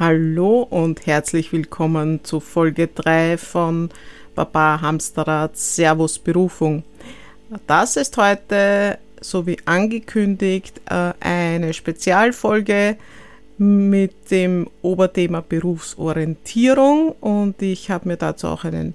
Hallo 0.00 0.62
und 0.62 1.04
herzlich 1.04 1.52
willkommen 1.52 2.24
zu 2.24 2.40
Folge 2.40 2.86
3 2.86 3.36
von 3.36 3.90
Papa 4.34 4.80
Hamsterrad 4.80 5.58
Servus 5.58 6.18
Berufung. 6.18 6.84
Das 7.66 7.96
ist 7.96 8.16
heute, 8.16 8.96
so 9.20 9.46
wie 9.46 9.58
angekündigt, 9.66 10.80
äh, 10.88 11.12
eine 11.20 11.74
Spezialfolge 11.74 12.96
mit 13.58 14.30
dem 14.30 14.70
Oberthema 14.80 15.42
Berufsorientierung 15.46 17.10
und 17.20 17.60
ich 17.60 17.90
habe 17.90 18.08
mir 18.08 18.16
dazu 18.16 18.46
auch 18.46 18.64
einen 18.64 18.94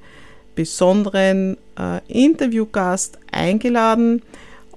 besonderen 0.56 1.58
äh, 1.78 2.00
Interviewgast 2.08 3.20
eingeladen 3.32 4.24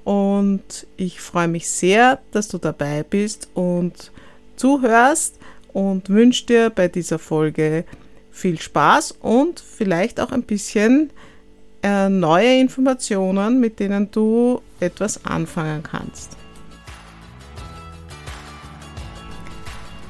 und 0.04 0.86
ich 0.98 1.22
freue 1.22 1.48
mich 1.48 1.70
sehr, 1.70 2.18
dass 2.32 2.48
du 2.48 2.58
dabei 2.58 3.02
bist 3.02 3.48
und 3.54 4.12
zuhörst 4.56 5.37
und 5.72 6.08
wünsche 6.08 6.46
dir 6.46 6.70
bei 6.70 6.88
dieser 6.88 7.18
Folge 7.18 7.84
viel 8.30 8.60
Spaß 8.60 9.12
und 9.20 9.60
vielleicht 9.60 10.20
auch 10.20 10.32
ein 10.32 10.42
bisschen 10.42 11.10
äh, 11.82 12.08
neue 12.08 12.60
Informationen, 12.60 13.60
mit 13.60 13.80
denen 13.80 14.10
du 14.10 14.60
etwas 14.80 15.24
anfangen 15.24 15.82
kannst. 15.82 16.36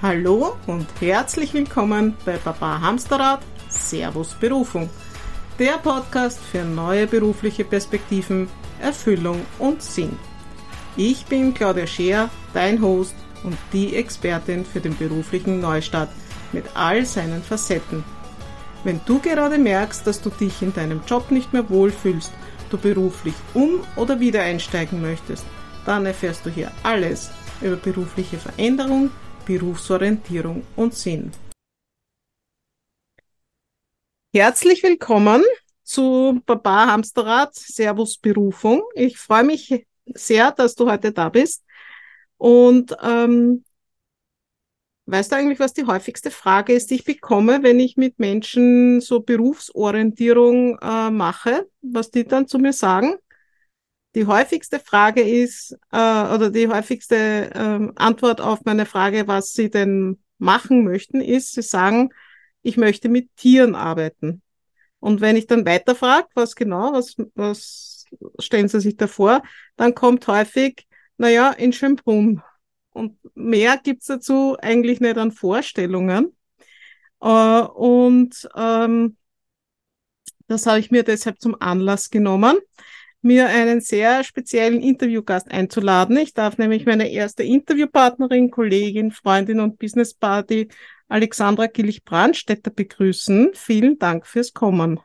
Hallo 0.00 0.55
und 0.66 0.86
herzlich 1.00 1.55
willkommen 1.55 2.14
bei 2.25 2.36
Papa 2.36 2.80
Hamsterrad 2.80 3.41
Servus 3.69 4.34
Berufung, 4.34 4.88
der 5.59 5.78
Podcast 5.78 6.38
für 6.38 6.62
neue 6.62 7.06
berufliche 7.06 7.64
Perspektiven, 7.64 8.48
Erfüllung 8.80 9.41
und 9.59 9.83
Sinn. 9.83 10.16
Ich 10.97 11.27
bin 11.27 11.52
Claudia 11.52 11.86
Scheer, 11.86 12.30
dein 12.55 12.80
Host 12.80 13.14
und 13.45 13.56
die 13.73 13.97
Expertin 13.97 14.65
für 14.65 14.80
den 14.80 14.97
beruflichen 14.97 15.60
Neustart 15.60 16.10
mit 16.52 16.65
all 16.74 17.05
seinen 17.05 17.42
Facetten. 17.42 18.05
Wenn 18.84 19.01
du 19.06 19.19
gerade 19.19 19.58
merkst, 19.58 20.06
dass 20.06 20.22
du 20.22 20.31
dich 20.31 20.62
in 20.62 20.72
deinem 20.72 21.03
Job 21.06 21.31
nicht 21.31 21.53
mehr 21.53 21.69
wohlfühlst, 21.69 22.33
du 22.70 22.78
beruflich 22.78 23.34
um- 23.55 23.83
oder 23.97 24.20
wieder 24.20 24.42
einsteigen 24.42 25.00
möchtest, 25.00 25.44
dann 25.84 26.06
erfährst 26.06 26.44
du 26.47 26.50
hier 26.50 26.70
alles 26.83 27.31
über 27.61 27.77
berufliche 27.77 28.39
Veränderung, 28.39 29.11
Berufsorientierung 29.47 30.62
und 30.77 30.94
Sinn. 30.94 31.33
Herzlich 34.34 34.83
willkommen 34.83 35.42
zu 35.83 36.42
Baba 36.44 36.86
Hamsterrad 36.86 37.55
Servus 37.55 38.19
Berufung. 38.19 38.83
Ich 38.94 39.19
freue 39.19 39.44
mich 39.44 39.86
sehr, 40.05 40.53
dass 40.53 40.75
du 40.75 40.91
heute 40.91 41.12
da 41.12 41.31
bist. 41.31 41.64
Und 42.39 42.97
ähm, 43.03 43.64
weißt 45.06 45.33
du 45.33 45.36
eigentlich, 45.36 45.61
was 45.61 45.72
die 45.72 45.86
häufigste 45.86 46.31
Frage 46.31 46.72
ist, 46.72 46.91
die 46.91 46.97
ich 46.97 47.05
bekomme, 47.05 47.62
wenn 47.62 47.81
ich 47.81 47.97
mit 47.97 48.19
Menschen 48.19 49.00
so 49.00 49.20
Berufsorientierung 49.20 50.78
äh, 50.78 51.11
mache, 51.11 51.69
was 51.83 52.11
die 52.11 52.25
dann 52.25 52.47
zu 52.47 52.59
mir 52.59 52.72
sagen? 52.72 53.14
Die 54.14 54.27
häufigste 54.27 54.81
Frage 54.81 55.20
ist, 55.22 55.72
äh, 55.92 55.97
oder 55.97 56.50
die 56.50 56.69
häufigste 56.69 57.16
äh, 57.16 57.89
Antwort 57.97 58.41
auf 58.41 58.64
meine 58.64 58.86
Frage, 58.86 59.27
was 59.28 59.53
sie 59.53 59.70
denn 59.70 60.19
machen 60.39 60.84
möchten, 60.84 61.20
ist, 61.20 61.53
sie 61.53 61.62
sagen, 61.62 62.11
ich 62.62 62.77
möchte 62.77 63.09
mit 63.09 63.34
Tieren 63.36 63.75
arbeiten. 63.75 64.42
Und 65.00 65.20
wenn 65.20 65.36
ich 65.36 65.47
dann 65.47 65.66
weiterfrage, 65.66 66.28
was 66.34 66.56
genau, 66.56 66.92
was, 66.92 67.16
was 67.34 68.05
stellen 68.39 68.69
Sie 68.69 68.81
sich 68.81 68.97
da 68.97 69.06
vor, 69.06 69.42
dann 69.77 69.94
kommt 69.94 70.27
häufig, 70.27 70.88
naja, 71.19 71.50
in 71.50 71.72
Schönbrunn. 71.72 72.42
Und 72.92 73.19
mehr 73.34 73.78
gibt's 73.83 74.06
dazu 74.06 74.56
eigentlich 74.61 75.00
nicht 75.00 75.19
an 75.19 75.30
Vorstellungen. 75.30 76.36
Äh, 77.20 77.60
und 77.60 78.48
ähm, 78.56 79.16
das 80.47 80.66
habe 80.66 80.80
ich 80.80 80.91
mir 80.91 81.02
deshalb 81.02 81.41
zum 81.41 81.60
Anlass 81.60 82.10
genommen, 82.10 82.58
mir 83.20 83.48
einen 83.48 83.81
sehr 83.81 84.25
speziellen 84.25 84.81
Interviewgast 84.81 85.50
einzuladen. 85.50 86.16
Ich 86.16 86.32
darf 86.32 86.56
nämlich 86.56 86.87
meine 86.87 87.10
erste 87.10 87.43
Interviewpartnerin, 87.43 88.50
Kollegin, 88.50 89.10
Freundin 89.10 89.60
und 89.60 89.78
Business 89.78 90.14
Party 90.14 90.69
Alexandra 91.09 91.66
Gillich-Brandstätter 91.66 92.70
begrüßen. 92.70 93.50
Vielen 93.54 93.98
Dank 93.98 94.26
fürs 94.26 94.53
Kommen. 94.53 95.00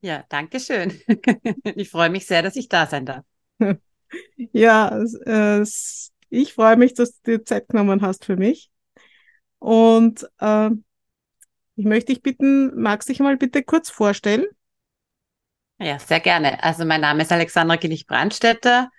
Ja, 0.00 0.24
danke 0.28 0.60
schön. 0.60 1.00
Ich 1.76 1.90
freue 1.90 2.10
mich 2.10 2.26
sehr, 2.26 2.42
dass 2.42 2.56
ich 2.56 2.68
da 2.68 2.86
sein 2.86 3.06
darf. 3.06 3.24
Ja, 4.52 5.02
äh, 5.24 5.64
ich 6.28 6.54
freue 6.54 6.76
mich, 6.76 6.94
dass 6.94 7.20
du 7.22 7.38
dir 7.38 7.44
Zeit 7.44 7.68
genommen 7.68 8.02
hast 8.02 8.24
für 8.24 8.36
mich. 8.36 8.70
Und 9.58 10.28
äh, 10.40 10.70
ich 11.76 11.84
möchte 11.84 12.12
dich 12.12 12.22
bitten, 12.22 12.80
magst 12.80 13.08
du 13.08 13.12
dich 13.12 13.20
mal 13.20 13.36
bitte 13.36 13.62
kurz 13.62 13.90
vorstellen? 13.90 14.46
Ja, 15.78 15.98
sehr 15.98 16.20
gerne. 16.20 16.62
Also 16.62 16.84
mein 16.84 17.02
Name 17.02 17.22
ist 17.22 17.32
Alexandra 17.32 17.76
Gillich-Brandstätter. 17.76 18.90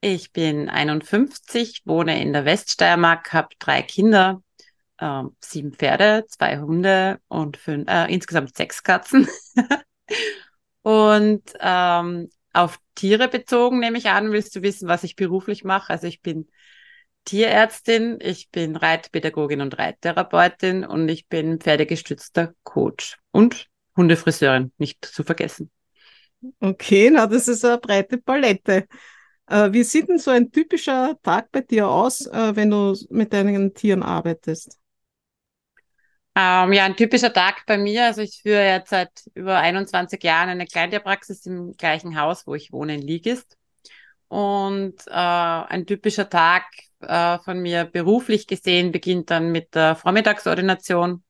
Ich 0.00 0.32
bin 0.32 0.68
51, 0.68 1.82
wohne 1.86 2.20
in 2.22 2.32
der 2.32 2.44
Weststeiermark, 2.44 3.32
habe 3.32 3.48
drei 3.58 3.82
Kinder, 3.82 4.42
äh, 4.98 5.22
sieben 5.40 5.72
Pferde, 5.72 6.24
zwei 6.28 6.58
Hunde 6.58 7.18
und 7.28 7.56
fünf, 7.56 7.88
äh, 7.88 8.12
insgesamt 8.12 8.56
sechs 8.56 8.82
Katzen. 8.82 9.26
und 10.82 11.42
ähm, 11.60 12.30
auf 12.52 12.78
Tiere 12.98 13.28
bezogen, 13.28 13.78
nehme 13.78 13.96
ich 13.96 14.08
an, 14.08 14.32
willst 14.32 14.56
du 14.56 14.62
wissen, 14.62 14.88
was 14.88 15.04
ich 15.04 15.14
beruflich 15.14 15.62
mache. 15.62 15.90
Also 15.90 16.08
ich 16.08 16.20
bin 16.20 16.48
Tierärztin, 17.24 18.18
ich 18.20 18.50
bin 18.50 18.74
Reitpädagogin 18.74 19.60
und 19.60 19.78
Reittherapeutin 19.78 20.84
und 20.84 21.08
ich 21.08 21.28
bin 21.28 21.60
pferdegestützter 21.60 22.54
Coach 22.64 23.16
und 23.30 23.68
Hundefriseurin, 23.96 24.72
nicht 24.78 25.04
zu 25.04 25.22
vergessen. 25.22 25.70
Okay, 26.58 27.08
na, 27.12 27.28
das 27.28 27.46
ist 27.46 27.64
eine 27.64 27.78
breite 27.78 28.18
Palette. 28.18 28.88
Äh, 29.46 29.72
wie 29.72 29.84
sieht 29.84 30.08
denn 30.08 30.18
so 30.18 30.32
ein 30.32 30.50
typischer 30.50 31.16
Tag 31.22 31.52
bei 31.52 31.60
dir 31.60 31.88
aus, 31.88 32.26
äh, 32.26 32.56
wenn 32.56 32.70
du 32.70 32.96
mit 33.10 33.32
deinen 33.32 33.74
Tieren 33.74 34.02
arbeitest? 34.02 34.76
Ähm, 36.40 36.72
ja, 36.72 36.84
ein 36.84 36.94
typischer 36.94 37.32
Tag 37.32 37.66
bei 37.66 37.76
mir. 37.78 38.04
Also 38.04 38.22
ich 38.22 38.42
führe 38.42 38.64
jetzt 38.64 38.90
seit 38.90 39.10
über 39.34 39.58
21 39.58 40.22
Jahren 40.22 40.48
eine 40.48 40.66
Kleintierpraxis 40.66 41.44
im 41.46 41.72
gleichen 41.76 42.20
Haus, 42.20 42.46
wo 42.46 42.54
ich 42.54 42.70
wohne, 42.70 42.94
in 42.94 43.02
Ligist. 43.02 43.56
Und 44.28 44.94
äh, 45.08 45.10
ein 45.10 45.84
typischer 45.84 46.28
Tag 46.30 46.64
äh, 47.00 47.38
von 47.40 47.58
mir 47.60 47.86
beruflich 47.86 48.46
gesehen 48.46 48.92
beginnt 48.92 49.30
dann 49.30 49.50
mit 49.50 49.74
der 49.74 49.96
Vormittagsordination. 49.96 51.24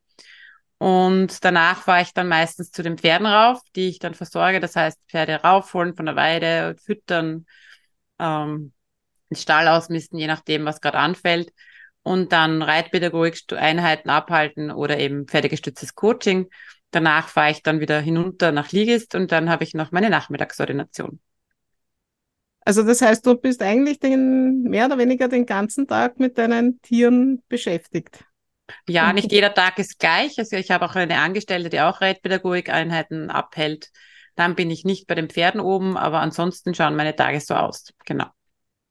Und 0.76 1.42
danach 1.42 1.80
fahre 1.82 2.02
ich 2.02 2.12
dann 2.12 2.28
meistens 2.28 2.70
zu 2.70 2.82
den 2.82 2.98
Pferden 2.98 3.26
rauf, 3.26 3.62
die 3.76 3.88
ich 3.88 4.00
dann 4.00 4.12
versorge. 4.14 4.60
Das 4.60 4.76
heißt, 4.76 5.00
Pferde 5.08 5.36
raufholen 5.36 5.94
von 5.96 6.04
der 6.04 6.16
Weide, 6.16 6.76
füttern, 6.84 7.46
ähm, 8.18 8.74
den 9.30 9.36
Stall 9.36 9.68
ausmisten, 9.68 10.18
je 10.18 10.26
nachdem, 10.26 10.66
was 10.66 10.82
gerade 10.82 10.98
anfällt 10.98 11.50
und 12.08 12.32
dann 12.32 12.62
Reitpädagogik-Einheiten 12.62 14.08
abhalten 14.08 14.70
oder 14.70 14.98
eben 14.98 15.26
pferdegestütztes 15.26 15.94
Coaching. 15.94 16.48
Danach 16.90 17.28
fahre 17.28 17.50
ich 17.50 17.62
dann 17.62 17.80
wieder 17.80 18.00
hinunter 18.00 18.50
nach 18.50 18.72
Ligist 18.72 19.14
und 19.14 19.30
dann 19.30 19.50
habe 19.50 19.64
ich 19.64 19.74
noch 19.74 19.92
meine 19.92 20.08
Nachmittagsordination. 20.08 21.20
Also 22.64 22.82
das 22.82 23.02
heißt, 23.02 23.26
du 23.26 23.34
bist 23.34 23.62
eigentlich 23.62 24.00
den, 24.00 24.62
mehr 24.62 24.86
oder 24.86 24.98
weniger 24.98 25.28
den 25.28 25.46
ganzen 25.46 25.86
Tag 25.86 26.18
mit 26.18 26.38
deinen 26.38 26.80
Tieren 26.80 27.42
beschäftigt. 27.48 28.24
Ja, 28.86 29.12
nicht 29.12 29.30
jeder 29.30 29.52
Tag 29.52 29.78
ist 29.78 29.98
gleich. 29.98 30.38
Also 30.38 30.56
ich 30.56 30.70
habe 30.70 30.84
auch 30.84 30.94
eine 30.94 31.18
Angestellte, 31.18 31.68
die 31.68 31.80
auch 31.80 32.00
Reitpädagogik-Einheiten 32.00 33.30
abhält. 33.30 33.90
Dann 34.34 34.54
bin 34.54 34.70
ich 34.70 34.84
nicht 34.84 35.06
bei 35.06 35.14
den 35.14 35.28
Pferden 35.28 35.60
oben, 35.60 35.96
aber 35.96 36.20
ansonsten 36.20 36.74
schauen 36.74 36.96
meine 36.96 37.16
Tage 37.16 37.40
so 37.40 37.54
aus. 37.54 37.92
Genau. 38.04 38.26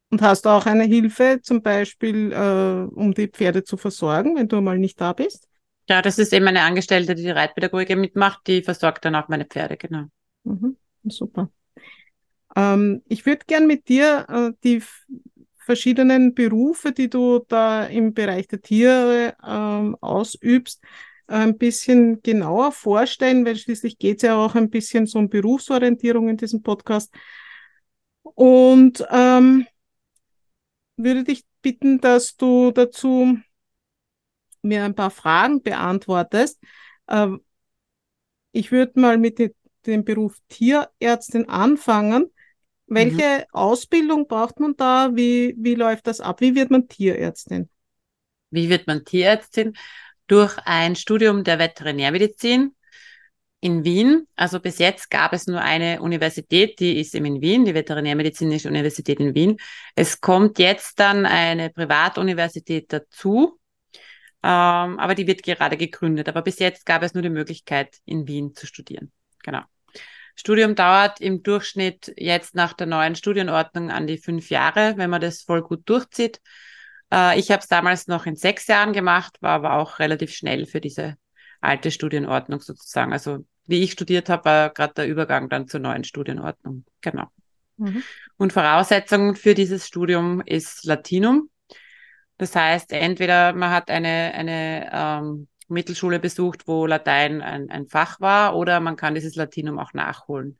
Und 0.10 0.22
hast 0.22 0.46
du 0.46 0.50
auch 0.50 0.66
eine 0.66 0.86
Hilfe, 0.86 1.40
zum 1.42 1.62
Beispiel, 1.62 2.32
äh, 2.32 2.96
um 2.96 3.14
die 3.14 3.28
Pferde 3.28 3.64
zu 3.64 3.76
versorgen, 3.76 4.36
wenn 4.38 4.48
du 4.48 4.62
mal 4.62 4.78
nicht 4.78 5.02
da 5.02 5.14
bist? 5.14 5.48
Ja, 5.90 6.02
das 6.02 6.18
ist 6.18 6.34
eben 6.34 6.48
eine 6.48 6.62
Angestellte, 6.62 7.16
die 7.16 7.24
die 7.24 7.30
Reitpädagogik 7.30 7.98
mitmacht, 7.98 8.48
die 8.48 8.62
versorgt 8.62 9.06
dann 9.06 9.16
auch 9.16 9.28
meine 9.28 9.46
Pferde, 9.46 9.78
genau. 9.78 10.06
Mhm, 10.44 10.78
super. 11.04 11.50
Ähm, 12.56 13.02
ich 13.08 13.26
würde 13.26 13.46
gern 13.48 13.68
mit 13.68 13.88
dir 13.88 14.26
äh, 14.30 14.52
die 14.64 14.82
verschiedenen 15.58 16.34
Berufe, 16.34 16.92
die 16.94 17.10
du 17.10 17.40
da 17.48 17.86
im 17.86 18.14
Bereich 18.14 18.48
der 18.48 18.62
Tiere 18.62 19.36
ähm, 19.46 19.98
ausübst, 20.00 20.82
ein 21.28 21.58
bisschen 21.58 22.22
genauer 22.22 22.72
vorstellen, 22.72 23.46
weil 23.46 23.58
schließlich 23.58 23.98
geht 23.98 24.18
es 24.18 24.22
ja 24.24 24.38
auch 24.38 24.56
ein 24.56 24.70
bisschen 24.70 25.06
so 25.06 25.20
um 25.20 25.30
Berufsorientierung 25.30 26.30
in 26.30 26.38
diesem 26.38 26.64
Podcast. 26.64 27.14
Und 28.24 29.06
ähm, 29.12 29.68
würde 30.98 31.24
dich 31.24 31.46
bitten, 31.62 32.00
dass 32.00 32.36
du 32.36 32.72
dazu 32.72 33.38
mir 34.62 34.84
ein 34.84 34.96
paar 34.96 35.12
Fragen 35.12 35.62
beantwortest. 35.62 36.60
Ähm, 37.08 37.42
ich 38.52 38.72
würde 38.72 39.00
mal 39.00 39.18
mit 39.18 39.54
dem 39.86 40.04
Beruf 40.04 40.38
Tierärztin 40.50 41.48
anfangen. 41.48 42.32
Welche 42.88 43.40
mhm. 43.40 43.44
Ausbildung 43.52 44.28
braucht 44.28 44.60
man 44.60 44.76
da? 44.76 45.12
Wie, 45.14 45.56
wie 45.58 45.76
läuft 45.76 46.08
das 46.08 46.22
ab? 46.22 46.42
Wie 46.42 46.56
wird 46.56 46.72
man 46.72 46.88
Tierärztin? 46.88 47.70
Wie 48.50 48.70
wird 48.70 48.88
man 48.88 49.06
Tierärztin? 49.06 49.74
durch 50.28 50.58
ein 50.66 50.96
Studium 50.96 51.44
der 51.44 51.58
Veterinärmedizin 51.58 52.76
in 53.60 53.84
Wien. 53.84 54.28
Also 54.36 54.60
bis 54.60 54.78
jetzt 54.78 55.10
gab 55.10 55.34
es 55.34 55.48
nur 55.48 55.62
eine 55.62 56.02
Universität, 56.02 56.80
die 56.80 57.00
ist 57.00 57.16
eben 57.16 57.26
in 57.26 57.42
Wien, 57.42 57.66
die 57.66 57.74
Veterinärmedizinische 57.74 58.68
Universität 58.68 59.20
in 59.20 59.34
Wien. 59.36 59.58
Es 59.96 60.22
kommt 60.22 60.60
jetzt 60.60 61.00
dann 61.00 61.26
eine 61.26 61.70
Privatuniversität 61.70 62.94
dazu, 62.94 63.60
ähm, 64.44 65.00
aber 65.00 65.16
die 65.16 65.28
wird 65.28 65.44
gerade 65.44 65.78
gegründet. 65.78 66.30
Aber 66.30 66.42
bis 66.42 66.60
jetzt 66.60 66.86
gab 66.86 67.04
es 67.04 67.14
nur 67.14 67.24
die 67.24 67.30
Möglichkeit, 67.30 67.98
in 68.06 68.28
Wien 68.28 68.54
zu 68.54 68.68
studieren. 68.68 69.12
Genau. 69.44 69.62
Studium 70.36 70.76
dauert 70.76 71.20
im 71.20 71.42
Durchschnitt 71.42 72.14
jetzt 72.16 72.54
nach 72.54 72.74
der 72.74 72.86
neuen 72.86 73.16
Studienordnung 73.16 73.90
an 73.90 74.06
die 74.06 74.20
fünf 74.20 74.52
Jahre, 74.52 74.94
wenn 74.98 75.10
man 75.10 75.20
das 75.20 75.42
voll 75.42 75.64
gut 75.64 75.90
durchzieht. 75.90 76.40
Äh, 77.12 77.40
ich 77.40 77.50
habe 77.50 77.62
es 77.62 77.68
damals 77.68 78.08
noch 78.08 78.28
in 78.28 78.36
sechs 78.36 78.68
Jahren 78.68 78.94
gemacht, 78.94 79.42
war 79.42 79.52
aber 79.52 79.74
auch 79.74 79.98
relativ 79.98 80.32
schnell 80.32 80.68
für 80.68 80.80
diese 80.80 81.18
alte 81.62 81.92
Studienordnung 81.92 82.62
sozusagen. 82.62 83.14
Also 83.14 83.46
wie 83.66 83.84
ich 83.84 83.92
studiert 83.92 84.30
habe, 84.30 84.46
war 84.46 84.70
gerade 84.70 84.94
der 84.96 85.08
Übergang 85.08 85.50
dann 85.50 85.68
zur 85.68 85.80
neuen 85.80 86.04
Studienordnung. 86.04 86.86
Genau. 87.02 87.28
Mhm. 87.78 88.04
Und 88.38 88.54
Voraussetzung 88.54 89.36
für 89.36 89.54
dieses 89.54 89.88
Studium 89.88 90.42
ist 90.46 90.86
Latinum. 90.86 91.50
Das 92.38 92.56
heißt, 92.56 92.94
entweder 92.94 93.54
man 93.54 93.72
hat 93.72 93.90
eine, 93.90 94.34
eine 94.34 94.90
ähm, 94.94 95.48
Mittelschule 95.68 96.20
besucht, 96.20 96.68
wo 96.68 96.86
Latein 96.86 97.42
ein, 97.42 97.70
ein 97.70 97.88
Fach 97.88 98.20
war, 98.22 98.56
oder 98.56 98.80
man 98.80 98.96
kann 98.96 99.16
dieses 99.16 99.36
Latinum 99.36 99.80
auch 99.80 99.94
nachholen. 99.94 100.58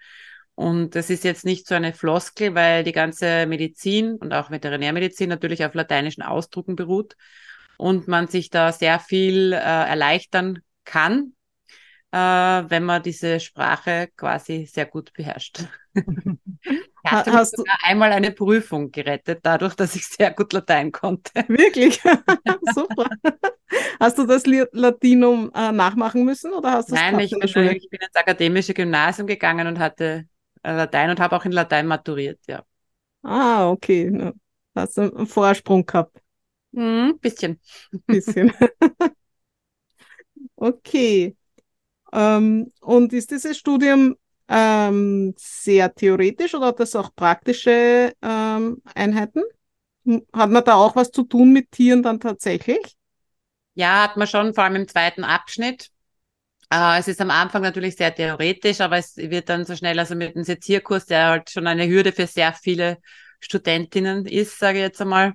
Und 0.56 0.96
das 0.96 1.12
ist 1.12 1.24
jetzt 1.24 1.46
nicht 1.46 1.68
so 1.68 1.76
eine 1.76 1.94
Floskel, 1.94 2.56
weil 2.56 2.84
die 2.84 2.92
ganze 2.92 3.46
Medizin 3.46 4.16
und 4.16 4.34
auch 4.34 4.50
Veterinärmedizin 4.50 5.30
natürlich 5.30 5.64
auf 5.64 5.76
lateinischen 5.76 6.24
Ausdrucken 6.24 6.76
beruht 6.76 7.16
und 7.78 8.08
man 8.08 8.28
sich 8.28 8.50
da 8.50 8.72
sehr 8.72 9.00
viel 9.00 9.54
äh, 9.54 9.58
erleichtern 9.58 10.60
kann, 10.88 11.34
äh, 12.12 12.18
wenn 12.18 12.84
man 12.84 13.04
diese 13.04 13.40
Sprache 13.40 14.10
quasi 14.16 14.66
sehr 14.66 14.86
gut 14.86 15.14
beherrscht. 15.14 15.60
Hast, 17.06 17.28
hast 17.28 17.58
du 17.58 17.64
einmal 17.84 18.12
eine 18.12 18.32
Prüfung 18.32 18.92
gerettet, 18.92 19.40
dadurch, 19.44 19.76
dass 19.76 19.96
ich 19.96 20.06
sehr 20.06 20.32
gut 20.32 20.52
Latein 20.52 20.92
konnte. 20.92 21.32
Wirklich? 21.48 22.02
Super. 22.76 23.10
Hast 24.00 24.18
du 24.18 24.26
das 24.26 24.46
Latinum 24.46 25.52
äh, 25.56 25.72
nachmachen 25.72 26.26
müssen 26.26 26.52
oder 26.54 26.72
hast 26.72 26.90
du 26.90 26.96
Nein, 26.96 27.20
ich 27.20 27.32
bin, 27.32 27.48
ich 27.48 27.90
bin 27.90 28.00
ins 28.02 28.16
akademische 28.16 28.74
Gymnasium 28.74 29.26
gegangen 29.28 29.68
und 29.68 29.80
hatte 29.80 30.26
äh, 30.64 30.76
Latein 30.76 31.12
und 31.12 31.20
habe 31.20 31.36
auch 31.36 31.46
in 31.46 31.54
Latein 31.54 31.88
maturiert, 31.88 32.40
ja. 32.48 32.64
Ah, 33.24 33.70
okay. 33.70 34.34
Hast 34.76 34.98
du 34.98 35.02
einen 35.02 35.28
Vorsprung 35.28 35.86
gehabt? 35.86 36.22
Hm, 36.74 37.18
bisschen. 37.20 37.60
Bisschen. 38.06 38.52
okay. 40.58 41.36
Ähm, 42.14 42.72
und 42.82 43.14
ist 43.14 43.32
dieses 43.32 43.58
Studium 43.58 44.16
ähm, 44.48 45.34
sehr 45.38 45.94
theoretisch 45.94 46.56
oder 46.56 46.68
hat 46.68 46.80
das 46.80 46.96
auch 46.96 47.16
praktische 47.16 48.14
ähm, 48.22 48.82
Einheiten? 48.96 49.44
Hat 50.34 50.50
man 50.50 50.64
da 50.64 50.76
auch 50.76 50.96
was 50.96 51.12
zu 51.12 51.24
tun 51.24 51.52
mit 51.52 51.72
Tieren 51.72 52.02
dann 52.02 52.20
tatsächlich? 52.20 52.96
Ja, 53.74 54.04
hat 54.04 54.18
man 54.18 54.28
schon, 54.28 54.54
vor 54.54 54.64
allem 54.64 54.78
im 54.78 54.88
zweiten 54.88 55.24
Abschnitt. 55.24 55.90
Äh, 56.72 57.00
es 57.00 57.08
ist 57.08 57.22
am 57.22 57.30
Anfang 57.32 57.62
natürlich 57.62 57.96
sehr 57.96 58.14
theoretisch, 58.14 58.82
aber 58.82 58.98
es 58.98 59.18
wird 59.18 59.50
dann 59.50 59.66
so 59.66 59.76
schnell, 59.76 60.00
also 60.00 60.16
mit 60.16 60.36
dem 60.36 60.44
Sezierkurs, 60.44 61.06
der 61.06 61.28
halt 61.28 61.50
schon 61.50 61.68
eine 61.68 61.88
Hürde 61.88 62.12
für 62.12 62.28
sehr 62.28 62.54
viele 62.54 62.98
Studentinnen 63.40 64.26
ist, 64.26 64.58
sage 64.60 64.80
ich 64.80 64.84
jetzt 64.84 65.02
einmal, 65.02 65.34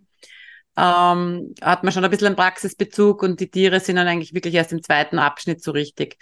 ähm, 0.76 1.54
hat 1.60 1.84
man 1.84 1.92
schon 1.92 2.04
ein 2.04 2.10
bisschen 2.10 2.28
einen 2.28 2.36
Praxisbezug 2.36 3.22
und 3.22 3.40
die 3.40 3.50
Tiere 3.50 3.80
sind 3.80 3.96
dann 3.96 4.08
eigentlich 4.08 4.34
wirklich 4.34 4.54
erst 4.54 4.72
im 4.72 4.82
zweiten 4.82 5.18
Abschnitt 5.18 5.62
so 5.62 5.70
richtig. 5.72 6.16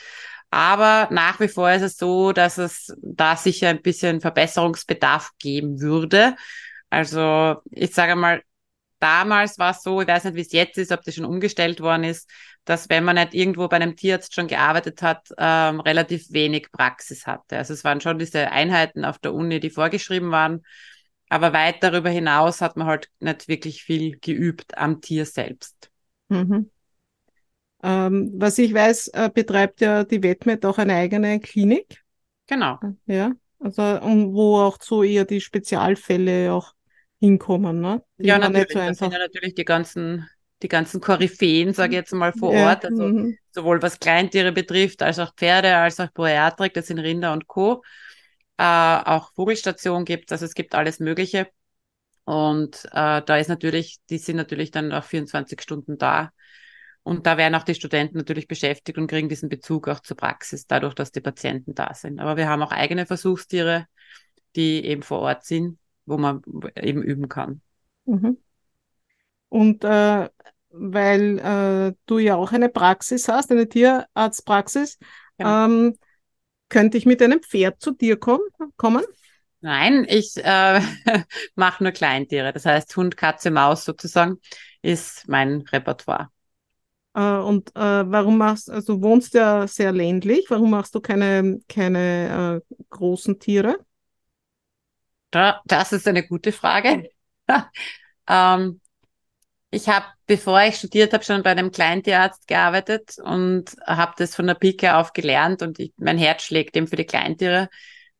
Aber 0.51 1.09
nach 1.13 1.39
wie 1.41 1.49
vor 1.49 1.71
ist 1.71 1.83
es 1.83 1.97
so, 1.97 2.33
dass 2.33 2.59
es 2.59 2.93
da 3.01 3.37
sicher 3.37 3.69
ein 3.69 3.83
bisschen 3.83 4.21
Verbesserungsbedarf 4.21 5.31
geben 5.39 5.81
würde. 5.81 6.35
Also 6.91 7.57
ich 7.71 7.95
sage 7.95 8.17
mal, 8.17 8.43
damals 8.99 9.59
war 9.59 9.71
es 9.73 9.83
so, 9.83 10.01
ich 10.01 10.09
weiß 10.09 10.25
nicht, 10.25 10.35
wie 10.37 10.41
es 10.41 10.53
jetzt 10.53 10.79
ist, 10.79 10.93
ob 10.93 11.03
das 11.03 11.15
schon 11.15 11.25
umgestellt 11.25 11.81
worden 11.81 12.05
ist, 12.05 12.29
dass 12.65 12.89
wenn 12.89 13.05
man 13.05 13.17
nicht 13.17 13.35
irgendwo 13.35 13.69
bei 13.69 13.77
einem 13.77 13.97
Tierarzt 13.97 14.35
schon 14.35 14.49
gearbeitet 14.49 15.03
hat, 15.03 15.29
ähm, 15.39 15.81
relativ 15.81 16.33
wenig 16.33 16.71
Praxis 16.73 17.27
hatte. 17.27 17.57
Also 17.57 17.73
es 17.75 17.85
waren 17.85 18.01
schon 18.01 18.19
diese 18.19 18.51
Einheiten 18.51 19.05
auf 19.05 19.19
der 19.19 19.35
Uni, 19.35 19.61
die 19.61 19.71
vorgeschrieben 19.71 20.31
waren. 20.33 20.63
Aber 21.31 21.53
weit 21.53 21.83
darüber 21.83 22.11
hinaus 22.11 22.61
hat 22.61 22.77
man 22.77 22.89
halt 22.89 23.09
nicht 23.21 23.47
wirklich 23.47 23.85
viel 23.85 24.19
geübt 24.19 24.77
am 24.77 25.01
Tier 25.01 25.25
selbst. 25.25 25.89
Mhm. 26.29 26.69
Ähm, 27.83 28.33
was 28.35 28.59
ich 28.59 28.75
weiß, 28.75 29.09
äh, 29.15 29.31
betreibt 29.33 29.81
ja 29.81 30.03
die 30.05 30.23
Wetmet 30.23 30.67
auch 30.67 30.77
eine 30.79 30.95
eigene 30.95 31.39
Klinik. 31.39 32.03
Genau. 32.49 32.81
Ja, 33.07 33.33
also 33.61 33.83
und 33.83 34.35
wo 34.35 34.59
auch 34.59 34.77
so 34.83 35.05
eher 35.05 35.25
die 35.25 35.41
Spezialfälle 35.41 36.53
auch 36.53 36.73
hinkommen, 37.21 37.81
ne? 37.81 38.03
Die 38.19 38.27
ja, 38.27 38.37
natürlich. 38.37 38.73
So 38.73 38.81
das 38.81 38.99
sind 38.99 39.13
ja 39.13 39.21
natürlich 39.21 39.55
die 39.55 39.65
ganzen, 39.65 40.29
die 40.63 40.69
ganzen 40.69 41.01
Koryphäen, 41.01 41.73
sage 41.73 41.93
ich 41.93 41.99
jetzt 42.01 42.13
mal, 42.13 42.33
vor 42.33 42.53
ja, 42.53 42.71
Ort. 42.71 42.85
Also 42.85 43.05
mhm. 43.05 43.39
sowohl 43.53 43.81
was 43.81 44.01
Kleintiere 44.01 44.51
betrifft, 44.51 45.01
als 45.01 45.21
auch 45.21 45.33
Pferde, 45.37 45.77
als 45.77 46.01
auch 46.01 46.13
Poiatrik, 46.13 46.75
das 46.75 46.89
sind 46.89 46.99
Rinder 46.99 47.33
und 47.33 47.47
Co. 47.47 47.83
Äh, 48.61 49.03
auch 49.07 49.33
Vogelstation 49.33 50.05
gibt 50.05 50.33
also 50.33 50.45
es 50.45 50.53
gibt 50.53 50.75
alles 50.75 51.01
Mögliche. 51.01 51.49
Und 52.25 52.85
äh, 52.93 53.23
da 53.23 53.37
ist 53.39 53.49
natürlich, 53.49 54.01
die 54.11 54.19
sind 54.19 54.37
natürlich 54.37 54.71
dann 54.71 54.93
auch 54.93 55.05
24 55.05 55.63
Stunden 55.63 55.97
da 55.97 56.31
und 57.03 57.27
da 57.27 57.39
werden 57.39 57.55
auch 57.55 57.63
die 57.63 57.75
Studenten 57.75 58.19
natürlich 58.19 58.49
beschäftigt 58.49 58.99
und 58.99 59.07
kriegen 59.07 59.31
diesen 59.31 59.49
Bezug 59.49 59.89
auch 59.89 60.01
zur 60.01 60.19
Praxis, 60.19 60.67
dadurch, 60.67 60.93
dass 60.93 61.11
die 61.11 61.23
Patienten 61.23 61.75
da 61.75 61.95
sind. 61.95 62.21
Aber 62.21 62.37
wir 62.37 62.51
haben 62.51 62.63
auch 62.63 62.73
eigene 62.73 63.07
Versuchstiere, 63.07 63.87
die 64.57 64.85
eben 64.85 65.03
vor 65.03 65.21
Ort 65.21 65.47
sind, 65.47 65.79
wo 66.05 66.19
man 66.19 66.43
eben 66.77 67.03
üben 67.03 67.31
kann. 67.31 67.63
Mhm. 68.05 68.37
Und 69.49 69.85
äh, 69.85 70.29
weil 70.69 71.39
äh, 71.39 71.95
du 72.05 72.19
ja 72.19 72.37
auch 72.37 72.53
eine 72.53 72.69
Praxis 72.69 73.27
hast, 73.27 73.51
eine 73.51 73.71
Tierarztpraxis, 73.71 74.99
genau. 75.39 75.65
ähm, 75.65 75.99
könnte 76.71 76.97
ich 76.97 77.05
mit 77.05 77.21
einem 77.21 77.43
Pferd 77.43 77.83
zu 77.83 77.91
dir 77.91 78.19
kommen? 78.19 78.47
kommen? 78.79 79.05
Nein, 79.61 80.07
ich 80.09 80.37
äh, 80.39 80.81
mache 81.55 81.83
nur 81.85 81.93
Kleintiere. 81.93 82.53
Das 82.53 82.65
heißt, 82.65 82.97
Hund, 82.97 83.19
Katze, 83.19 83.51
Maus 83.51 83.85
sozusagen 83.85 84.39
ist 84.81 85.29
mein 85.29 85.61
Repertoire. 85.71 86.31
Äh, 87.15 87.21
und 87.21 87.71
äh, 87.77 88.11
warum 88.11 88.39
machst 88.39 88.71
also 88.71 88.95
du 88.95 89.03
wohnst 89.03 89.35
ja 89.35 89.67
sehr 89.67 89.93
ländlich, 89.93 90.47
warum 90.49 90.71
machst 90.71 90.95
du 90.95 91.01
keine, 91.01 91.61
keine 91.69 92.63
äh, 92.71 92.75
großen 92.89 93.39
Tiere? 93.39 93.79
Da, 95.31 95.61
das 95.67 95.93
ist 95.93 96.09
eine 96.09 96.27
gute 96.27 96.53
Frage. 96.53 97.11
ähm, 98.29 98.81
ich 99.71 99.89
habe, 99.89 100.07
bevor 100.27 100.61
ich 100.63 100.77
studiert 100.77 101.13
habe, 101.13 101.25
schon 101.25 101.43
bei 101.43 101.51
einem 101.51 101.71
Kleintierarzt 101.71 102.47
gearbeitet 102.49 103.17
und 103.23 103.77
habe 103.87 104.15
das 104.19 104.35
von 104.35 104.47
der 104.47 104.55
Pike 104.55 104.97
auf 104.97 105.13
gelernt 105.13 105.63
und 105.63 105.79
ich, 105.79 105.93
mein 105.97 106.19
Herz 106.19 106.43
schlägt 106.43 106.77
eben 106.77 106.89
für 106.89 106.97
die 106.97 107.05
Kleintiere 107.05 107.69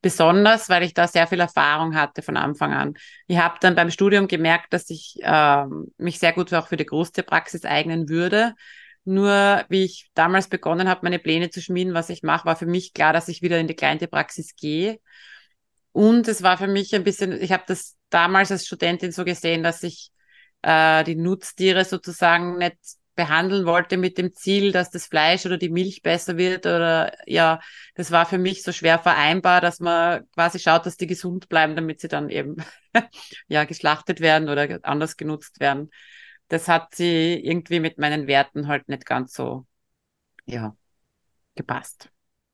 besonders, 0.01 0.69
weil 0.69 0.85
ich 0.85 0.95
da 0.95 1.07
sehr 1.09 1.27
viel 1.27 1.41
Erfahrung 1.41 1.95
hatte 1.95 2.23
von 2.23 2.37
Anfang 2.37 2.73
an. 2.73 2.95
Ich 3.27 3.37
habe 3.37 3.57
dann 3.61 3.75
beim 3.75 3.91
Studium 3.91 4.29
gemerkt, 4.29 4.73
dass 4.73 4.89
ich 4.91 5.17
äh, 5.23 5.65
mich 5.99 6.19
sehr 6.19 6.33
gut 6.33 6.55
auch 6.55 6.69
für 6.69 6.77
die 6.77 6.87
Großtierpraxis 6.87 7.65
eignen 7.65 8.09
würde. 8.09 8.55
Nur 9.05 9.65
wie 9.69 9.85
ich 9.85 10.11
damals 10.15 10.49
begonnen 10.49 10.89
habe, 10.89 11.01
meine 11.03 11.19
Pläne 11.19 11.51
zu 11.51 11.61
schmieden, 11.61 11.95
was 11.95 12.11
ich 12.11 12.23
mache, 12.23 12.47
war 12.47 12.57
für 12.57 12.67
mich 12.67 12.93
klar, 12.95 13.13
dass 13.13 13.29
ich 13.29 13.43
wieder 13.43 13.59
in 13.59 13.67
die 13.67 13.75
Kleintierpraxis 13.75 14.55
gehe. 14.57 15.01
Und 15.93 16.29
es 16.29 16.43
war 16.43 16.57
für 16.59 16.69
mich 16.69 16.95
ein 16.95 17.05
bisschen, 17.05 17.33
ich 17.33 17.51
habe 17.51 17.65
das 17.67 17.97
damals 18.09 18.53
als 18.53 18.67
Studentin 18.67 19.11
so 19.11 19.25
gesehen, 19.25 19.63
dass 19.63 19.83
ich 19.83 20.13
äh, 20.63 21.05
die 21.05 21.17
Nutztiere 21.17 21.85
sozusagen 21.85 22.59
nicht 22.59 22.77
behandeln 23.15 23.67
wollte 23.67 23.99
mit 23.99 24.17
dem 24.17 24.33
Ziel, 24.33 24.73
dass 24.73 24.91
das 24.91 25.07
Fleisch 25.07 25.45
oder 25.45 25.59
die 25.59 25.69
Milch 25.69 26.01
besser 26.01 26.39
wird 26.39 26.65
oder 26.65 27.13
ja, 27.27 27.61
das 27.95 28.11
war 28.11 28.25
für 28.25 28.39
mich 28.39 28.63
so 28.63 28.73
schwer 28.73 28.99
vereinbar, 28.99 29.61
dass 29.61 29.79
man 29.79 30.27
quasi 30.33 30.59
schaut, 30.59 30.87
dass 30.87 30.97
die 30.97 31.07
gesund 31.07 31.49
bleiben, 31.51 31.77
damit 31.77 32.01
sie 32.01 32.09
dann 32.09 32.31
eben 32.31 32.57
ja 33.49 33.65
geschlachtet 33.65 34.21
werden 34.21 34.49
oder 34.49 34.79
anders 34.85 35.19
genutzt 35.19 35.61
werden. 35.61 35.91
Das 36.49 36.67
hat 36.67 36.95
sie 36.95 37.35
irgendwie 37.35 37.81
mit 37.81 37.99
meinen 37.99 38.27
Werten 38.27 38.69
halt 38.69 38.89
nicht 38.89 39.05
ganz 39.05 39.35
so 39.35 39.67
ja 40.47 40.75
gepasst. 41.55 42.09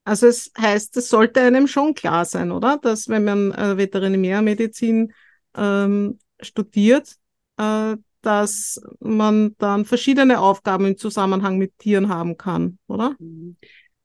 Also 0.05 0.27
es 0.27 0.53
heißt, 0.59 0.97
es 0.97 1.09
sollte 1.09 1.41
einem 1.41 1.67
schon 1.67 1.95
klar 1.95 2.25
sein, 2.25 2.51
oder? 2.51 2.79
Dass 2.79 3.09
wenn 3.09 3.25
man 3.25 3.53
äh, 3.53 3.77
Veterinärmedizin 3.77 5.13
ähm, 5.57 6.19
studiert, 6.41 7.17
äh, 7.59 7.97
dass 8.23 8.81
man 9.01 9.55
dann 9.59 9.85
verschiedene 9.85 10.41
Aufgaben 10.41 10.87
im 10.87 10.97
Zusammenhang 10.97 11.59
mit 11.59 11.79
Tieren 11.79 12.09
haben 12.09 12.37
kann, 12.37 12.79
oder? 12.89 13.15
Mhm. 13.19 13.57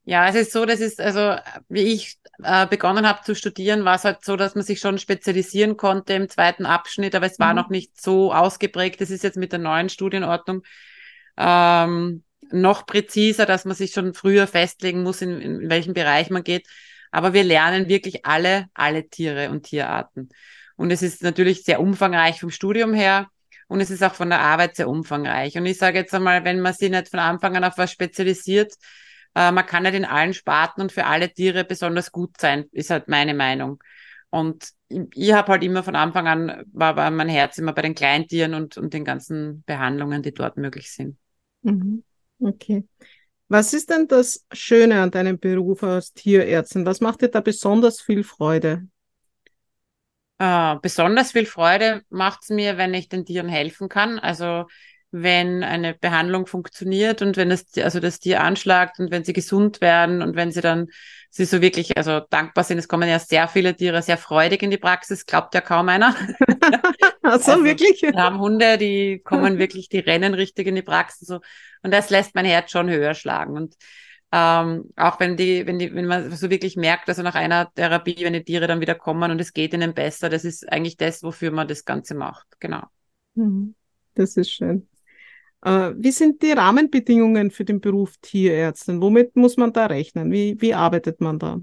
Ja, 0.04 0.28
es 0.28 0.36
ist 0.36 0.52
so, 0.52 0.66
das 0.66 0.80
ist, 0.80 1.00
also 1.00 1.36
wie 1.70 1.94
ich 1.94 2.18
äh, 2.44 2.66
begonnen 2.66 3.08
habe 3.08 3.24
zu 3.24 3.36
studieren, 3.36 3.86
war 3.86 3.96
es 3.96 4.04
halt 4.04 4.26
so, 4.26 4.36
dass 4.36 4.56
man 4.56 4.64
sich 4.64 4.80
schon 4.80 4.98
spezialisieren 4.98 5.78
konnte 5.78 6.14
im 6.14 6.28
zweiten 6.28 6.66
Abschnitt, 6.66 7.14
aber 7.14 7.28
es 7.28 7.40
war 7.40 7.54
mhm. 7.54 7.56
noch 7.56 7.70
nicht 7.70 8.02
so 8.02 8.34
ausgeprägt. 8.34 9.00
Das 9.00 9.12
ist 9.12 9.24
jetzt 9.24 9.38
mit 9.38 9.52
der 9.52 9.60
neuen 9.60 9.90
Studienordnung 9.90 10.64
ähm, 11.38 12.24
noch 12.52 12.86
präziser, 12.86 13.46
dass 13.46 13.66
man 13.66 13.76
sich 13.76 13.92
schon 13.92 14.14
früher 14.14 14.48
festlegen 14.48 15.04
muss, 15.04 15.22
in, 15.22 15.40
in 15.40 15.70
welchen 15.70 15.94
Bereich 15.94 16.30
man 16.30 16.44
geht. 16.44 16.68
Aber 17.12 17.34
wir 17.34 17.44
lernen 17.44 17.88
wirklich 17.88 18.26
alle, 18.26 18.68
alle 18.74 19.08
Tiere 19.08 19.50
und 19.50 19.64
Tierarten. 19.64 20.30
Und 20.78 20.92
es 20.92 21.02
ist 21.04 21.22
natürlich 21.22 21.64
sehr 21.64 21.80
umfangreich 21.80 22.40
vom 22.40 22.50
Studium 22.50 22.94
her. 22.94 23.30
Und 23.72 23.80
es 23.80 23.90
ist 23.90 24.04
auch 24.04 24.16
von 24.16 24.30
der 24.30 24.42
Arbeit 24.42 24.76
sehr 24.76 24.90
umfangreich. 24.90 25.58
Und 25.58 25.66
ich 25.66 25.78
sage 25.78 25.98
jetzt 25.98 26.14
einmal, 26.14 26.44
wenn 26.44 26.60
man 26.60 26.74
sich 26.74 26.92
nicht 26.92 27.08
von 27.08 27.22
Anfang 27.22 27.56
an 27.56 27.64
auf 27.64 27.78
was 27.78 27.90
spezialisiert, 27.90 28.74
äh, 29.34 29.50
man 29.50 29.66
kann 29.66 29.84
nicht 29.84 29.96
in 29.96 30.04
allen 30.04 30.34
Sparten 30.34 30.82
und 30.82 30.92
für 30.92 31.06
alle 31.06 31.32
Tiere 31.34 31.64
besonders 31.64 32.12
gut 32.12 32.32
sein, 32.38 32.66
ist 32.74 32.90
halt 32.90 33.08
meine 33.08 33.34
Meinung. 33.34 33.82
Und 34.30 34.72
ich, 34.90 35.00
ich 35.16 35.32
habe 35.32 35.54
halt 35.54 35.64
immer 35.64 35.84
von 35.84 35.96
Anfang 35.96 36.28
an, 36.28 36.66
war, 36.74 36.98
war 36.98 37.10
mein 37.12 37.30
Herz 37.30 37.60
immer 37.60 37.72
bei 37.72 37.82
den 37.82 37.96
Kleintieren 37.96 38.56
und, 38.56 38.76
und 38.76 38.94
den 38.94 39.06
ganzen 39.06 39.64
Behandlungen, 39.66 40.22
die 40.22 40.34
dort 40.34 40.58
möglich 40.58 40.92
sind. 40.92 41.16
Mhm. 41.62 42.04
Okay. 42.42 42.84
Was 43.48 43.74
ist 43.74 43.90
denn 43.90 44.10
das 44.10 44.46
Schöne 44.52 45.02
an 45.02 45.12
deinem 45.12 45.40
Beruf 45.40 45.82
als 45.84 46.12
Tierärztin? 46.12 46.86
Was 46.86 47.00
macht 47.00 47.22
dir 47.22 47.30
da 47.30 47.40
besonders 47.40 48.02
viel 48.02 48.26
Freude? 48.26 48.86
Äh, 50.42 50.80
besonders 50.82 51.34
viel 51.34 51.46
Freude 51.46 52.02
macht 52.10 52.40
es 52.42 52.50
mir, 52.50 52.76
wenn 52.76 52.96
ich 52.96 53.10
den 53.10 53.26
Tieren 53.26 53.48
helfen 53.48 53.90
kann. 53.90 54.18
Also 54.18 54.66
wenn 55.12 55.64
eine 55.64 55.94
Behandlung 55.94 56.48
funktioniert 56.48 57.22
und 57.22 57.38
wenn 57.38 57.52
es 57.52 57.78
also 57.78 58.00
das 58.00 58.20
Tier 58.20 58.42
anschlagt 58.42 58.98
und 58.98 59.12
wenn 59.12 59.24
sie 59.24 59.34
gesund 59.34 59.82
werden 59.82 60.24
und 60.24 60.36
wenn 60.36 60.52
sie 60.52 60.62
dann 60.62 60.88
sie 61.30 61.46
so 61.46 61.62
wirklich 61.62 61.96
also 61.96 62.22
dankbar 62.32 62.64
sind. 62.64 62.80
Es 62.80 62.88
kommen 62.88 63.08
ja 63.08 63.20
sehr 63.20 63.48
viele 63.48 63.76
Tiere 63.76 64.02
sehr 64.02 64.18
freudig 64.18 64.64
in 64.64 64.72
die 64.72 64.78
Praxis, 64.78 65.28
glaubt 65.28 65.54
ja 65.54 65.62
kaum 65.62 65.90
einer. 65.90 66.16
Ach 67.22 67.40
so, 67.40 67.52
also, 67.52 67.64
wirklich? 67.64 68.02
Wir 68.02 68.14
haben 68.16 68.40
Hunde, 68.40 68.80
die 68.80 69.22
kommen 69.24 69.60
wirklich, 69.60 69.90
die 69.90 70.00
rennen 70.00 70.34
richtig 70.34 70.66
in 70.66 70.74
die 70.74 70.82
Praxis 70.82 71.28
so 71.28 71.42
und 71.84 71.94
das 71.94 72.10
lässt 72.10 72.34
mein 72.34 72.46
Herz 72.46 72.72
schon 72.72 72.90
höher 72.90 73.14
schlagen 73.14 73.56
und 73.56 73.76
ähm, 74.32 74.90
auch 74.96 75.20
wenn 75.20 75.36
die, 75.36 75.68
wenn 75.68 75.78
die, 75.78 75.94
wenn 75.94 76.06
man 76.06 76.32
so 76.32 76.50
wirklich 76.50 76.78
merkt, 76.78 77.10
also 77.10 77.22
nach 77.22 77.36
einer 77.36 77.74
Therapie, 77.74 78.24
wenn 78.24 78.34
die 78.34 78.44
Tiere 78.44 78.68
dann 78.68 78.80
wieder 78.80 78.96
kommen 78.96 79.30
und 79.32 79.42
es 79.42 79.54
geht 79.54 79.74
ihnen 79.74 79.94
besser, 79.94 80.30
das 80.30 80.46
ist 80.46 80.72
eigentlich 80.72 80.98
das, 80.98 81.22
wofür 81.22 81.52
man 81.52 81.68
das 81.68 81.84
Ganze 81.84 82.16
macht. 82.16 82.48
Genau. 82.60 82.84
Mhm. 83.36 83.76
Das 84.16 84.38
ist 84.38 84.52
schön. 84.52 84.88
Äh, 85.64 85.92
wie 85.98 86.12
sind 86.12 86.42
die 86.42 86.52
Rahmenbedingungen 86.52 87.52
für 87.52 87.66
den 87.66 87.82
Beruf 87.82 88.18
Tierärztin? 88.22 89.02
Womit 89.02 89.36
muss 89.36 89.58
man 89.58 89.74
da 89.74 89.88
rechnen? 89.88 90.32
Wie, 90.32 90.60
wie 90.60 90.74
arbeitet 90.74 91.22
man 91.22 91.38
da? 91.38 91.60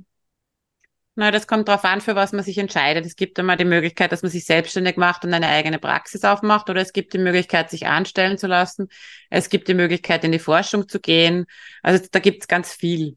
Na, 1.20 1.32
das 1.32 1.48
kommt 1.48 1.66
darauf 1.66 1.84
an, 1.84 2.00
für 2.00 2.14
was 2.14 2.30
man 2.30 2.44
sich 2.44 2.58
entscheidet. 2.58 3.04
Es 3.04 3.16
gibt 3.16 3.40
einmal 3.40 3.56
die 3.56 3.64
Möglichkeit, 3.64 4.12
dass 4.12 4.22
man 4.22 4.30
sich 4.30 4.44
selbstständig 4.44 4.96
macht 4.96 5.24
und 5.24 5.34
eine 5.34 5.48
eigene 5.48 5.80
Praxis 5.80 6.22
aufmacht, 6.22 6.70
oder 6.70 6.80
es 6.80 6.92
gibt 6.92 7.12
die 7.12 7.18
Möglichkeit, 7.18 7.70
sich 7.70 7.88
anstellen 7.88 8.38
zu 8.38 8.46
lassen. 8.46 8.86
Es 9.28 9.48
gibt 9.48 9.66
die 9.66 9.74
Möglichkeit, 9.74 10.22
in 10.22 10.30
die 10.30 10.38
Forschung 10.38 10.86
zu 10.86 11.00
gehen. 11.00 11.46
Also 11.82 12.06
da 12.08 12.20
gibt 12.20 12.42
es 12.42 12.46
ganz 12.46 12.72
viel. 12.72 13.16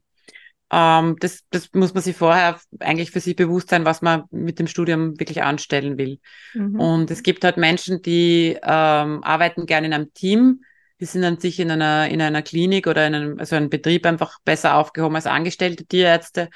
Ähm, 0.72 1.14
das, 1.20 1.44
das 1.50 1.72
muss 1.74 1.94
man 1.94 2.02
sich 2.02 2.16
vorher 2.16 2.58
eigentlich 2.80 3.12
für 3.12 3.20
sich 3.20 3.36
bewusst 3.36 3.70
sein, 3.70 3.84
was 3.84 4.02
man 4.02 4.24
mit 4.32 4.58
dem 4.58 4.66
Studium 4.66 5.20
wirklich 5.20 5.44
anstellen 5.44 5.96
will. 5.96 6.18
Mhm. 6.54 6.80
Und 6.80 7.10
es 7.12 7.22
gibt 7.22 7.44
halt 7.44 7.56
Menschen, 7.56 8.02
die 8.02 8.58
ähm, 8.64 9.22
arbeiten 9.22 9.64
gerne 9.64 9.86
in 9.86 9.92
einem 9.92 10.12
Team. 10.12 10.64
Die 10.98 11.04
sind 11.04 11.22
an 11.22 11.38
sich 11.38 11.60
in 11.60 11.70
einer, 11.70 12.08
in 12.08 12.20
einer 12.20 12.42
Klinik 12.42 12.88
oder 12.88 13.06
in 13.06 13.14
einem, 13.14 13.38
also 13.38 13.54
einem 13.54 13.70
Betrieb 13.70 14.04
einfach 14.06 14.40
besser 14.44 14.74
aufgehoben 14.74 15.14
als 15.14 15.26
angestellte 15.26 15.86
Tierärzte. 15.86 16.50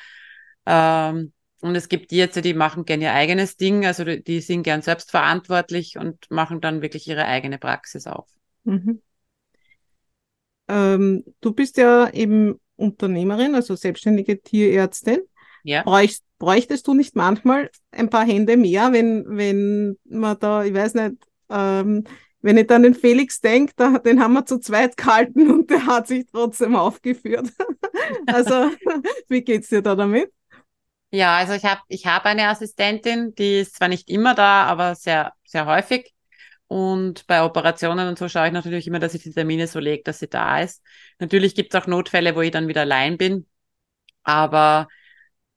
Ähm, 0.66 1.32
und 1.60 1.74
es 1.74 1.88
gibt 1.88 2.10
die 2.10 2.16
jetzt, 2.16 2.42
die 2.44 2.54
machen 2.54 2.84
gern 2.84 3.00
ihr 3.00 3.12
eigenes 3.12 3.56
Ding, 3.56 3.86
also 3.86 4.04
die 4.04 4.40
sind 4.40 4.62
gern 4.62 4.82
selbstverantwortlich 4.82 5.96
und 5.98 6.30
machen 6.30 6.60
dann 6.60 6.82
wirklich 6.82 7.08
ihre 7.08 7.24
eigene 7.24 7.58
Praxis 7.58 8.06
auf. 8.06 8.28
Mhm. 8.64 9.00
Ähm, 10.68 11.24
du 11.40 11.52
bist 11.52 11.76
ja 11.76 12.10
eben 12.10 12.60
Unternehmerin, 12.76 13.54
also 13.54 13.74
selbstständige 13.74 14.40
Tierärztin. 14.42 15.20
Ja. 15.62 15.82
Bräuchst, 15.82 16.24
bräuchtest 16.38 16.86
du 16.86 16.94
nicht 16.94 17.16
manchmal 17.16 17.70
ein 17.90 18.10
paar 18.10 18.26
Hände 18.26 18.56
mehr, 18.56 18.92
wenn, 18.92 19.24
wenn 19.26 19.96
man 20.04 20.38
da, 20.38 20.64
ich 20.64 20.74
weiß 20.74 20.94
nicht, 20.94 21.14
ähm, 21.48 22.04
wenn 22.42 22.58
ich 22.58 22.66
dann 22.66 22.82
den 22.84 22.94
Felix 22.94 23.40
denke, 23.40 23.72
da, 23.76 23.98
den 23.98 24.20
haben 24.22 24.34
wir 24.34 24.46
zu 24.46 24.58
zweit 24.58 24.96
gehalten 24.96 25.50
und 25.50 25.70
der 25.70 25.86
hat 25.86 26.06
sich 26.06 26.26
trotzdem 26.30 26.76
aufgeführt. 26.76 27.48
also, 28.26 28.70
wie 29.28 29.42
geht's 29.42 29.68
dir 29.68 29.82
da 29.82 29.96
damit? 29.96 30.30
Ja, 31.10 31.36
also 31.38 31.52
ich 31.54 31.64
habe 31.64 31.80
ich 31.88 32.06
hab 32.06 32.24
eine 32.26 32.48
Assistentin, 32.48 33.34
die 33.34 33.60
ist 33.60 33.76
zwar 33.76 33.88
nicht 33.88 34.08
immer 34.10 34.34
da, 34.34 34.64
aber 34.64 34.94
sehr, 34.94 35.32
sehr 35.44 35.66
häufig. 35.66 36.12
Und 36.68 37.26
bei 37.28 37.42
Operationen 37.44 38.08
und 38.08 38.18
so 38.18 38.28
schaue 38.28 38.48
ich 38.48 38.52
natürlich 38.52 38.86
immer, 38.88 38.98
dass 38.98 39.14
ich 39.14 39.22
die 39.22 39.32
Termine 39.32 39.68
so 39.68 39.78
lege, 39.78 40.02
dass 40.02 40.18
sie 40.18 40.28
da 40.28 40.60
ist. 40.60 40.82
Natürlich 41.20 41.54
gibt 41.54 41.72
es 41.74 41.80
auch 41.80 41.86
Notfälle, 41.86 42.34
wo 42.34 42.40
ich 42.42 42.50
dann 42.50 42.66
wieder 42.68 42.80
allein 42.82 43.18
bin. 43.18 43.46
Aber 44.24 44.88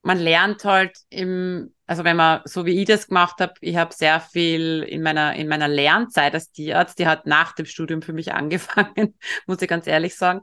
man 0.04 0.20
lernt 0.20 0.66
halt 0.66 0.98
im, 1.10 1.76
also 1.88 2.04
wenn 2.06 2.18
man, 2.18 2.42
so 2.46 2.66
wie 2.66 2.80
ich 2.82 2.88
das 2.88 3.08
gemacht 3.08 3.42
habe, 3.42 3.54
ich 3.62 3.78
habe 3.78 3.94
sehr 3.94 4.22
viel 4.22 4.84
in 4.88 5.02
meiner, 5.04 5.36
in 5.36 5.48
meiner 5.48 5.68
Lernzeit 5.70 6.34
als 6.36 6.52
Tierarzt, 6.52 7.00
die 7.00 7.08
hat 7.08 7.26
nach 7.28 7.54
dem 7.56 7.66
Studium 7.66 8.02
für 8.04 8.14
mich 8.14 8.34
angefangen, 8.36 9.18
muss 9.48 9.62
ich 9.62 9.70
ganz 9.70 9.88
ehrlich 9.88 10.16
sagen. 10.18 10.42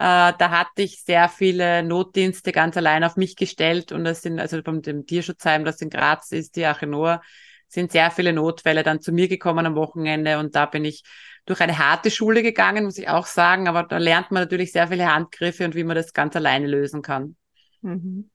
Äh, 0.00 0.32
da 0.38 0.50
hatte 0.50 0.82
ich 0.82 1.02
sehr 1.02 1.28
viele 1.28 1.82
Notdienste 1.82 2.52
ganz 2.52 2.76
allein 2.76 3.02
auf 3.02 3.16
mich 3.16 3.34
gestellt 3.34 3.90
und 3.90 4.04
das 4.04 4.22
sind, 4.22 4.38
also 4.38 4.62
von 4.62 4.80
dem 4.80 5.06
Tierschutzheim, 5.06 5.64
das 5.64 5.80
in 5.80 5.90
Graz 5.90 6.30
ist, 6.30 6.54
die 6.54 6.64
Achenoa, 6.66 7.20
sind 7.66 7.90
sehr 7.90 8.10
viele 8.10 8.32
Notfälle 8.32 8.82
dann 8.84 9.00
zu 9.00 9.12
mir 9.12 9.28
gekommen 9.28 9.66
am 9.66 9.74
Wochenende 9.74 10.38
und 10.38 10.54
da 10.54 10.66
bin 10.66 10.84
ich 10.84 11.02
durch 11.46 11.60
eine 11.60 11.78
harte 11.78 12.10
Schule 12.10 12.42
gegangen, 12.42 12.84
muss 12.84 12.98
ich 12.98 13.08
auch 13.08 13.26
sagen, 13.26 13.66
aber 13.66 13.82
da 13.82 13.98
lernt 13.98 14.30
man 14.30 14.42
natürlich 14.42 14.70
sehr 14.72 14.88
viele 14.88 15.12
Handgriffe 15.12 15.64
und 15.64 15.74
wie 15.74 15.84
man 15.84 15.96
das 15.96 16.12
ganz 16.12 16.36
alleine 16.36 16.68
lösen 16.68 17.02
kann. 17.02 17.36
Mhm. 17.82 18.30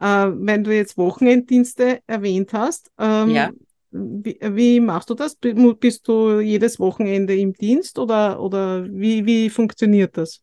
Äh, 0.00 0.06
wenn 0.06 0.64
du 0.64 0.74
jetzt 0.74 0.96
Wochenenddienste 0.96 2.00
erwähnt 2.06 2.52
hast, 2.52 2.90
ähm, 2.98 3.30
ja. 3.30 3.50
Wie, 3.90 4.38
wie, 4.42 4.80
machst 4.80 5.08
du 5.08 5.14
das? 5.14 5.36
Bist 5.36 6.08
du 6.08 6.40
jedes 6.40 6.78
Wochenende 6.78 7.34
im 7.34 7.54
Dienst 7.54 7.98
oder, 7.98 8.38
oder 8.38 8.84
wie, 8.84 9.24
wie 9.24 9.48
funktioniert 9.48 10.18
das? 10.18 10.42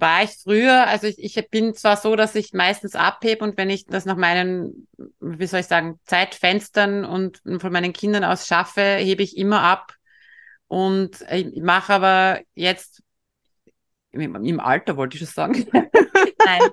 War 0.00 0.22
ich 0.22 0.30
früher, 0.42 0.86
also 0.86 1.06
ich, 1.06 1.18
ich 1.18 1.50
bin 1.50 1.74
zwar 1.74 1.96
so, 1.96 2.16
dass 2.16 2.34
ich 2.34 2.52
meistens 2.52 2.94
abhebe 2.94 3.44
und 3.44 3.56
wenn 3.56 3.70
ich 3.70 3.86
das 3.86 4.04
nach 4.04 4.16
meinen, 4.16 4.88
wie 5.20 5.46
soll 5.46 5.60
ich 5.60 5.66
sagen, 5.66 6.00
Zeitfenstern 6.04 7.04
und 7.04 7.42
von 7.58 7.72
meinen 7.72 7.92
Kindern 7.92 8.24
aus 8.24 8.46
schaffe, 8.46 8.96
hebe 8.96 9.22
ich 9.22 9.36
immer 9.36 9.62
ab. 9.62 9.94
Und 10.66 11.24
ich 11.30 11.62
mache 11.62 11.92
aber 11.92 12.40
jetzt, 12.54 13.02
im 14.10 14.60
Alter 14.60 14.96
wollte 14.96 15.16
ich 15.16 15.20
schon 15.20 15.28
sagen. 15.28 15.66
Nein. 15.72 16.70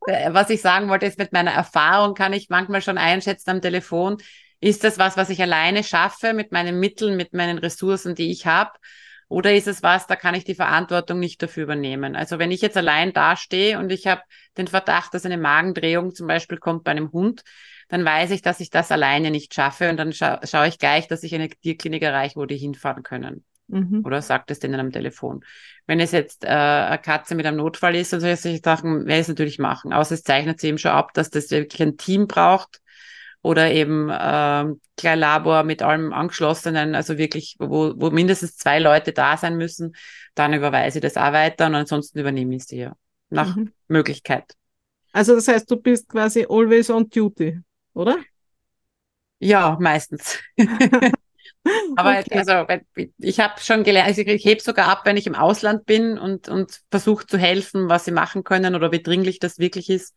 Was 0.34 0.48
ich 0.48 0.62
sagen 0.62 0.88
wollte, 0.88 1.04
ist, 1.04 1.18
mit 1.18 1.32
meiner 1.32 1.50
Erfahrung 1.50 2.14
kann 2.14 2.32
ich 2.32 2.48
manchmal 2.48 2.80
schon 2.80 2.96
einschätzen 2.96 3.50
am 3.50 3.60
Telefon, 3.60 4.16
ist 4.60 4.82
das 4.82 4.98
was, 4.98 5.16
was 5.16 5.30
ich 5.30 5.40
alleine 5.40 5.84
schaffe 5.84 6.32
mit 6.32 6.50
meinen 6.50 6.80
Mitteln, 6.80 7.16
mit 7.16 7.32
meinen 7.32 7.58
Ressourcen, 7.58 8.14
die 8.14 8.30
ich 8.30 8.46
habe? 8.46 8.72
Oder 9.28 9.54
ist 9.54 9.68
es 9.68 9.82
was, 9.82 10.06
da 10.06 10.16
kann 10.16 10.34
ich 10.34 10.44
die 10.44 10.54
Verantwortung 10.54 11.20
nicht 11.20 11.42
dafür 11.42 11.64
übernehmen? 11.64 12.16
Also 12.16 12.38
wenn 12.38 12.50
ich 12.50 12.62
jetzt 12.62 12.76
allein 12.76 13.12
dastehe 13.12 13.78
und 13.78 13.92
ich 13.92 14.06
habe 14.06 14.22
den 14.56 14.68
Verdacht, 14.68 15.12
dass 15.12 15.26
eine 15.26 15.36
Magendrehung 15.36 16.14
zum 16.14 16.26
Beispiel 16.26 16.58
kommt 16.58 16.84
bei 16.84 16.92
einem 16.92 17.12
Hund, 17.12 17.42
dann 17.88 18.04
weiß 18.04 18.30
ich, 18.30 18.42
dass 18.42 18.60
ich 18.60 18.70
das 18.70 18.90
alleine 18.90 19.30
nicht 19.30 19.52
schaffe 19.52 19.90
und 19.90 19.98
dann 19.98 20.12
scha 20.12 20.40
schaue 20.44 20.68
ich 20.68 20.78
gleich, 20.78 21.08
dass 21.08 21.22
ich 21.22 21.34
eine 21.34 21.48
Tierklinik 21.48 22.02
erreiche, 22.02 22.36
wo 22.36 22.46
die 22.46 22.56
hinfahren 22.56 23.02
können. 23.02 23.44
Mhm. 23.68 24.02
Oder 24.04 24.22
sagt 24.22 24.50
es 24.50 24.60
denen 24.60 24.80
am 24.80 24.92
Telefon. 24.92 25.44
Wenn 25.86 26.00
es 26.00 26.12
jetzt 26.12 26.44
äh, 26.44 26.48
eine 26.48 26.98
Katze 26.98 27.34
mit 27.34 27.44
einem 27.44 27.58
Notfall 27.58 27.96
ist 27.96 28.14
und 28.14 28.20
solche 28.20 28.60
Sachen, 28.62 29.06
werde 29.06 29.14
ich 29.14 29.20
es 29.20 29.28
natürlich 29.28 29.58
machen. 29.58 29.92
Außer 29.92 30.14
es 30.14 30.22
zeichnet 30.22 30.60
sich 30.60 30.68
eben 30.68 30.78
schon 30.78 30.90
ab, 30.92 31.12
dass 31.12 31.28
das 31.30 31.50
wirklich 31.50 31.82
ein 31.82 31.98
Team 31.98 32.26
braucht, 32.26 32.80
oder 33.42 33.70
eben 33.70 34.10
äh, 34.10 34.64
klein 34.96 35.18
Labor 35.18 35.62
mit 35.62 35.82
allem 35.82 36.12
angeschlossenen, 36.12 36.94
also 36.94 37.18
wirklich, 37.18 37.56
wo, 37.58 37.94
wo 37.96 38.10
mindestens 38.10 38.56
zwei 38.56 38.78
Leute 38.78 39.12
da 39.12 39.36
sein 39.36 39.56
müssen, 39.56 39.94
dann 40.34 40.52
überweise 40.52 40.98
ich 40.98 41.02
das 41.02 41.16
auch 41.16 41.32
weiter 41.32 41.66
und 41.66 41.74
ansonsten 41.74 42.18
übernehme 42.18 42.54
ich 42.56 42.62
es 42.62 42.66
dir 42.66 42.96
nach 43.30 43.56
mhm. 43.56 43.72
Möglichkeit. 43.86 44.54
Also 45.12 45.34
das 45.34 45.48
heißt, 45.48 45.70
du 45.70 45.76
bist 45.76 46.08
quasi 46.08 46.46
always 46.48 46.90
on 46.90 47.08
duty, 47.08 47.60
oder? 47.94 48.18
Ja, 49.38 49.76
meistens. 49.80 50.38
Aber 51.96 52.18
okay. 52.18 52.38
also 52.38 52.66
ich 53.18 53.40
habe 53.40 53.60
schon 53.60 53.84
gelernt, 53.84 54.08
also 54.08 54.22
ich 54.22 54.44
hebe 54.44 54.62
sogar 54.62 54.88
ab, 54.88 55.02
wenn 55.04 55.16
ich 55.16 55.26
im 55.26 55.34
Ausland 55.34 55.86
bin 55.86 56.18
und, 56.18 56.48
und 56.48 56.80
versuche 56.90 57.26
zu 57.26 57.36
helfen, 57.36 57.88
was 57.88 58.04
sie 58.04 58.10
machen 58.10 58.44
können 58.44 58.74
oder 58.74 58.92
wie 58.92 59.02
dringlich 59.02 59.38
das 59.38 59.58
wirklich 59.58 59.90
ist. 59.90 60.14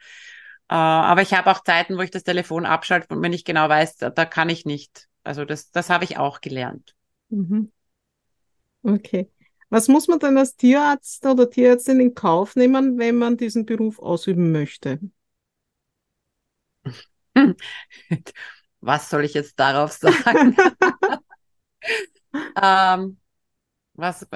Äh, 0.72 0.76
aber 0.76 1.22
ich 1.22 1.34
habe 1.34 1.52
auch 1.52 1.64
Zeiten, 1.64 1.98
wo 1.98 2.02
ich 2.02 2.12
das 2.12 2.24
Telefon 2.24 2.66
abschalte 2.66 3.14
und 3.14 3.22
wenn 3.22 3.34
ich 3.34 3.44
genau 3.44 3.68
weiß, 3.68 3.98
da, 3.98 4.10
da 4.10 4.24
kann 4.24 4.48
ich 4.48 4.66
nicht. 4.66 5.10
Also 5.22 5.44
das, 5.44 5.70
das 5.72 5.90
habe 5.90 6.06
ich 6.06 6.18
auch 6.18 6.40
gelernt. 6.40 6.96
Mhm. 7.28 7.74
Okay. 8.82 9.30
Was 9.70 9.90
muss 9.90 10.08
man 10.08 10.20
denn 10.20 10.38
als 10.38 10.56
Tierarzt 10.56 11.26
oder 11.26 11.50
Tierärztin 11.50 12.00
in 12.00 12.14
Kauf 12.16 12.56
nehmen, 12.56 12.98
wenn 12.98 13.18
man 13.18 13.36
diesen 13.36 13.66
Beruf 13.66 14.00
ausüben 14.00 14.54
möchte? 14.54 15.00
Was 18.82 19.10
soll 19.10 19.26
ich 19.26 19.34
jetzt 19.34 19.60
darauf 19.60 19.92
sagen? 19.92 20.56
ähm, 22.62 23.18
was, 23.94 24.28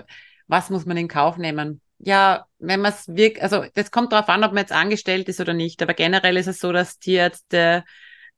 was 0.47 0.69
muss 0.69 0.85
man 0.85 0.97
in 0.97 1.07
Kauf 1.07 1.37
nehmen? 1.37 1.81
Ja, 2.05 2.45
wenn 2.59 2.81
man 2.81 2.93
es 2.93 3.07
wirklich, 3.07 3.41
also 3.41 3.65
das 3.73 3.89
kommt 3.89 4.13
darauf 4.13 4.29
an, 4.29 4.43
ob 4.43 4.51
man 4.51 4.61
jetzt 4.61 4.71
angestellt 4.71 5.27
ist 5.27 5.39
oder 5.41 5.53
nicht, 5.53 5.81
aber 5.81 5.95
generell 5.95 6.37
ist 6.37 6.47
es 6.47 6.59
so, 6.59 6.71
dass 6.71 6.99
Tierärzte 6.99 7.83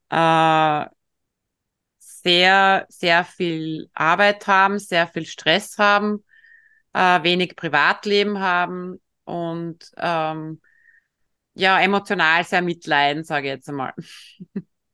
äh, 0.08 0.84
sehr, 1.98 2.86
sehr 2.88 3.24
viel 3.24 3.90
Arbeit 3.92 4.46
haben, 4.46 4.78
sehr 4.78 5.06
viel 5.06 5.26
Stress 5.26 5.76
haben, 5.76 6.24
äh, 6.94 7.22
wenig 7.22 7.56
Privatleben 7.56 8.40
haben 8.40 9.02
und 9.24 9.90
ähm, 9.98 10.62
ja, 11.52 11.78
emotional 11.78 12.44
sehr 12.44 12.62
mitleiden, 12.62 13.22
sage 13.24 13.48
ich 13.48 13.52
jetzt 13.52 13.68
einmal. 13.68 13.92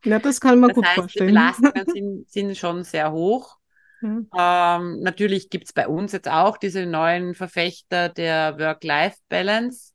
Ja, 0.04 0.18
das 0.18 0.40
kann 0.40 0.58
man 0.58 0.70
das 0.70 0.74
gut 0.74 0.86
heißt, 0.86 0.94
vorstellen. 0.96 1.28
Die 1.28 1.32
Belastungen 1.32 1.86
sind, 1.92 2.28
sind 2.28 2.56
schon 2.56 2.82
sehr 2.82 3.12
hoch. 3.12 3.56
Ja. 4.04 4.76
Ähm, 4.76 5.00
natürlich 5.00 5.48
gibt's 5.48 5.72
bei 5.72 5.88
uns 5.88 6.12
jetzt 6.12 6.28
auch 6.28 6.58
diese 6.58 6.84
neuen 6.84 7.34
Verfechter 7.34 8.08
der 8.10 8.58
Work-Life-Balance. 8.58 9.92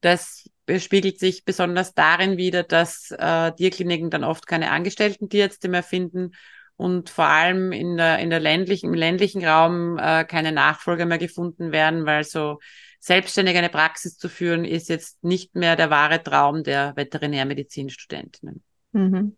Das 0.00 0.48
spiegelt 0.78 1.18
sich 1.18 1.44
besonders 1.44 1.92
darin 1.94 2.36
wieder, 2.36 2.62
dass 2.62 3.10
äh, 3.10 3.52
Tierkliniken 3.52 4.10
dann 4.10 4.24
oft 4.24 4.46
keine 4.46 4.70
angestellten 4.70 5.28
Tierärzte 5.28 5.68
mehr 5.68 5.82
finden 5.82 6.32
und 6.76 7.10
vor 7.10 7.26
allem 7.26 7.72
in 7.72 7.96
der, 7.96 8.18
in 8.20 8.30
der 8.30 8.40
ländlichen, 8.40 8.86
im 8.86 8.94
ländlichen 8.94 9.44
Raum 9.44 9.98
äh, 9.98 10.24
keine 10.24 10.52
Nachfolger 10.52 11.04
mehr 11.04 11.18
gefunden 11.18 11.72
werden, 11.72 12.06
weil 12.06 12.24
so 12.24 12.58
selbstständig 13.00 13.56
eine 13.56 13.68
Praxis 13.68 14.16
zu 14.16 14.28
führen, 14.28 14.64
ist 14.64 14.88
jetzt 14.88 15.22
nicht 15.22 15.54
mehr 15.54 15.76
der 15.76 15.90
wahre 15.90 16.22
Traum 16.22 16.62
der 16.62 16.96
Veterinärmedizinstudentinnen. 16.96 18.62
Mhm. 18.92 19.36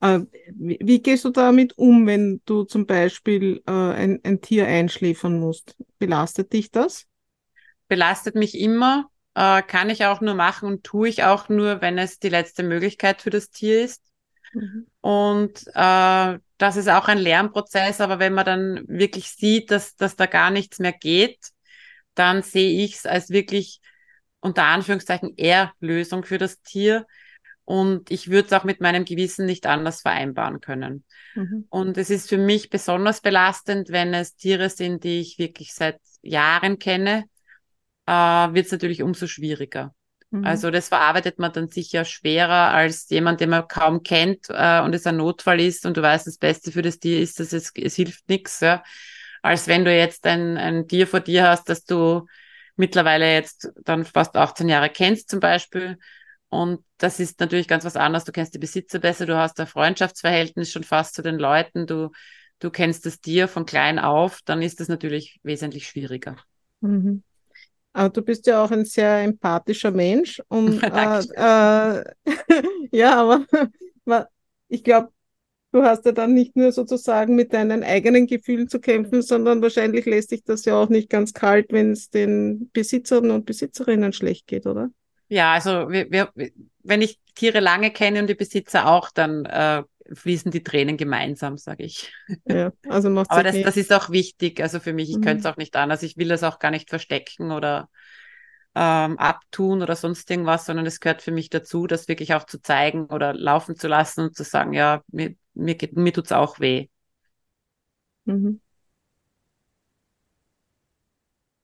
Äh, 0.00 0.20
wie, 0.54 1.00
gehst 1.00 1.24
du 1.24 1.30
damit 1.30 1.78
um, 1.78 2.06
wenn 2.06 2.42
du 2.44 2.64
zum 2.64 2.86
Beispiel 2.86 3.62
äh, 3.66 3.70
ein, 3.70 4.20
ein 4.22 4.40
Tier 4.40 4.66
einschläfern 4.66 5.38
musst? 5.38 5.76
Belastet 5.98 6.52
dich 6.52 6.70
das? 6.70 7.06
Belastet 7.88 8.34
mich 8.34 8.58
immer, 8.58 9.08
äh, 9.34 9.62
kann 9.62 9.90
ich 9.90 10.04
auch 10.04 10.20
nur 10.20 10.34
machen 10.34 10.68
und 10.68 10.84
tue 10.84 11.08
ich 11.08 11.24
auch 11.24 11.48
nur, 11.48 11.80
wenn 11.80 11.98
es 11.98 12.18
die 12.18 12.28
letzte 12.28 12.62
Möglichkeit 12.62 13.22
für 13.22 13.30
das 13.30 13.50
Tier 13.50 13.82
ist. 13.84 14.02
Mhm. 14.52 14.86
Und 15.00 15.66
äh, 15.74 16.38
das 16.58 16.76
ist 16.76 16.88
auch 16.88 17.08
ein 17.08 17.18
Lernprozess, 17.18 18.00
aber 18.00 18.18
wenn 18.18 18.34
man 18.34 18.44
dann 18.44 18.84
wirklich 18.86 19.30
sieht, 19.30 19.70
dass, 19.70 19.96
dass 19.96 20.16
da 20.16 20.26
gar 20.26 20.50
nichts 20.50 20.78
mehr 20.78 20.92
geht, 20.92 21.38
dann 22.14 22.42
sehe 22.42 22.84
ich 22.84 22.96
es 22.96 23.06
als 23.06 23.30
wirklich 23.30 23.80
unter 24.40 24.64
Anführungszeichen 24.64 25.34
eher 25.36 25.72
Lösung 25.80 26.24
für 26.24 26.38
das 26.38 26.60
Tier. 26.62 27.06
Und 27.64 28.10
ich 28.10 28.30
würde 28.30 28.46
es 28.46 28.52
auch 28.52 28.64
mit 28.64 28.80
meinem 28.80 29.04
Gewissen 29.04 29.46
nicht 29.46 29.66
anders 29.66 30.02
vereinbaren 30.02 30.60
können. 30.60 31.04
Mhm. 31.34 31.66
Und 31.70 31.96
es 31.96 32.10
ist 32.10 32.28
für 32.28 32.36
mich 32.36 32.68
besonders 32.68 33.20
belastend, 33.20 33.88
wenn 33.88 34.12
es 34.12 34.36
Tiere 34.36 34.68
sind, 34.68 35.04
die 35.04 35.20
ich 35.20 35.38
wirklich 35.38 35.72
seit 35.72 35.98
Jahren 36.22 36.78
kenne, 36.78 37.24
äh, 38.06 38.12
wird 38.12 38.66
es 38.66 38.72
natürlich 38.72 39.02
umso 39.02 39.26
schwieriger. 39.26 39.94
Mhm. 40.30 40.44
Also 40.44 40.70
das 40.70 40.88
verarbeitet 40.88 41.38
man 41.38 41.52
dann 41.52 41.68
sicher 41.68 42.04
schwerer 42.04 42.72
als 42.72 43.08
jemand, 43.08 43.40
den 43.40 43.50
man 43.50 43.68
kaum 43.68 44.02
kennt 44.02 44.46
äh, 44.48 44.80
und 44.80 44.94
es 44.94 45.06
ein 45.06 45.16
Notfall 45.16 45.60
ist 45.60 45.86
und 45.86 45.96
du 45.96 46.02
weißt, 46.02 46.26
das 46.26 46.38
Beste 46.38 46.72
für 46.72 46.82
das 46.82 46.98
Tier 46.98 47.20
ist, 47.20 47.40
dass 47.40 47.52
es, 47.52 47.72
es 47.74 47.94
hilft 47.94 48.28
nichts, 48.28 48.60
ja. 48.60 48.82
als 49.42 49.68
wenn 49.68 49.84
du 49.84 49.96
jetzt 49.96 50.26
ein, 50.26 50.56
ein 50.56 50.88
Tier 50.88 51.06
vor 51.06 51.20
dir 51.20 51.48
hast, 51.48 51.68
das 51.68 51.84
du 51.84 52.26
mittlerweile 52.76 53.32
jetzt 53.32 53.70
dann 53.84 54.04
fast 54.04 54.36
18 54.36 54.68
Jahre 54.68 54.90
kennst 54.90 55.30
zum 55.30 55.40
Beispiel. 55.40 55.98
Und 56.54 56.84
das 56.98 57.18
ist 57.18 57.40
natürlich 57.40 57.66
ganz 57.66 57.84
was 57.84 57.96
anderes. 57.96 58.22
Du 58.22 58.30
kennst 58.30 58.54
die 58.54 58.60
Besitzer 58.60 59.00
besser, 59.00 59.26
du 59.26 59.36
hast 59.36 59.58
ein 59.58 59.66
Freundschaftsverhältnis 59.66 60.70
schon 60.70 60.84
fast 60.84 61.16
zu 61.16 61.22
den 61.22 61.36
Leuten, 61.36 61.88
du, 61.88 62.10
du 62.60 62.70
kennst 62.70 63.06
das 63.06 63.20
Tier 63.20 63.48
von 63.48 63.66
klein 63.66 63.98
auf, 63.98 64.38
dann 64.44 64.62
ist 64.62 64.78
das 64.78 64.86
natürlich 64.86 65.40
wesentlich 65.42 65.88
schwieriger. 65.88 66.36
Mhm. 66.80 67.24
Aber 67.92 68.10
du 68.10 68.22
bist 68.22 68.46
ja 68.46 68.62
auch 68.62 68.70
ein 68.70 68.84
sehr 68.84 69.22
empathischer 69.22 69.90
Mensch. 69.90 70.40
Und, 70.46 70.80
äh, 70.82 71.98
äh, 71.98 72.04
ja, 72.92 73.20
aber 73.20 73.46
ich 74.68 74.84
glaube, 74.84 75.08
du 75.72 75.82
hast 75.82 76.04
ja 76.06 76.12
dann 76.12 76.34
nicht 76.34 76.54
nur 76.54 76.70
sozusagen 76.70 77.34
mit 77.34 77.52
deinen 77.52 77.82
eigenen 77.82 78.28
Gefühlen 78.28 78.68
zu 78.68 78.78
kämpfen, 78.78 79.22
sondern 79.22 79.60
wahrscheinlich 79.60 80.06
lässt 80.06 80.30
sich 80.30 80.44
das 80.44 80.64
ja 80.66 80.80
auch 80.80 80.88
nicht 80.88 81.10
ganz 81.10 81.32
kalt, 81.32 81.72
wenn 81.72 81.90
es 81.90 82.10
den 82.10 82.70
Besitzern 82.72 83.32
und 83.32 83.44
Besitzerinnen 83.44 84.12
schlecht 84.12 84.46
geht, 84.46 84.66
oder? 84.66 84.90
Ja, 85.34 85.54
also 85.54 85.90
wir, 85.90 86.12
wir, 86.12 86.32
wenn 86.84 87.02
ich 87.02 87.18
Tiere 87.34 87.58
lange 87.58 87.90
kenne 87.90 88.20
und 88.20 88.28
die 88.28 88.36
Besitzer 88.36 88.86
auch, 88.86 89.10
dann 89.10 89.44
äh, 89.46 89.82
fließen 90.12 90.52
die 90.52 90.62
Tränen 90.62 90.96
gemeinsam, 90.96 91.58
sage 91.58 91.82
ich. 91.82 92.12
Ja, 92.46 92.72
also 92.88 93.10
macht 93.10 93.32
Aber 93.32 93.42
das, 93.42 93.60
das 93.60 93.76
ist 93.76 93.92
auch 93.92 94.10
wichtig, 94.10 94.60
also 94.62 94.78
für 94.78 94.92
mich, 94.92 95.10
ich 95.10 95.16
mhm. 95.16 95.22
könnte 95.22 95.40
es 95.40 95.46
auch 95.46 95.56
nicht 95.56 95.74
anders. 95.74 96.04
Ich 96.04 96.16
will 96.18 96.28
das 96.28 96.44
auch 96.44 96.60
gar 96.60 96.70
nicht 96.70 96.88
verstecken 96.88 97.50
oder 97.50 97.88
ähm, 98.76 99.18
abtun 99.18 99.82
oder 99.82 99.96
sonst 99.96 100.30
irgendwas, 100.30 100.66
sondern 100.66 100.86
es 100.86 101.00
gehört 101.00 101.20
für 101.20 101.32
mich 101.32 101.50
dazu, 101.50 101.88
das 101.88 102.06
wirklich 102.06 102.34
auch 102.34 102.44
zu 102.44 102.62
zeigen 102.62 103.06
oder 103.06 103.34
laufen 103.34 103.74
zu 103.74 103.88
lassen 103.88 104.26
und 104.26 104.36
zu 104.36 104.44
sagen, 104.44 104.72
ja, 104.72 105.02
mir, 105.08 105.34
mir, 105.54 105.74
geht, 105.74 105.96
mir 105.96 106.12
tut's 106.12 106.30
auch 106.30 106.60
weh. 106.60 106.86
Mhm. 108.24 108.60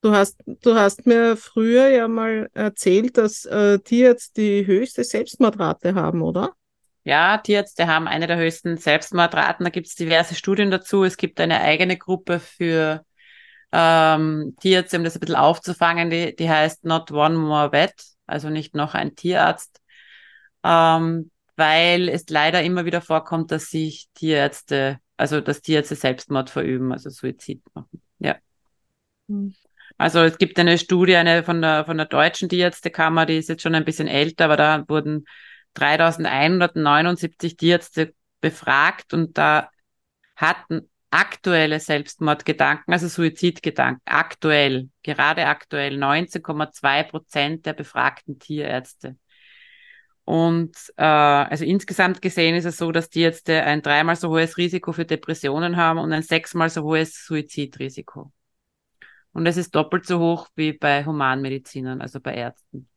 Du 0.03 0.13
hast, 0.13 0.43
du 0.47 0.75
hast 0.75 1.07
mir 1.07 1.37
früher 1.37 1.89
ja 1.89 2.09
mal 2.09 2.49
erzählt, 2.55 3.19
dass 3.19 3.45
äh, 3.45 3.79
Tierärzte 3.81 4.41
die 4.41 4.67
höchste 4.67 5.05
Selbstmordrate 5.05 5.95
haben, 5.95 6.23
oder? 6.23 6.55
Ja, 7.05 7.39
Tierärzte 7.39 7.87
haben 7.87 8.09
eine 8.09 8.27
der 8.27 8.39
höchsten 8.39 8.79
Selbstmordraten. 8.79 9.65
Da 9.65 9.71
gibt 9.71 9.89
es 9.89 9.95
diverse 9.95 10.35
Studien 10.35 10.71
dazu. 10.71 11.05
Es 11.05 11.17
gibt 11.17 11.39
eine 11.41 11.61
eigene 11.61 11.99
Gruppe 11.99 12.41
für 12.41 13.05
ähm, 13.73 14.57
Tierärzte, 14.61 14.97
um 14.97 15.05
das 15.05 15.17
ein 15.17 15.21
bisschen 15.21 15.37
aufzufangen. 15.37 16.11
Die, 16.11 16.35
die 16.35 16.49
heißt 16.49 16.85
Not 16.85 17.11
One 17.11 17.37
More 17.37 17.73
Vet, 17.73 17.95
also 18.27 18.49
nicht 18.49 18.75
noch 18.75 18.95
ein 18.95 19.17
Tierarzt, 19.17 19.81
ähm, 20.65 21.31
weil 21.57 22.09
es 22.09 22.29
leider 22.29 22.63
immer 22.63 22.87
wieder 22.87 23.03
vorkommt, 23.03 23.51
dass 23.51 23.69
sich 23.71 24.09
Tierärzte, 24.15 24.99
also 25.19 25.41
dass 25.41 25.61
Tierärzte 25.61 25.95
Selbstmord 25.95 26.49
verüben, 26.49 26.93
also 26.93 27.11
Suizid 27.11 27.63
machen. 27.75 28.03
Ja. 28.19 28.37
Also 29.99 30.21
es 30.21 30.39
gibt 30.39 30.59
eine 30.59 30.79
Studie, 30.79 31.17
eine 31.17 31.43
von 31.45 31.61
der, 31.61 31.85
von 31.85 31.97
der 31.97 32.07
deutschen 32.07 32.49
Tierärztekammer, 32.49 33.27
die 33.27 33.39
ist 33.39 33.49
jetzt 33.49 33.63
schon 33.63 33.75
ein 33.75 33.85
bisschen 33.85 34.09
älter, 34.09 34.47
aber 34.47 34.57
da 34.57 34.85
wurden 34.89 35.27
3179 35.75 37.57
Tierärzte 37.57 38.15
befragt 38.41 39.13
und 39.13 39.37
da 39.39 39.71
hatten 40.37 40.89
aktuelle 41.11 41.81
Selbstmordgedanken, 41.81 42.93
also 42.93 43.09
Suizidgedanken, 43.09 44.03
aktuell, 44.07 44.89
gerade 45.03 45.47
aktuell 45.47 45.97
19,2 45.97 47.03
Prozent 47.05 47.67
der 47.67 47.73
befragten 47.73 48.39
Tierärzte. 48.39 49.17
Und 50.25 50.77
äh, 50.97 51.03
also 51.03 51.65
insgesamt 51.65 52.23
gesehen 52.23 52.55
ist 52.55 52.65
es 52.65 52.77
so, 52.77 52.93
dass 52.93 53.11
Tierärzte 53.11 53.65
ein 53.65 53.83
dreimal 53.83 54.15
so 54.15 54.29
hohes 54.29 54.57
Risiko 54.57 54.93
für 54.93 55.05
Depressionen 55.05 55.77
haben 55.77 55.99
und 55.99 56.13
ein 56.13 56.23
sechsmal 56.23 56.71
so 56.71 56.85
hohes 56.85 57.27
Suizidrisiko. 57.27 58.31
Und 59.33 59.47
es 59.47 59.57
ist 59.57 59.75
doppelt 59.75 60.07
so 60.07 60.19
hoch 60.19 60.49
wie 60.57 60.73
bei 60.73 61.05
Humanmedizinern, 61.05 62.01
also 62.01 62.21
bei 62.21 62.35
Ärzten. 62.35 62.89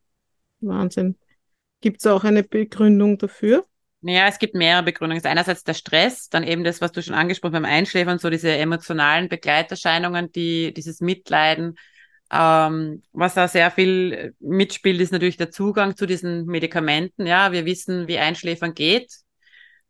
Wahnsinn. 0.60 1.16
Gibt 1.80 2.00
es 2.00 2.06
auch 2.06 2.24
eine 2.24 2.42
Begründung 2.42 3.18
dafür? 3.18 3.64
Naja, 4.00 4.26
es 4.28 4.38
gibt 4.38 4.54
mehrere 4.54 4.82
Begründungen. 4.82 5.18
Es 5.18 5.24
ist 5.24 5.30
einerseits 5.30 5.64
der 5.64 5.74
Stress, 5.74 6.28
dann 6.28 6.42
eben 6.42 6.64
das, 6.64 6.80
was 6.80 6.92
du 6.92 7.02
schon 7.02 7.14
angesprochen 7.14 7.52
beim 7.52 7.64
Einschläfern, 7.64 8.18
so 8.18 8.28
diese 8.28 8.52
emotionalen 8.52 9.28
Begleiterscheinungen, 9.28 10.30
die, 10.32 10.74
dieses 10.74 11.00
Mitleiden. 11.00 11.76
Ähm, 12.30 13.02
was 13.12 13.34
da 13.34 13.48
sehr 13.48 13.70
viel 13.70 14.34
mitspielt, 14.40 15.00
ist 15.00 15.12
natürlich 15.12 15.36
der 15.36 15.50
Zugang 15.50 15.96
zu 15.96 16.06
diesen 16.06 16.46
Medikamenten. 16.46 17.26
Ja, 17.26 17.52
wir 17.52 17.64
wissen, 17.64 18.08
wie 18.08 18.18
Einschläfern 18.18 18.74
geht. 18.74 19.10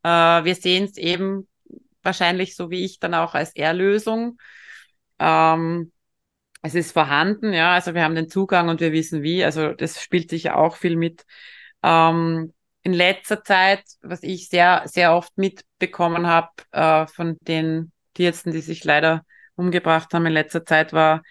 Äh, 0.02 0.08
wir 0.08 0.54
sehen 0.54 0.84
es 0.84 0.96
eben 0.96 1.48
wahrscheinlich 2.02 2.54
so 2.54 2.70
wie 2.70 2.84
ich 2.84 3.00
dann 3.00 3.14
auch 3.14 3.34
als 3.34 3.56
Erlösung. 3.56 4.38
Ähm, 5.18 5.90
es 6.64 6.74
ist 6.74 6.92
vorhanden, 6.92 7.52
ja, 7.52 7.74
also 7.74 7.94
wir 7.94 8.02
haben 8.02 8.14
den 8.14 8.30
Zugang 8.30 8.70
und 8.70 8.80
wir 8.80 8.90
wissen 8.92 9.22
wie. 9.22 9.44
Also 9.44 9.74
das 9.74 10.02
spielt 10.02 10.30
sicher 10.30 10.56
auch 10.56 10.76
viel 10.76 10.96
mit. 10.96 11.26
Ähm, 11.82 12.54
in 12.82 12.94
letzter 12.94 13.44
Zeit, 13.44 13.82
was 14.00 14.22
ich 14.22 14.48
sehr, 14.48 14.82
sehr 14.86 15.14
oft 15.14 15.36
mitbekommen 15.36 16.26
habe 16.26 16.48
äh, 16.72 17.06
von 17.06 17.36
den 17.42 17.92
Tierärzten, 18.14 18.52
die 18.52 18.62
sich 18.62 18.82
leider 18.82 19.26
umgebracht 19.56 20.14
haben 20.14 20.24
in 20.24 20.32
letzter 20.32 20.64
Zeit, 20.64 20.94
war, 20.94 21.22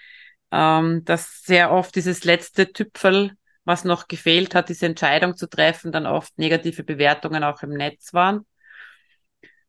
ähm, 0.51 1.03
dass 1.03 1.41
sehr 1.41 1.71
oft 1.71 1.95
dieses 1.95 2.23
letzte 2.25 2.71
Tüpfel, 2.71 3.31
was 3.65 3.85
noch 3.85 4.07
gefehlt 4.07 4.53
hat, 4.53 4.69
diese 4.69 4.85
Entscheidung 4.85 5.35
zu 5.35 5.49
treffen, 5.49 5.91
dann 5.91 6.05
oft 6.05 6.37
negative 6.37 6.83
Bewertungen 6.83 7.43
auch 7.43 7.63
im 7.63 7.71
Netz 7.71 8.13
waren. 8.13 8.45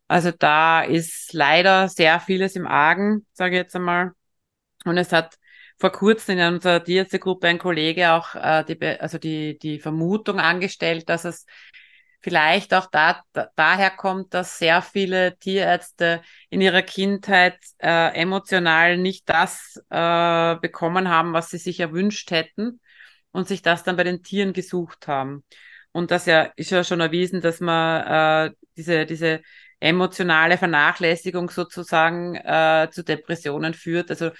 Also 0.08 0.30
da 0.30 0.82
ist 0.82 1.32
leider 1.32 1.88
sehr 1.88 2.20
vieles 2.20 2.54
im 2.54 2.66
Argen, 2.66 3.24
sage 3.32 3.56
ich 3.56 3.62
jetzt 3.62 3.76
einmal. 3.76 4.12
Und 4.84 4.98
es 4.98 5.10
hat 5.12 5.38
vor 5.78 5.92
kurzem 5.92 6.38
in 6.38 6.54
unserer 6.54 6.82
Tierärztegruppe 6.82 7.48
ein 7.48 7.58
Kollege 7.58 8.12
auch 8.12 8.34
äh, 8.34 8.64
die, 8.64 8.80
also 9.00 9.18
die, 9.18 9.58
die 9.58 9.78
Vermutung 9.78 10.40
angestellt, 10.40 11.08
dass 11.08 11.24
es 11.24 11.46
vielleicht 12.20 12.72
auch 12.72 12.86
da, 12.86 13.22
da, 13.34 13.48
daher 13.54 13.90
kommt, 13.90 14.32
dass 14.32 14.58
sehr 14.58 14.80
viele 14.80 15.36
Tierärzte 15.38 16.22
in 16.48 16.60
ihrer 16.62 16.82
Kindheit 16.82 17.58
äh, 17.78 18.14
emotional 18.14 18.96
nicht 18.96 19.28
das 19.28 19.76
äh, 19.90 20.56
bekommen 20.56 21.08
haben, 21.08 21.34
was 21.34 21.50
sie 21.50 21.58
sich 21.58 21.80
erwünscht 21.80 22.30
hätten 22.30 22.80
und 23.30 23.46
sich 23.46 23.60
das 23.60 23.82
dann 23.82 23.96
bei 23.96 24.04
den 24.04 24.22
Tieren 24.22 24.54
gesucht 24.54 25.06
haben. 25.06 25.44
Und 25.92 26.10
das 26.10 26.24
ja 26.26 26.44
ist 26.56 26.70
ja 26.70 26.82
schon 26.82 27.00
erwiesen, 27.00 27.40
dass 27.42 27.60
man 27.60 28.50
äh, 28.50 28.54
diese, 28.76 29.06
diese 29.06 29.42
emotionale 29.80 30.56
Vernachlässigung 30.56 31.50
sozusagen 31.50 32.36
äh, 32.36 32.88
zu 32.90 33.04
Depressionen 33.04 33.74
führt. 33.74 34.10
Also 34.10 34.30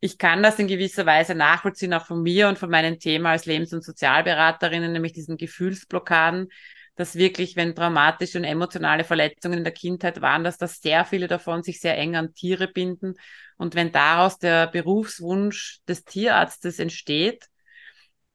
ich 0.00 0.16
kann 0.16 0.42
das 0.42 0.58
in 0.58 0.66
gewisser 0.66 1.04
Weise 1.04 1.34
nachvollziehen, 1.34 1.92
auch 1.92 2.06
von 2.06 2.22
mir 2.22 2.48
und 2.48 2.58
von 2.58 2.70
meinem 2.70 2.98
Thema 2.98 3.30
als 3.30 3.44
Lebens- 3.44 3.74
und 3.74 3.84
Sozialberaterinnen, 3.84 4.92
nämlich 4.92 5.12
diesen 5.12 5.36
Gefühlsblockaden, 5.36 6.48
dass 6.96 7.16
wirklich, 7.16 7.54
wenn 7.56 7.74
traumatische 7.74 8.38
und 8.38 8.44
emotionale 8.44 9.04
Verletzungen 9.04 9.58
in 9.58 9.64
der 9.64 9.74
Kindheit 9.74 10.22
waren, 10.22 10.42
dass 10.42 10.56
das 10.56 10.80
sehr 10.80 11.04
viele 11.04 11.28
davon 11.28 11.62
sich 11.62 11.80
sehr 11.80 11.98
eng 11.98 12.16
an 12.16 12.34
Tiere 12.34 12.66
binden. 12.66 13.14
Und 13.58 13.74
wenn 13.74 13.92
daraus 13.92 14.38
der 14.38 14.66
Berufswunsch 14.66 15.80
des 15.86 16.04
Tierarztes 16.04 16.78
entsteht, 16.78 17.46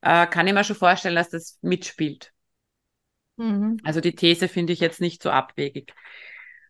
äh, 0.02 0.28
kann 0.28 0.46
ich 0.48 0.54
mir 0.54 0.64
schon 0.64 0.76
vorstellen, 0.76 1.16
dass 1.16 1.30
das 1.30 1.58
mitspielt. 1.62 2.32
Mhm. 3.38 3.78
Also 3.84 4.02
die 4.02 4.16
These 4.16 4.48
finde 4.48 4.74
ich 4.74 4.80
jetzt 4.80 5.02
nicht 5.02 5.22
so 5.22 5.32
abwegig. 5.32 5.94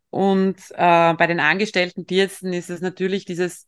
Und 0.10 0.58
äh, 0.71 1.13
bei 1.13 1.27
den 1.27 1.41
angestellten 1.41 2.08
Tierärzten 2.08 2.53
ist 2.53 2.69
es 2.69 2.79
natürlich 2.79 3.25
dieses, 3.25 3.67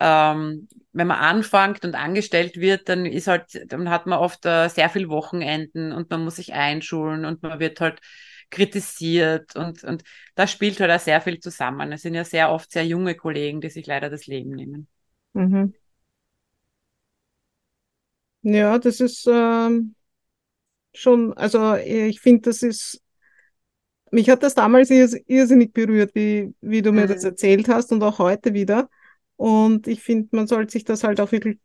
ähm, 0.00 0.68
wenn 0.92 1.06
man 1.06 1.18
anfängt 1.18 1.84
und 1.84 1.94
angestellt 1.94 2.56
wird, 2.56 2.88
dann 2.88 3.06
ist 3.06 3.26
halt, 3.26 3.70
dann 3.70 3.90
hat 3.90 4.06
man 4.06 4.18
oft 4.18 4.44
äh, 4.46 4.68
sehr 4.68 4.88
viel 4.88 5.08
Wochenenden 5.08 5.92
und 5.92 6.10
man 6.10 6.24
muss 6.24 6.36
sich 6.36 6.52
einschulen 6.54 7.24
und 7.24 7.42
man 7.42 7.60
wird 7.60 7.80
halt 7.80 8.00
kritisiert 8.50 9.56
und, 9.56 9.82
und 9.84 10.04
da 10.34 10.46
spielt 10.46 10.80
halt 10.80 10.90
auch 10.90 11.00
sehr 11.00 11.20
viel 11.20 11.40
zusammen. 11.40 11.92
Es 11.92 12.02
sind 12.02 12.14
ja 12.14 12.24
sehr 12.24 12.50
oft 12.50 12.70
sehr 12.70 12.86
junge 12.86 13.14
Kollegen, 13.14 13.60
die 13.60 13.70
sich 13.70 13.86
leider 13.86 14.08
das 14.08 14.26
Leben 14.26 14.50
nehmen. 14.50 14.88
Mhm. 15.32 15.74
Ja, 18.42 18.78
das 18.78 19.00
ist 19.00 19.26
ähm, 19.26 19.94
schon, 20.94 21.32
also 21.34 21.74
ich 21.74 22.20
finde, 22.20 22.42
das 22.42 22.62
ist 22.62 23.02
mich 24.10 24.30
hat 24.30 24.42
das 24.42 24.54
damals 24.54 24.90
irrsinnig 24.90 25.72
berührt, 25.72 26.14
wie, 26.14 26.54
wie 26.60 26.82
du 26.82 26.92
mir 26.92 27.02
mhm. 27.04 27.08
das 27.08 27.24
erzählt 27.24 27.68
hast 27.68 27.92
und 27.92 28.02
auch 28.02 28.18
heute 28.18 28.54
wieder. 28.54 28.88
Und 29.36 29.86
ich 29.86 30.02
finde, 30.02 30.28
man 30.32 30.46
sollte 30.46 30.72
sich 30.72 30.84
das 30.84 31.04
halt 31.04 31.20
auch 31.20 31.32
wirklich, 31.32 31.58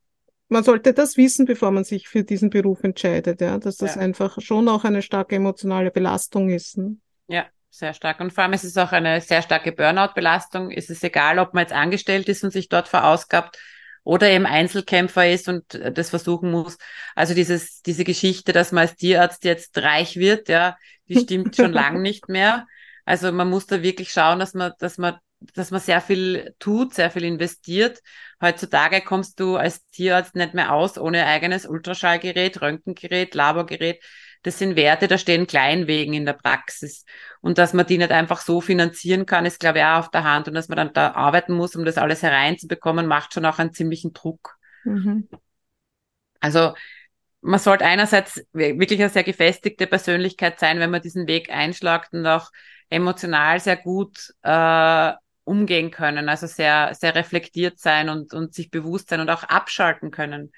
man 0.50 0.64
sollte 0.64 0.94
das 0.94 1.16
wissen, 1.18 1.46
bevor 1.46 1.72
man 1.72 1.84
sich 1.84 2.08
für 2.08 2.24
diesen 2.24 2.50
Beruf 2.50 2.84
entscheidet, 2.84 3.40
ja, 3.42 3.58
dass 3.58 3.78
das 3.78 3.96
ja. 3.96 4.02
einfach 4.02 4.42
schon 4.42 4.68
auch 4.68 4.84
eine 4.84 5.02
starke 5.02 5.36
emotionale 5.36 5.92
Belastung 5.92 6.50
ist. 6.50 6.78
Ne? 6.78 6.98
Ja, 7.28 7.46
sehr 7.70 7.94
stark. 7.94 8.20
Und 8.20 8.34
vor 8.34 8.44
allem 8.44 8.54
ist 8.54 8.66
es 8.66 8.78
auch 8.78 8.92
eine 8.92 9.22
sehr 9.22 9.42
starke 9.42 9.72
Burnout-Belastung. 9.72 10.72
Es 10.72 10.90
ist 10.90 11.04
egal, 11.04 11.40
ob 11.40 11.54
man 11.54 11.64
jetzt 11.64 11.74
angestellt 11.74 12.28
ist 12.28 12.44
und 12.44 12.52
sich 12.52 12.68
dort 12.68 12.90
verausgabt 12.90 13.58
oder 14.04 14.30
eben 14.30 14.46
Einzelkämpfer 14.46 15.30
ist 15.30 15.48
und 15.48 15.64
das 15.74 16.10
versuchen 16.10 16.52
muss. 16.52 16.78
Also 17.16 17.34
dieses, 17.34 17.82
diese 17.82 18.04
Geschichte, 18.04 18.52
dass 18.52 18.72
man 18.72 18.88
als 18.88 18.96
Tierarzt 18.96 19.44
jetzt 19.44 19.78
reich 19.78 20.18
wird, 20.18 20.50
ja, 20.50 20.76
die 21.08 21.20
stimmt 21.20 21.56
schon 21.56 21.72
lang 21.74 22.02
nicht 22.02 22.28
mehr. 22.28 22.68
Also 23.06 23.32
man 23.32 23.50
muss 23.50 23.68
da 23.68 23.82
wirklich 23.82 24.12
schauen, 24.12 24.40
dass 24.40 24.54
man, 24.54 24.74
dass 24.80 24.98
man, 24.98 25.16
dass 25.56 25.72
man 25.72 25.82
sehr 25.82 26.02
viel 26.02 26.54
tut, 26.60 26.94
sehr 26.94 27.12
viel 27.12 27.24
investiert. 27.24 28.00
Heutzutage 28.42 29.02
kommst 29.02 29.40
du 29.40 29.56
als 29.56 29.88
Tierarzt 29.90 30.36
nicht 30.36 30.54
mehr 30.54 30.72
aus 30.72 30.98
ohne 30.98 31.26
eigenes 31.26 31.66
Ultraschallgerät, 31.66 32.62
Röntgengerät, 32.62 33.34
Laborgerät. 33.34 34.04
Das 34.44 34.58
sind 34.58 34.76
Werte, 34.76 35.08
da 35.08 35.18
stehen 35.18 35.46
Kleinwegen 35.48 36.14
in 36.14 36.26
der 36.26 36.34
Praxis. 36.34 37.06
Und 37.42 37.58
dass 37.58 37.74
man 37.74 37.86
die 37.86 37.98
nicht 37.98 38.12
einfach 38.12 38.42
so 38.42 38.62
finanzieren 38.62 39.26
kann, 39.26 39.46
ist, 39.46 39.60
glaube 39.60 39.80
ich, 39.80 39.86
auch 39.86 40.00
auf 40.00 40.12
der 40.12 40.24
Hand. 40.24 40.48
Und 40.48 40.54
dass 40.54 40.68
man 40.68 40.78
dann 40.78 40.94
da 40.94 41.12
arbeiten 41.12 41.54
muss, 41.54 41.76
um 41.76 41.86
das 41.86 41.98
alles 41.98 42.24
hereinzubekommen, 42.24 43.06
macht 43.06 43.34
schon 43.34 43.46
auch 43.46 43.60
einen 43.60 43.74
ziemlichen 43.74 44.14
Druck. 44.14 44.58
Mhm. 44.84 45.28
Also 46.40 46.74
man 47.42 47.60
sollte 47.60 47.86
einerseits 47.86 48.44
wirklich 48.54 49.00
eine 49.00 49.10
sehr 49.10 49.24
gefestigte 49.24 49.88
Persönlichkeit 49.88 50.60
sein, 50.60 50.80
wenn 50.80 50.92
man 50.92 51.02
diesen 51.02 51.28
Weg 51.28 51.52
einschlagt 51.52 52.14
und 52.14 52.26
auch 52.26 52.52
emotional 52.90 53.60
sehr 53.60 53.78
gut 53.78 54.34
äh, 54.44 55.14
umgehen 55.52 55.92
können, 55.92 56.30
also 56.30 56.48
sehr, 56.48 56.96
sehr 56.96 57.14
reflektiert 57.14 57.78
sein 57.78 58.08
und, 58.08 58.34
und 58.34 58.54
sich 58.54 58.72
bewusst 58.72 59.10
sein 59.10 59.20
und 59.20 59.30
auch 59.30 59.44
abschalten 59.44 60.10
können. 60.10 60.54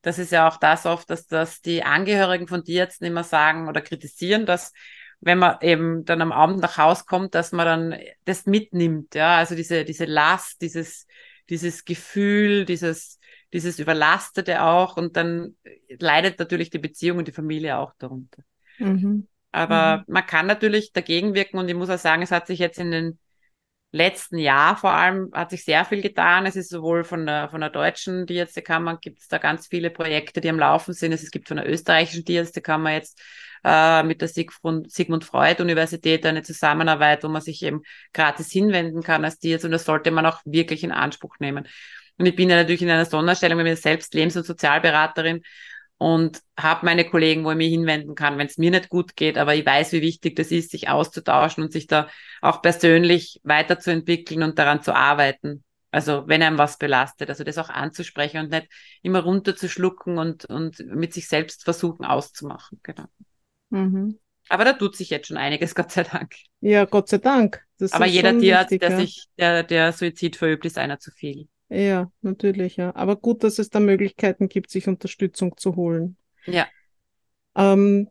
Das 0.00 0.18
ist 0.18 0.32
ja 0.32 0.48
auch 0.48 0.56
das 0.56 0.86
oft, 0.86 1.10
dass, 1.10 1.26
dass 1.26 1.60
die 1.60 1.82
Angehörigen 1.82 2.48
von 2.48 2.64
Tierärzten 2.64 3.06
immer 3.06 3.22
sagen 3.22 3.68
oder 3.68 3.82
kritisieren, 3.82 4.46
dass 4.46 4.72
wenn 5.20 5.36
man 5.36 5.58
eben 5.60 6.06
dann 6.06 6.22
am 6.22 6.32
Abend 6.32 6.60
nach 6.60 6.78
Hause 6.78 7.04
kommt, 7.06 7.34
dass 7.34 7.52
man 7.52 7.66
dann 7.66 8.00
das 8.24 8.46
mitnimmt, 8.46 9.14
ja, 9.14 9.36
also 9.36 9.54
diese, 9.54 9.84
diese 9.84 10.06
Last, 10.06 10.62
dieses, 10.62 11.06
dieses 11.50 11.84
Gefühl, 11.84 12.64
dieses, 12.64 13.18
dieses 13.52 13.78
Überlastete 13.78 14.62
auch 14.62 14.96
und 14.96 15.18
dann 15.18 15.54
leidet 15.98 16.38
natürlich 16.38 16.70
die 16.70 16.78
Beziehung 16.78 17.18
und 17.18 17.28
die 17.28 17.32
Familie 17.32 17.76
auch 17.76 17.92
darunter. 17.98 18.42
Mhm. 18.78 19.28
Aber 19.52 19.98
mhm. 19.98 20.14
man 20.14 20.26
kann 20.26 20.46
natürlich 20.46 20.92
dagegen 20.92 21.34
wirken 21.34 21.58
und 21.58 21.68
ich 21.68 21.74
muss 21.74 21.90
auch 21.90 21.98
sagen, 21.98 22.22
es 22.22 22.30
hat 22.30 22.46
sich 22.46 22.58
jetzt 22.58 22.78
in 22.78 22.90
den 22.90 23.18
letzten 23.92 24.38
Jahr 24.38 24.76
vor 24.76 24.92
allem 24.92 25.30
hat 25.32 25.50
sich 25.50 25.64
sehr 25.64 25.84
viel 25.84 26.00
getan. 26.00 26.46
Es 26.46 26.56
ist 26.56 26.70
sowohl 26.70 27.04
von 27.04 27.26
der, 27.26 27.48
von 27.48 27.60
der 27.60 27.70
deutschen 27.70 28.26
Tierärztekammer 28.26 28.98
gibt 28.98 29.20
es 29.20 29.28
da 29.28 29.38
ganz 29.38 29.66
viele 29.66 29.90
Projekte, 29.90 30.40
die 30.40 30.48
am 30.48 30.58
Laufen 30.58 30.94
sind. 30.94 31.12
Es 31.12 31.30
gibt 31.30 31.48
von 31.48 31.56
der 31.56 31.68
österreichischen 31.68 32.24
Tierärztekammer 32.24 32.92
jetzt 32.92 33.20
äh, 33.64 34.02
mit 34.02 34.20
der 34.20 34.28
Sigmund, 34.28 35.24
Freud 35.24 35.60
Universität 35.60 36.24
eine 36.24 36.42
Zusammenarbeit, 36.42 37.24
wo 37.24 37.28
man 37.28 37.42
sich 37.42 37.62
eben 37.62 37.82
gratis 38.12 38.50
hinwenden 38.50 39.02
kann 39.02 39.24
als 39.24 39.38
Tierarzt 39.38 39.64
und 39.64 39.72
das 39.72 39.84
sollte 39.84 40.10
man 40.10 40.26
auch 40.26 40.40
wirklich 40.44 40.84
in 40.84 40.92
Anspruch 40.92 41.36
nehmen. 41.40 41.66
Und 42.16 42.26
ich 42.26 42.36
bin 42.36 42.50
ja 42.50 42.56
natürlich 42.56 42.82
in 42.82 42.90
einer 42.90 43.06
Sonderstellung, 43.06 43.58
wenn 43.58 43.66
ich 43.66 43.80
selbst 43.80 44.12
Lebens- 44.14 44.36
und 44.36 44.44
Sozialberaterin 44.44 45.42
und 46.00 46.40
habe 46.56 46.86
meine 46.86 47.04
Kollegen, 47.04 47.44
wo 47.44 47.50
ich 47.50 47.58
mich 47.58 47.68
hinwenden 47.68 48.14
kann, 48.14 48.38
wenn 48.38 48.46
es 48.46 48.56
mir 48.56 48.70
nicht 48.70 48.88
gut 48.88 49.16
geht, 49.16 49.36
aber 49.36 49.54
ich 49.54 49.66
weiß, 49.66 49.92
wie 49.92 50.00
wichtig 50.00 50.34
das 50.34 50.50
ist, 50.50 50.70
sich 50.70 50.88
auszutauschen 50.88 51.62
und 51.62 51.72
sich 51.72 51.88
da 51.88 52.08
auch 52.40 52.62
persönlich 52.62 53.38
weiterzuentwickeln 53.44 54.42
und 54.42 54.58
daran 54.58 54.82
zu 54.82 54.94
arbeiten. 54.94 55.62
Also 55.90 56.26
wenn 56.26 56.42
einem 56.42 56.56
was 56.56 56.78
belastet, 56.78 57.28
also 57.28 57.44
das 57.44 57.58
auch 57.58 57.68
anzusprechen 57.68 58.40
und 58.40 58.50
nicht 58.50 58.68
immer 59.02 59.20
runterzuschlucken 59.20 60.16
und, 60.16 60.46
und 60.46 60.78
mit 60.86 61.12
sich 61.12 61.28
selbst 61.28 61.64
versuchen 61.64 62.06
auszumachen. 62.06 62.80
Genau. 62.82 63.04
Mhm. 63.68 64.18
Aber 64.48 64.64
da 64.64 64.72
tut 64.72 64.96
sich 64.96 65.10
jetzt 65.10 65.28
schon 65.28 65.36
einiges, 65.36 65.74
Gott 65.74 65.92
sei 65.92 66.04
Dank. 66.04 66.34
Ja, 66.60 66.86
Gott 66.86 67.10
sei 67.10 67.18
Dank. 67.18 67.62
Das 67.78 67.92
Aber 67.92 68.06
jeder 68.06 68.38
Tierarzt, 68.38 68.72
der 68.72 68.90
ja. 68.90 68.96
sich, 68.96 69.26
der, 69.36 69.64
der 69.64 69.92
Suizid 69.92 70.36
verübt, 70.36 70.64
ist 70.64 70.78
einer 70.78 70.98
zu 70.98 71.10
viel. 71.10 71.46
Ja, 71.70 72.10
natürlich, 72.20 72.76
ja. 72.76 72.94
Aber 72.96 73.16
gut, 73.16 73.44
dass 73.44 73.58
es 73.58 73.70
da 73.70 73.78
Möglichkeiten 73.78 74.48
gibt, 74.48 74.70
sich 74.70 74.88
Unterstützung 74.88 75.56
zu 75.56 75.76
holen. 75.76 76.16
Ja. 76.46 76.66
Ähm, 77.54 78.08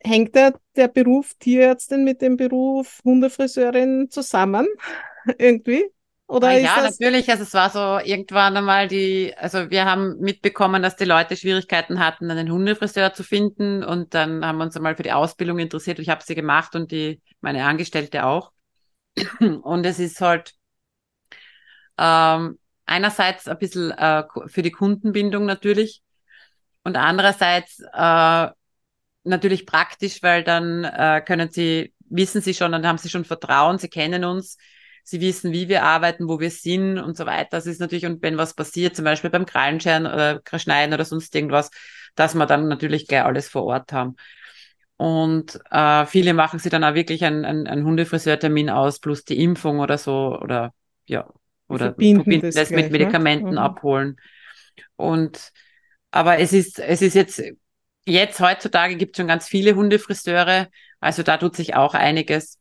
hängt 0.00 0.34
der, 0.34 0.58
der 0.74 0.88
Beruf 0.88 1.34
Tierärztin 1.38 2.02
mit 2.04 2.22
dem 2.22 2.36
Beruf 2.36 3.00
Hundefriseurin 3.04 4.10
zusammen? 4.10 4.66
Irgendwie? 5.38 5.84
Oder 6.28 6.48
ah, 6.48 6.52
ja, 6.58 6.82
das... 6.82 6.98
natürlich. 6.98 7.30
Also 7.30 7.44
es 7.44 7.54
war 7.54 7.70
so 7.70 8.04
irgendwann 8.04 8.56
einmal 8.56 8.88
die, 8.88 9.32
also 9.36 9.70
wir 9.70 9.84
haben 9.84 10.18
mitbekommen, 10.18 10.82
dass 10.82 10.96
die 10.96 11.04
Leute 11.04 11.36
Schwierigkeiten 11.36 12.00
hatten, 12.00 12.28
einen 12.28 12.50
Hundefriseur 12.50 13.14
zu 13.14 13.22
finden. 13.22 13.84
Und 13.84 14.12
dann 14.12 14.44
haben 14.44 14.58
wir 14.58 14.64
uns 14.64 14.76
einmal 14.76 14.96
für 14.96 15.04
die 15.04 15.12
Ausbildung 15.12 15.60
interessiert. 15.60 16.00
Ich 16.00 16.08
habe 16.08 16.24
sie 16.24 16.34
gemacht 16.34 16.74
und 16.74 16.90
die, 16.90 17.20
meine 17.40 17.64
Angestellte 17.64 18.26
auch. 18.26 18.50
Und 19.38 19.86
es 19.86 20.00
ist 20.00 20.20
halt, 20.20 20.54
ähm, 21.98 22.58
einerseits 22.86 23.48
ein 23.48 23.58
bisschen 23.58 23.90
äh, 23.90 24.24
für 24.46 24.62
die 24.62 24.70
Kundenbindung 24.70 25.44
natürlich 25.44 26.02
und 26.84 26.96
andererseits 26.96 27.80
äh, 27.92 28.48
natürlich 29.24 29.66
praktisch, 29.66 30.22
weil 30.22 30.44
dann 30.44 30.84
äh, 30.84 31.22
können 31.26 31.50
sie, 31.50 31.92
wissen 32.08 32.40
sie 32.40 32.54
schon, 32.54 32.72
dann 32.72 32.86
haben 32.86 32.98
sie 32.98 33.08
schon 33.08 33.24
Vertrauen, 33.24 33.78
sie 33.78 33.88
kennen 33.88 34.24
uns, 34.24 34.56
sie 35.02 35.20
wissen, 35.20 35.52
wie 35.52 35.68
wir 35.68 35.82
arbeiten, 35.82 36.28
wo 36.28 36.40
wir 36.40 36.50
sind 36.50 36.98
und 36.98 37.16
so 37.16 37.26
weiter. 37.26 37.48
Das 37.50 37.66
ist 37.66 37.80
natürlich, 37.80 38.06
und 38.06 38.22
wenn 38.22 38.38
was 38.38 38.54
passiert, 38.54 38.96
zum 38.96 39.04
Beispiel 39.04 39.30
beim 39.30 39.46
Krallenscheren 39.46 40.06
oder 40.06 40.40
Schneiden 40.58 40.94
oder 40.94 41.04
sonst 41.04 41.34
irgendwas, 41.34 41.70
dass 42.14 42.34
wir 42.34 42.46
dann 42.46 42.68
natürlich 42.68 43.06
gleich 43.06 43.24
alles 43.24 43.48
vor 43.48 43.64
Ort 43.64 43.92
haben. 43.92 44.16
Und 44.96 45.60
äh, 45.70 46.06
viele 46.06 46.32
machen 46.34 46.58
sie 46.58 46.70
dann 46.70 46.84
auch 46.84 46.94
wirklich 46.94 47.24
einen, 47.24 47.44
einen, 47.44 47.66
einen 47.66 47.84
Hundefriseurtermin 47.84 48.70
aus, 48.70 48.98
plus 48.98 49.24
die 49.24 49.42
Impfung 49.42 49.80
oder 49.80 49.98
so, 49.98 50.38
oder 50.40 50.72
ja, 51.04 51.28
oder 51.68 51.86
verbinden 51.86 52.40
das, 52.40 52.54
das 52.54 52.68
gleich, 52.68 52.84
mit 52.84 52.92
ne? 52.92 52.98
Medikamenten 52.98 53.54
ne? 53.54 53.60
abholen. 53.60 54.16
Und 54.96 55.52
aber 56.10 56.38
es 56.38 56.52
ist, 56.52 56.78
es 56.78 57.02
ist 57.02 57.14
jetzt, 57.14 57.42
jetzt 58.06 58.40
heutzutage 58.40 58.96
gibt 58.96 59.16
es 59.16 59.20
schon 59.20 59.28
ganz 59.28 59.48
viele 59.48 59.74
Hundefriseure, 59.74 60.68
also 61.00 61.22
da 61.22 61.36
tut 61.36 61.56
sich 61.56 61.74
auch 61.74 61.94
einiges. 61.94 62.58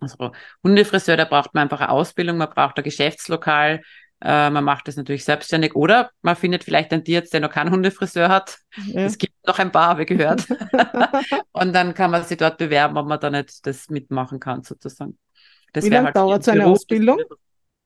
Also 0.00 0.32
Hundefriseur, 0.64 1.16
da 1.16 1.24
braucht 1.24 1.54
man 1.54 1.62
einfach 1.62 1.80
eine 1.80 1.90
Ausbildung, 1.90 2.36
man 2.36 2.50
braucht 2.50 2.76
ein 2.78 2.84
Geschäftslokal, 2.84 3.82
Äh, 4.24 4.50
man 4.50 4.62
macht 4.62 4.86
das 4.86 4.96
natürlich 4.96 5.24
selbstständig 5.24 5.74
oder 5.74 6.10
man 6.22 6.36
findet 6.36 6.62
vielleicht 6.62 6.92
einen 6.92 7.02
Tierarzt, 7.02 7.32
der 7.32 7.40
noch 7.40 7.50
keinen 7.50 7.72
Hundefriseur 7.72 8.28
hat. 8.28 8.58
Ja. 8.86 9.00
Es 9.00 9.18
gibt 9.18 9.34
noch 9.44 9.58
ein 9.58 9.72
paar, 9.72 9.88
habe 9.88 10.02
ich 10.02 10.08
gehört. 10.08 10.46
und 11.52 11.72
dann 11.72 11.92
kann 11.94 12.12
man 12.12 12.22
sich 12.22 12.38
dort 12.38 12.56
bewerben, 12.56 12.96
ob 12.96 13.08
man 13.08 13.18
da 13.18 13.30
nicht 13.30 13.66
das 13.66 13.90
mitmachen 13.90 14.38
kann, 14.38 14.62
sozusagen. 14.62 15.18
Das 15.72 15.84
Wie 15.84 15.88
lange 15.88 16.06
halt 16.06 16.16
dauert 16.16 16.44
so 16.44 16.52
eine. 16.52 16.66
Ausbildung? 16.66 17.18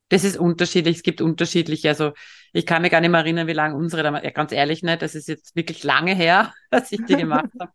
Das 0.08 0.24
ist 0.24 0.36
unterschiedlich, 0.36 0.96
es 0.98 1.02
gibt 1.02 1.20
unterschiedliche. 1.20 1.88
Also 1.88 2.12
ich 2.52 2.64
kann 2.64 2.82
mich 2.82 2.92
gar 2.92 3.00
nicht 3.00 3.10
mehr 3.10 3.20
erinnern, 3.20 3.46
wie 3.48 3.52
lange 3.52 3.74
unsere 3.76 4.02
damals, 4.02 4.24
ja, 4.24 4.30
ganz 4.30 4.52
ehrlich 4.52 4.82
nicht, 4.82 5.02
das 5.02 5.14
ist 5.14 5.28
jetzt 5.28 5.56
wirklich 5.56 5.82
lange 5.84 6.14
her, 6.14 6.54
dass 6.70 6.92
ich 6.92 7.04
die 7.04 7.16
gemacht 7.16 7.50
habe. 7.60 7.72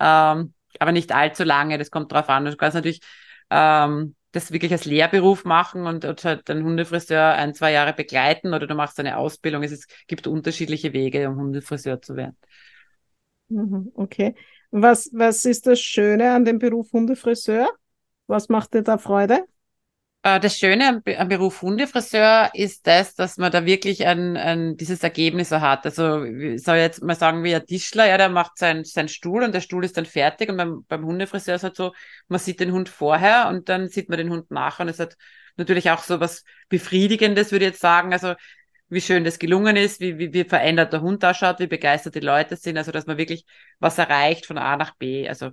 Ähm, 0.00 0.54
aber 0.78 0.92
nicht 0.92 1.12
allzu 1.12 1.44
lange, 1.44 1.78
das 1.78 1.90
kommt 1.90 2.12
drauf 2.12 2.28
an. 2.28 2.44
Du 2.44 2.56
kannst 2.56 2.74
natürlich 2.74 3.00
ähm, 3.50 4.14
das 4.32 4.52
wirklich 4.52 4.72
als 4.72 4.84
Lehrberuf 4.84 5.44
machen 5.44 5.86
und, 5.86 6.04
und 6.04 6.24
halt 6.24 6.48
Hundefriseur 6.48 7.32
ein, 7.32 7.54
zwei 7.54 7.72
Jahre 7.72 7.94
begleiten 7.94 8.52
oder 8.52 8.66
du 8.66 8.74
machst 8.74 9.00
eine 9.00 9.16
Ausbildung. 9.16 9.62
Es 9.62 9.72
ist, 9.72 9.90
gibt 10.06 10.26
unterschiedliche 10.26 10.92
Wege, 10.92 11.28
um 11.28 11.36
Hundefriseur 11.36 12.00
zu 12.02 12.16
werden. 12.16 12.36
Mhm, 13.48 13.90
okay. 13.94 14.34
Was, 14.70 15.10
was 15.12 15.44
ist 15.46 15.66
das 15.66 15.80
Schöne 15.80 16.32
an 16.32 16.44
dem 16.44 16.58
Beruf 16.58 16.92
Hundefriseur? 16.92 17.70
Was 18.26 18.50
macht 18.50 18.74
dir 18.74 18.82
da 18.82 18.98
Freude? 18.98 19.44
Äh, 20.22 20.40
das 20.40 20.58
Schöne 20.58 21.02
am, 21.04 21.28
Beruf 21.28 21.62
Hundefriseur 21.62 22.50
ist 22.54 22.86
das, 22.86 23.14
dass 23.14 23.36
man 23.36 23.52
da 23.52 23.64
wirklich 23.66 24.06
ein, 24.06 24.36
ein, 24.36 24.76
dieses 24.76 25.02
Ergebnis 25.02 25.50
hat. 25.52 25.86
Also 25.86 26.24
soll 26.56 26.76
jetzt 26.76 27.02
mal 27.02 27.14
sagen, 27.14 27.44
wie 27.44 27.54
ein 27.54 27.64
Tischler, 27.66 28.08
ja, 28.08 28.18
der 28.18 28.28
macht 28.28 28.58
seinen 28.58 28.84
sein 28.84 29.08
Stuhl 29.08 29.42
und 29.44 29.54
der 29.54 29.60
Stuhl 29.60 29.84
ist 29.84 29.96
dann 29.96 30.06
fertig. 30.06 30.48
Und 30.50 30.56
beim, 30.56 30.84
beim 30.88 31.04
Hundefriseur 31.04 31.56
ist 31.56 31.62
halt 31.64 31.76
so, 31.76 31.92
man 32.28 32.40
sieht 32.40 32.60
den 32.60 32.72
Hund 32.72 32.88
vorher 32.88 33.48
und 33.48 33.68
dann 33.68 33.88
sieht 33.88 34.08
man 34.08 34.18
den 34.18 34.30
Hund 34.30 34.50
nachher. 34.50 34.82
Und 34.84 34.88
es 34.88 34.98
hat 34.98 35.16
natürlich 35.56 35.90
auch 35.90 36.02
so 36.02 36.20
was 36.20 36.44
Befriedigendes, 36.68 37.52
würde 37.52 37.66
ich 37.66 37.72
jetzt 37.72 37.80
sagen. 37.80 38.12
Also 38.12 38.34
wie 38.90 39.00
schön 39.00 39.24
das 39.24 39.38
gelungen 39.38 39.76
ist, 39.76 40.00
wie, 40.00 40.18
wie, 40.18 40.32
wie 40.32 40.44
verändert 40.44 40.92
der 40.92 41.02
Hund 41.02 41.24
ausschaut, 41.24 41.60
wie 41.60 41.66
begeistert 41.66 42.14
die 42.14 42.20
Leute 42.20 42.56
sind. 42.56 42.76
Also 42.78 42.90
dass 42.90 43.06
man 43.06 43.18
wirklich 43.18 43.44
was 43.78 43.98
erreicht 43.98 44.46
von 44.46 44.58
A 44.58 44.76
nach 44.76 44.96
B. 44.96 45.28
Also 45.28 45.50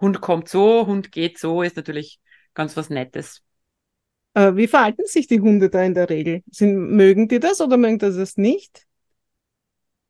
Hund 0.00 0.20
kommt 0.20 0.48
so, 0.48 0.86
Hund 0.86 1.12
geht 1.12 1.38
so, 1.38 1.62
ist 1.62 1.76
natürlich 1.76 2.20
ganz 2.54 2.76
was 2.76 2.90
Nettes. 2.90 3.42
Äh, 4.34 4.56
wie 4.56 4.66
verhalten 4.66 5.06
sich 5.06 5.26
die 5.26 5.40
Hunde 5.40 5.68
da 5.68 5.82
in 5.82 5.94
der 5.94 6.08
Regel? 6.08 6.42
Sind, 6.50 6.76
mögen 6.76 7.28
die 7.28 7.40
das 7.40 7.60
oder 7.60 7.76
mögen 7.76 7.98
die 7.98 8.12
das 8.12 8.36
nicht? 8.36 8.86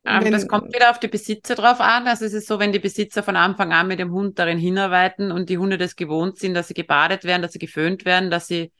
Ähm, 0.05 0.31
das 0.31 0.47
kommt 0.47 0.73
wieder 0.73 0.91
auf 0.91 0.99
die 0.99 1.07
Besitzer 1.07 1.55
drauf 1.55 1.79
an. 1.79 2.07
Also 2.07 2.25
es 2.25 2.33
ist 2.33 2.47
so, 2.47 2.59
wenn 2.59 2.71
die 2.71 2.79
Besitzer 2.79 3.23
von 3.23 3.35
Anfang 3.35 3.71
an 3.71 3.87
mit 3.87 3.99
dem 3.99 4.11
Hund 4.11 4.37
darin 4.37 4.57
hinarbeiten 4.57 5.31
und 5.31 5.49
die 5.49 5.57
Hunde 5.57 5.77
das 5.77 5.95
gewohnt 5.95 6.37
sind, 6.37 6.53
dass 6.53 6.67
sie 6.67 6.73
gebadet 6.73 7.23
werden, 7.23 7.41
dass 7.41 7.53
sie 7.53 7.59
geföhnt 7.59 8.05
werden, 8.05 8.29
dass 8.29 8.47
sie 8.47 8.71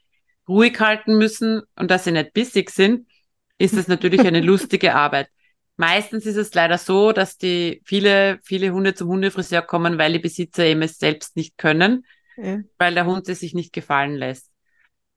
ruhig 0.46 0.78
halten 0.80 1.16
müssen 1.16 1.62
und 1.76 1.90
dass 1.90 2.04
sie 2.04 2.12
nicht 2.12 2.34
bissig 2.34 2.70
sind, 2.70 3.08
ist 3.56 3.76
das 3.76 3.88
natürlich 3.88 4.20
eine 4.20 4.40
lustige 4.42 4.94
Arbeit. 4.94 5.28
Meistens 5.76 6.26
ist 6.26 6.36
es 6.36 6.54
leider 6.54 6.78
so, 6.78 7.12
dass 7.12 7.36
die 7.36 7.82
viele, 7.84 8.38
viele 8.44 8.72
Hunde 8.72 8.94
zum 8.94 9.08
Hundefriseur 9.08 9.62
kommen, 9.62 9.98
weil 9.98 10.12
die 10.12 10.18
Besitzer 10.20 10.64
eben 10.64 10.82
es 10.82 10.98
selbst 10.98 11.36
nicht 11.36 11.58
können, 11.58 12.04
ja. 12.36 12.60
weil 12.78 12.94
der 12.94 13.06
Hund 13.06 13.28
es 13.28 13.40
sich 13.40 13.54
nicht 13.54 13.72
gefallen 13.72 14.14
lässt. 14.14 14.53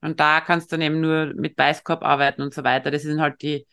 Und 0.02 0.20
da 0.20 0.42
kannst 0.42 0.72
du 0.72 0.76
dann 0.76 0.82
eben 0.84 1.02
nur 1.02 1.34
mit 1.36 1.56
Beißkorb 1.56 2.04
arbeiten 2.04 2.42
und 2.42 2.54
so 2.54 2.64
weiter. 2.64 2.92
Das 2.92 3.02
sind 3.02 3.20
halt 3.20 3.42
die, 3.42 3.66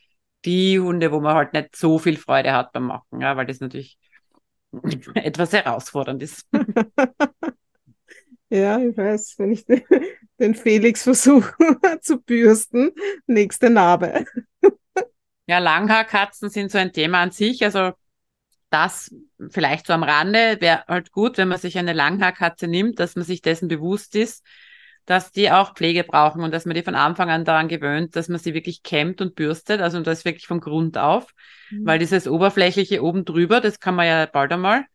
die 0.43 0.79
Hunde, 0.79 1.11
wo 1.11 1.19
man 1.19 1.35
halt 1.35 1.53
nicht 1.53 1.75
so 1.75 1.99
viel 1.99 2.17
Freude 2.17 2.53
hat 2.53 2.71
beim 2.71 2.87
Machen, 2.87 3.21
ja, 3.21 3.37
weil 3.37 3.45
das 3.45 3.59
natürlich 3.59 3.97
etwas 5.15 5.53
herausfordernd 5.53 6.23
ist. 6.23 6.47
ja, 8.49 8.79
ich 8.79 8.97
weiß, 8.97 9.35
wenn 9.37 9.51
ich 9.51 9.65
den 10.39 10.55
Felix 10.55 11.03
versuche 11.03 11.53
zu 12.01 12.19
bürsten, 12.21 12.91
nächste 13.27 13.69
Narbe. 13.69 14.25
ja, 15.47 15.59
Langhaarkatzen 15.59 16.49
sind 16.49 16.71
so 16.71 16.77
ein 16.77 16.91
Thema 16.91 17.21
an 17.21 17.31
sich. 17.31 17.63
Also 17.63 17.91
das 18.69 19.13
vielleicht 19.49 19.87
so 19.87 19.93
am 19.93 20.03
Rande 20.03 20.57
wäre 20.59 20.83
halt 20.87 21.11
gut, 21.11 21.37
wenn 21.37 21.47
man 21.47 21.59
sich 21.59 21.77
eine 21.77 21.93
Langhaarkatze 21.93 22.67
nimmt, 22.67 22.99
dass 22.99 23.15
man 23.15 23.23
sich 23.23 23.41
dessen 23.41 23.67
bewusst 23.67 24.15
ist, 24.15 24.43
dass 25.05 25.31
die 25.31 25.51
auch 25.51 25.75
Pflege 25.75 26.03
brauchen 26.03 26.41
und 26.41 26.51
dass 26.51 26.65
man 26.65 26.75
die 26.75 26.83
von 26.83 26.95
Anfang 26.95 27.29
an 27.29 27.45
daran 27.45 27.67
gewöhnt, 27.67 28.15
dass 28.15 28.27
man 28.27 28.39
sie 28.39 28.53
wirklich 28.53 28.81
kämmt 28.81 29.21
und 29.21 29.35
bürstet, 29.35 29.81
also 29.81 30.01
das 30.01 30.25
wirklich 30.25 30.47
vom 30.47 30.59
Grund 30.59 30.97
auf, 30.97 31.33
mhm. 31.69 31.85
weil 31.85 31.99
dieses 31.99 32.27
oberflächliche 32.27 33.03
oben 33.03 33.23
drüber, 33.23 33.61
das 33.61 33.79
kann 33.79 33.95
man 33.95 34.07
ja 34.07 34.25
bald 34.25 34.51
einmal, 34.51 34.85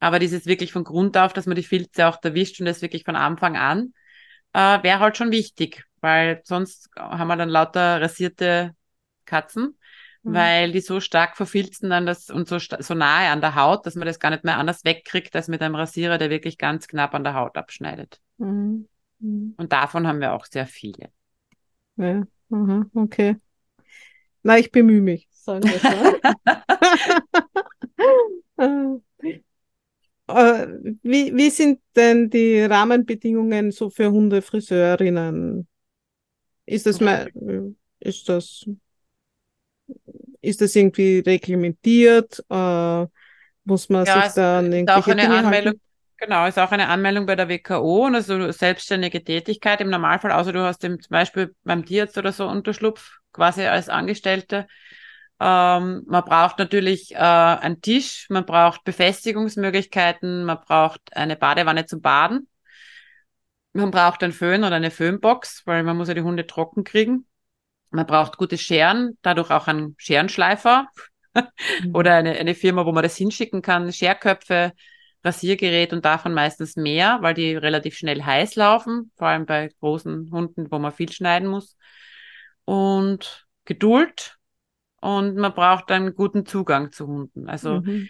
aber 0.00 0.18
dieses 0.18 0.46
wirklich 0.46 0.72
von 0.72 0.84
Grund 0.84 1.16
auf, 1.16 1.32
dass 1.32 1.46
man 1.46 1.56
die 1.56 1.62
Filze 1.62 2.06
auch 2.06 2.18
erwischt 2.22 2.60
und 2.60 2.66
das 2.66 2.82
wirklich 2.82 3.04
von 3.04 3.16
Anfang 3.16 3.56
an, 3.56 3.94
äh, 4.52 4.82
wäre 4.82 5.00
halt 5.00 5.16
schon 5.16 5.32
wichtig, 5.32 5.84
weil 6.00 6.42
sonst 6.44 6.90
haben 6.96 7.28
wir 7.28 7.36
dann 7.36 7.48
lauter 7.48 8.00
rasierte 8.02 8.74
Katzen, 9.24 9.78
mhm. 10.22 10.34
weil 10.34 10.72
die 10.72 10.80
so 10.80 11.00
stark 11.00 11.38
verfilzen 11.38 11.88
dann 11.88 12.04
das 12.04 12.28
und 12.28 12.48
so, 12.48 12.58
so 12.58 12.94
nahe 12.94 13.30
an 13.30 13.40
der 13.40 13.54
Haut, 13.54 13.86
dass 13.86 13.94
man 13.94 14.06
das 14.06 14.20
gar 14.20 14.30
nicht 14.30 14.44
mehr 14.44 14.58
anders 14.58 14.84
wegkriegt, 14.84 15.34
als 15.34 15.48
mit 15.48 15.62
einem 15.62 15.74
Rasierer, 15.74 16.18
der 16.18 16.28
wirklich 16.28 16.58
ganz 16.58 16.86
knapp 16.86 17.14
an 17.14 17.24
der 17.24 17.34
Haut 17.34 17.56
abschneidet. 17.56 18.20
Mhm. 18.36 18.88
Mhm. 19.20 19.54
Und 19.56 19.72
davon 19.72 20.06
haben 20.06 20.20
wir 20.20 20.32
auch 20.32 20.46
sehr 20.46 20.66
viele. 20.66 21.10
Ja, 21.96 22.26
aha, 22.50 22.86
okay. 22.94 23.36
Na, 24.42 24.58
ich 24.58 24.70
bemühe 24.70 25.00
mich, 25.00 25.28
sagen 25.30 25.64
wir. 25.64 26.20
Äh, 30.28 30.66
wie, 31.02 31.34
wie 31.34 31.48
sind 31.48 31.80
denn 31.96 32.28
die 32.28 32.60
Rahmenbedingungen 32.60 33.72
so 33.72 33.88
für 33.88 34.10
Hundefriseurinnen? 34.10 35.66
Ist 36.66 36.84
das 36.84 37.00
mal, 37.00 37.32
ist 37.98 38.28
das, 38.28 38.68
ist 40.42 40.60
das 40.60 40.76
irgendwie 40.76 41.20
reglementiert? 41.20 42.44
Äh, 42.50 43.06
muss 43.64 43.88
man 43.88 44.04
ja, 44.04 44.22
sich 44.22 44.34
da 44.34 44.58
an 44.58 44.70
irgendwelche 44.72 45.16
Dinge 45.16 45.30
Anmeldung, 45.30 45.72
halten? 45.72 45.80
Genau, 46.20 46.46
ist 46.46 46.58
auch 46.58 46.72
eine 46.72 46.88
Anmeldung 46.88 47.26
bei 47.26 47.36
der 47.36 47.48
WKO 47.48 48.06
und 48.06 48.16
also 48.16 48.50
selbstständige 48.50 49.22
Tätigkeit 49.22 49.80
im 49.80 49.88
Normalfall, 49.88 50.32
außer 50.32 50.52
du 50.52 50.64
hast 50.64 50.80
zum 50.80 50.98
Beispiel 51.10 51.54
beim 51.62 51.84
Tierarzt 51.84 52.18
oder 52.18 52.32
so 52.32 52.48
Unterschlupf 52.48 53.18
quasi 53.32 53.64
als 53.66 53.88
Angestellte. 53.88 54.66
Ähm, 55.38 56.02
man 56.08 56.24
braucht 56.24 56.58
natürlich 56.58 57.14
äh, 57.14 57.18
einen 57.18 57.80
Tisch, 57.80 58.26
man 58.30 58.44
braucht 58.44 58.82
Befestigungsmöglichkeiten, 58.82 60.44
man 60.44 60.58
braucht 60.66 61.00
eine 61.16 61.36
Badewanne 61.36 61.86
zum 61.86 62.00
Baden. 62.00 62.48
Man 63.72 63.92
braucht 63.92 64.24
einen 64.24 64.32
Föhn 64.32 64.64
oder 64.64 64.74
eine 64.74 64.90
Föhnbox, 64.90 65.62
weil 65.66 65.84
man 65.84 65.96
muss 65.96 66.08
ja 66.08 66.14
die 66.14 66.22
Hunde 66.22 66.48
trocken 66.48 66.82
kriegen. 66.82 67.26
Man 67.90 68.06
braucht 68.06 68.38
gute 68.38 68.58
Scheren, 68.58 69.16
dadurch 69.22 69.52
auch 69.52 69.68
einen 69.68 69.94
Scherenschleifer 69.98 70.88
mhm. 71.34 71.94
oder 71.94 72.16
eine, 72.16 72.32
eine 72.32 72.56
Firma, 72.56 72.84
wo 72.86 72.90
man 72.90 73.04
das 73.04 73.16
hinschicken 73.16 73.62
kann, 73.62 73.92
Scherköpfe, 73.92 74.72
Rasiergerät 75.24 75.92
und 75.92 76.04
davon 76.04 76.32
meistens 76.32 76.76
mehr, 76.76 77.18
weil 77.22 77.34
die 77.34 77.54
relativ 77.54 77.96
schnell 77.96 78.22
heiß 78.22 78.54
laufen, 78.56 79.10
vor 79.16 79.28
allem 79.28 79.46
bei 79.46 79.70
großen 79.80 80.30
Hunden, 80.30 80.70
wo 80.70 80.78
man 80.78 80.92
viel 80.92 81.10
schneiden 81.10 81.48
muss. 81.48 81.76
Und 82.64 83.46
Geduld 83.64 84.38
und 85.00 85.36
man 85.36 85.54
braucht 85.54 85.90
einen 85.90 86.14
guten 86.14 86.46
Zugang 86.46 86.92
zu 86.92 87.06
Hunden. 87.06 87.48
Also 87.48 87.80
mhm. 87.80 88.08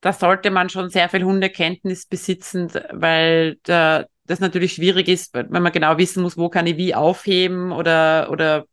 da 0.00 0.12
sollte 0.12 0.50
man 0.50 0.68
schon 0.68 0.90
sehr 0.90 1.08
viel 1.08 1.24
Hundekenntnis 1.24 2.06
besitzen, 2.06 2.70
weil 2.92 3.58
da, 3.64 4.06
das 4.24 4.40
natürlich 4.40 4.74
schwierig 4.74 5.08
ist, 5.08 5.34
wenn 5.34 5.50
man 5.50 5.72
genau 5.72 5.98
wissen 5.98 6.22
muss, 6.22 6.36
wo 6.36 6.48
kann 6.48 6.66
ich 6.66 6.76
wie 6.76 6.94
aufheben 6.94 7.72
oder, 7.72 8.30
oder 8.30 8.66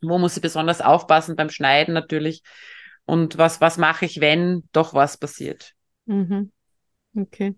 wo 0.00 0.18
muss 0.18 0.36
ich 0.36 0.42
besonders 0.42 0.80
aufpassen 0.80 1.36
beim 1.36 1.50
Schneiden 1.50 1.94
natürlich. 1.94 2.42
Und 3.04 3.38
was, 3.38 3.60
was 3.60 3.78
mache 3.78 4.04
ich, 4.04 4.20
wenn 4.20 4.62
doch 4.72 4.94
was 4.94 5.16
passiert? 5.16 5.72
Mhm. 6.06 6.52
Okay. 7.16 7.54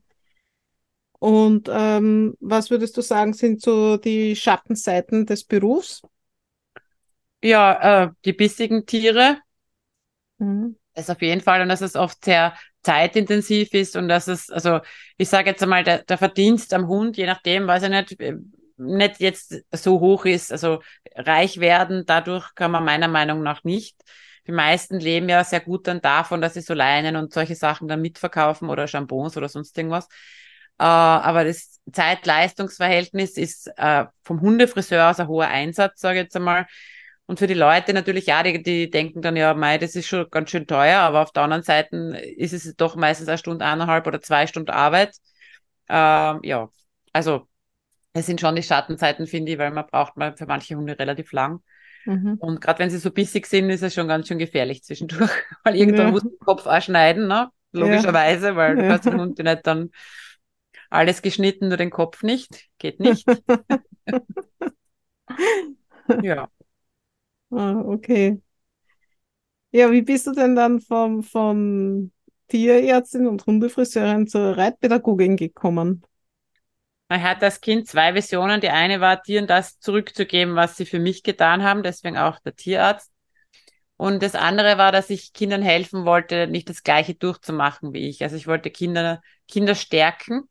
Und 1.18 1.70
ähm, 1.72 2.34
was 2.40 2.70
würdest 2.70 2.96
du 2.96 3.00
sagen, 3.00 3.32
sind 3.32 3.62
so 3.62 3.96
die 3.96 4.36
Schattenseiten 4.36 5.24
des 5.26 5.44
Berufs? 5.44 6.02
Ja, 7.42 8.04
äh, 8.04 8.10
die 8.24 8.32
bissigen 8.32 8.84
Tiere. 8.86 9.38
Mhm. 10.38 10.76
Das 10.94 11.10
auf 11.10 11.22
jeden 11.22 11.40
Fall 11.40 11.62
und 11.62 11.68
dass 11.68 11.80
es 11.80 11.96
oft 11.96 12.24
sehr 12.24 12.54
zeitintensiv 12.82 13.72
ist 13.72 13.96
und 13.96 14.08
dass 14.08 14.28
es, 14.28 14.50
also 14.50 14.80
ich 15.16 15.28
sage 15.28 15.50
jetzt 15.50 15.62
einmal, 15.62 15.82
der, 15.82 16.04
der 16.04 16.18
Verdienst 16.18 16.72
am 16.74 16.86
Hund, 16.88 17.16
je 17.16 17.26
nachdem, 17.26 17.66
weiß 17.66 17.84
ich 17.84 17.88
nicht, 17.90 18.20
äh, 18.20 18.34
nicht 18.76 19.20
jetzt 19.20 19.64
so 19.72 20.00
hoch 20.00 20.24
ist, 20.24 20.52
also 20.52 20.82
reich 21.14 21.58
werden, 21.60 22.04
dadurch 22.06 22.54
kann 22.54 22.70
man 22.70 22.84
meiner 22.84 23.08
Meinung 23.08 23.42
nach 23.42 23.64
nicht 23.64 23.96
die 24.46 24.52
meisten 24.52 25.00
leben 25.00 25.28
ja 25.28 25.42
sehr 25.44 25.60
gut 25.60 25.86
dann 25.86 26.00
davon, 26.00 26.40
dass 26.40 26.54
sie 26.54 26.60
so 26.60 26.74
Leinen 26.74 27.16
und 27.16 27.32
solche 27.32 27.54
Sachen 27.54 27.88
dann 27.88 28.00
mitverkaufen 28.02 28.68
oder 28.68 28.86
Shampoos 28.88 29.36
oder 29.36 29.48
sonst 29.48 29.76
irgendwas. 29.76 30.06
Äh, 30.78 30.84
aber 30.84 31.44
das 31.44 31.80
Zeit-Leistungs-Verhältnis 31.92 33.36
ist 33.36 33.70
äh, 33.76 34.06
vom 34.22 34.40
Hundefriseur 34.40 35.10
aus 35.10 35.20
ein 35.20 35.28
hoher 35.28 35.48
Einsatz, 35.48 36.00
sage 36.00 36.18
ich 36.18 36.24
jetzt 36.24 36.36
einmal. 36.36 36.66
Und 37.26 37.38
für 37.38 37.46
die 37.46 37.54
Leute 37.54 37.94
natürlich, 37.94 38.26
ja, 38.26 38.42
die, 38.42 38.62
die 38.62 38.90
denken 38.90 39.22
dann, 39.22 39.36
ja, 39.36 39.54
mei, 39.54 39.78
das 39.78 39.94
ist 39.96 40.06
schon 40.06 40.28
ganz 40.30 40.50
schön 40.50 40.66
teuer, 40.66 41.00
aber 41.00 41.22
auf 41.22 41.32
der 41.32 41.44
anderen 41.44 41.62
Seite 41.62 41.96
ist 42.36 42.52
es 42.52 42.76
doch 42.76 42.96
meistens 42.96 43.28
eine 43.28 43.38
Stunde, 43.38 43.64
eineinhalb 43.64 44.06
oder 44.06 44.20
zwei 44.20 44.46
Stunden 44.46 44.70
Arbeit. 44.70 45.16
Ähm, 45.88 46.40
ja, 46.42 46.68
also 47.12 47.48
es 48.12 48.26
sind 48.26 48.40
schon 48.40 48.56
die 48.56 48.62
Schattenzeiten, 48.62 49.26
finde 49.26 49.52
ich, 49.52 49.58
weil 49.58 49.70
man 49.72 49.86
braucht 49.86 50.16
mal 50.16 50.36
für 50.36 50.46
manche 50.46 50.76
Hunde 50.76 50.98
relativ 50.98 51.32
lang. 51.32 51.62
Mhm. 52.06 52.36
Und 52.38 52.60
gerade 52.60 52.80
wenn 52.80 52.90
sie 52.90 52.98
so 52.98 53.10
bissig 53.10 53.46
sind, 53.46 53.70
ist 53.70 53.82
es 53.82 53.94
schon 53.94 54.08
ganz 54.08 54.28
schön 54.28 54.38
gefährlich 54.38 54.82
zwischendurch, 54.82 55.30
weil 55.64 55.76
irgendwann 55.76 56.06
ja. 56.06 56.12
muss 56.12 56.22
den 56.22 56.38
Kopf 56.38 56.66
auch 56.66 56.82
schneiden, 56.82 57.28
ne? 57.28 57.50
logischerweise, 57.74 58.48
ja. 58.48 58.56
weil 58.56 58.76
du 58.76 58.88
kannst 58.88 59.06
den 59.06 59.20
Hund 59.20 59.38
nicht 59.38 59.66
dann 59.66 59.90
alles 60.90 61.22
geschnitten, 61.22 61.68
nur 61.68 61.76
den 61.76 61.90
Kopf 61.90 62.22
nicht. 62.22 62.68
Geht 62.78 63.00
nicht. 63.00 63.26
ja. 66.22 66.48
Ah, 67.50 67.80
okay. 67.80 68.40
Ja, 69.72 69.90
wie 69.90 70.02
bist 70.02 70.26
du 70.26 70.32
denn 70.32 70.54
dann 70.54 70.80
vom, 70.80 71.22
vom 71.22 72.12
Tierärztin 72.48 73.26
und 73.26 73.44
Hundefriseurin 73.44 74.28
zur 74.28 74.56
Reitpädagogin 74.56 75.36
gekommen? 75.36 76.02
Ich 77.10 77.22
hatte 77.22 77.44
als 77.46 77.60
Kind 77.60 77.86
zwei 77.86 78.14
Visionen. 78.14 78.60
Die 78.60 78.70
eine 78.70 79.00
war, 79.00 79.22
Tieren 79.22 79.46
das 79.46 79.78
zurückzugeben, 79.78 80.56
was 80.56 80.76
sie 80.76 80.86
für 80.86 80.98
mich 80.98 81.22
getan 81.22 81.62
haben, 81.62 81.82
deswegen 81.82 82.16
auch 82.16 82.40
der 82.40 82.56
Tierarzt. 82.56 83.12
Und 83.96 84.22
das 84.22 84.34
andere 84.34 84.78
war, 84.78 84.90
dass 84.90 85.10
ich 85.10 85.32
Kindern 85.32 85.62
helfen 85.62 86.04
wollte, 86.04 86.48
nicht 86.48 86.68
das 86.68 86.82
Gleiche 86.82 87.14
durchzumachen 87.14 87.92
wie 87.92 88.08
ich. 88.08 88.22
Also 88.22 88.36
ich 88.36 88.46
wollte 88.46 88.70
Kinder, 88.70 89.22
Kinder 89.46 89.74
stärken. 89.74 90.48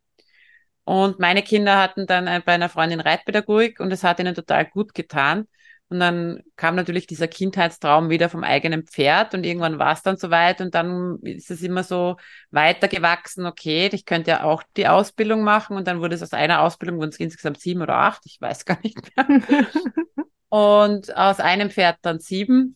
Und 0.86 1.20
meine 1.20 1.44
Kinder 1.44 1.78
hatten 1.78 2.08
dann 2.08 2.26
bei 2.44 2.54
einer 2.54 2.70
Freundin 2.70 3.00
Reitpädagogik 3.00 3.80
und 3.80 3.92
es 3.92 4.04
hat 4.04 4.20
ihnen 4.20 4.36
total 4.36 4.66
gut 4.66 4.94
getan. 4.94 5.48
Und 5.94 6.00
dann 6.00 6.42
kam 6.56 6.74
natürlich 6.74 7.06
dieser 7.06 7.28
Kindheitstraum 7.28 8.10
wieder 8.10 8.28
vom 8.28 8.44
eigenen 8.44 8.88
Pferd 8.88 9.36
und 9.36 9.44
irgendwann 9.46 9.78
war 9.78 9.94
es 9.94 10.02
dann 10.02 10.18
soweit 10.18 10.60
und 10.60 10.74
dann 10.74 11.20
ist 11.22 11.52
es 11.52 11.62
immer 11.62 11.84
so 11.84 12.16
weitergewachsen, 12.50 13.46
okay, 13.46 13.92
ich 13.94 14.06
könnte 14.06 14.32
ja 14.32 14.44
auch 14.44 14.64
die 14.76 14.88
Ausbildung 14.88 15.44
machen 15.44 15.78
und 15.78 15.88
dann 15.88 16.02
wurde 16.02 16.16
es 16.16 16.24
aus 16.24 16.34
einer 16.34 16.62
Ausbildung, 16.64 16.98
wurden 16.98 17.12
es 17.12 17.20
insgesamt 17.20 17.60
sieben 17.60 17.84
oder 17.84 17.94
acht, 17.94 18.26
ich 18.26 18.42
weiß 18.42 18.66
gar 18.66 18.80
nicht 18.82 18.98
mehr. 19.16 19.28
und 20.50 21.16
aus 21.16 21.40
einem 21.40 21.70
Pferd 21.70 22.00
dann 22.02 22.18
sieben 22.18 22.76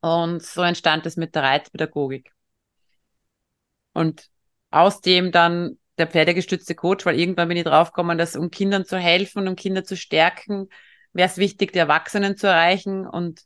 und 0.00 0.42
so 0.42 0.62
entstand 0.62 1.04
es 1.04 1.18
mit 1.18 1.34
der 1.34 1.42
Reitpädagogik. 1.42 2.32
Und 3.92 4.30
aus 4.70 5.02
dem 5.02 5.32
dann 5.32 5.76
der 5.98 6.06
pferdegestützte 6.06 6.74
Coach, 6.74 7.04
weil 7.04 7.20
irgendwann 7.20 7.48
bin 7.48 7.58
ich 7.58 7.64
draufgekommen, 7.64 8.16
dass 8.16 8.36
um 8.36 8.50
Kindern 8.50 8.86
zu 8.86 8.96
helfen 8.96 9.40
und 9.42 9.48
um 9.48 9.54
Kinder 9.54 9.84
zu 9.84 9.98
stärken, 9.98 10.70
wäre 11.12 11.28
es 11.28 11.36
wichtig, 11.36 11.72
die 11.72 11.78
Erwachsenen 11.78 12.36
zu 12.36 12.46
erreichen. 12.46 13.06
Und 13.06 13.42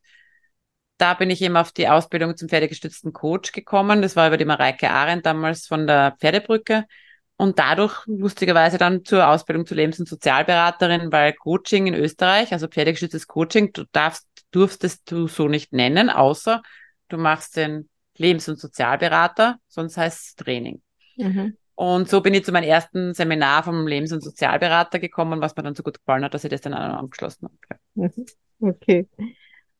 da 0.98 1.14
bin 1.14 1.30
ich 1.30 1.42
eben 1.42 1.56
auf 1.56 1.72
die 1.72 1.88
Ausbildung 1.88 2.36
zum 2.36 2.48
pferdegestützten 2.48 3.12
Coach 3.12 3.52
gekommen. 3.52 4.02
Das 4.02 4.16
war 4.16 4.28
über 4.28 4.36
die 4.36 4.44
Mareike 4.44 4.90
Arendt 4.90 5.26
damals 5.26 5.66
von 5.66 5.86
der 5.86 6.16
Pferdebrücke. 6.18 6.86
Und 7.36 7.58
dadurch 7.58 8.06
lustigerweise 8.06 8.78
dann 8.78 9.04
zur 9.04 9.26
Ausbildung 9.26 9.66
zur 9.66 9.76
Lebens- 9.76 9.98
und 9.98 10.08
Sozialberaterin, 10.08 11.10
weil 11.10 11.32
Coaching 11.32 11.88
in 11.88 11.94
Österreich, 11.94 12.52
also 12.52 12.68
pferdegestütztes 12.68 13.26
Coaching, 13.26 13.72
du 13.72 13.84
darfst, 13.90 14.28
durftest 14.52 15.10
du 15.10 15.26
so 15.26 15.48
nicht 15.48 15.72
nennen, 15.72 16.08
außer 16.08 16.62
du 17.08 17.16
machst 17.16 17.56
den 17.56 17.88
Lebens- 18.16 18.48
und 18.48 18.60
Sozialberater, 18.60 19.58
sonst 19.66 19.96
heißt 19.96 20.20
es 20.20 20.34
Training. 20.36 20.82
Mhm. 21.16 21.56
Und 21.74 22.08
so 22.08 22.20
bin 22.20 22.34
ich 22.34 22.44
zu 22.44 22.52
meinem 22.52 22.68
ersten 22.68 23.14
Seminar 23.14 23.62
vom 23.62 23.86
Lebens- 23.86 24.12
und 24.12 24.22
Sozialberater 24.22 24.98
gekommen, 24.98 25.40
was 25.40 25.56
mir 25.56 25.62
dann 25.62 25.74
so 25.74 25.82
gut 25.82 25.98
gefallen 25.98 26.24
hat, 26.24 26.34
dass 26.34 26.44
ich 26.44 26.50
das 26.50 26.60
dann 26.60 26.74
auch 26.74 26.98
angeschlossen 26.98 27.48
habe. 27.48 27.80
Mhm. 27.94 28.26
Okay. 28.60 29.08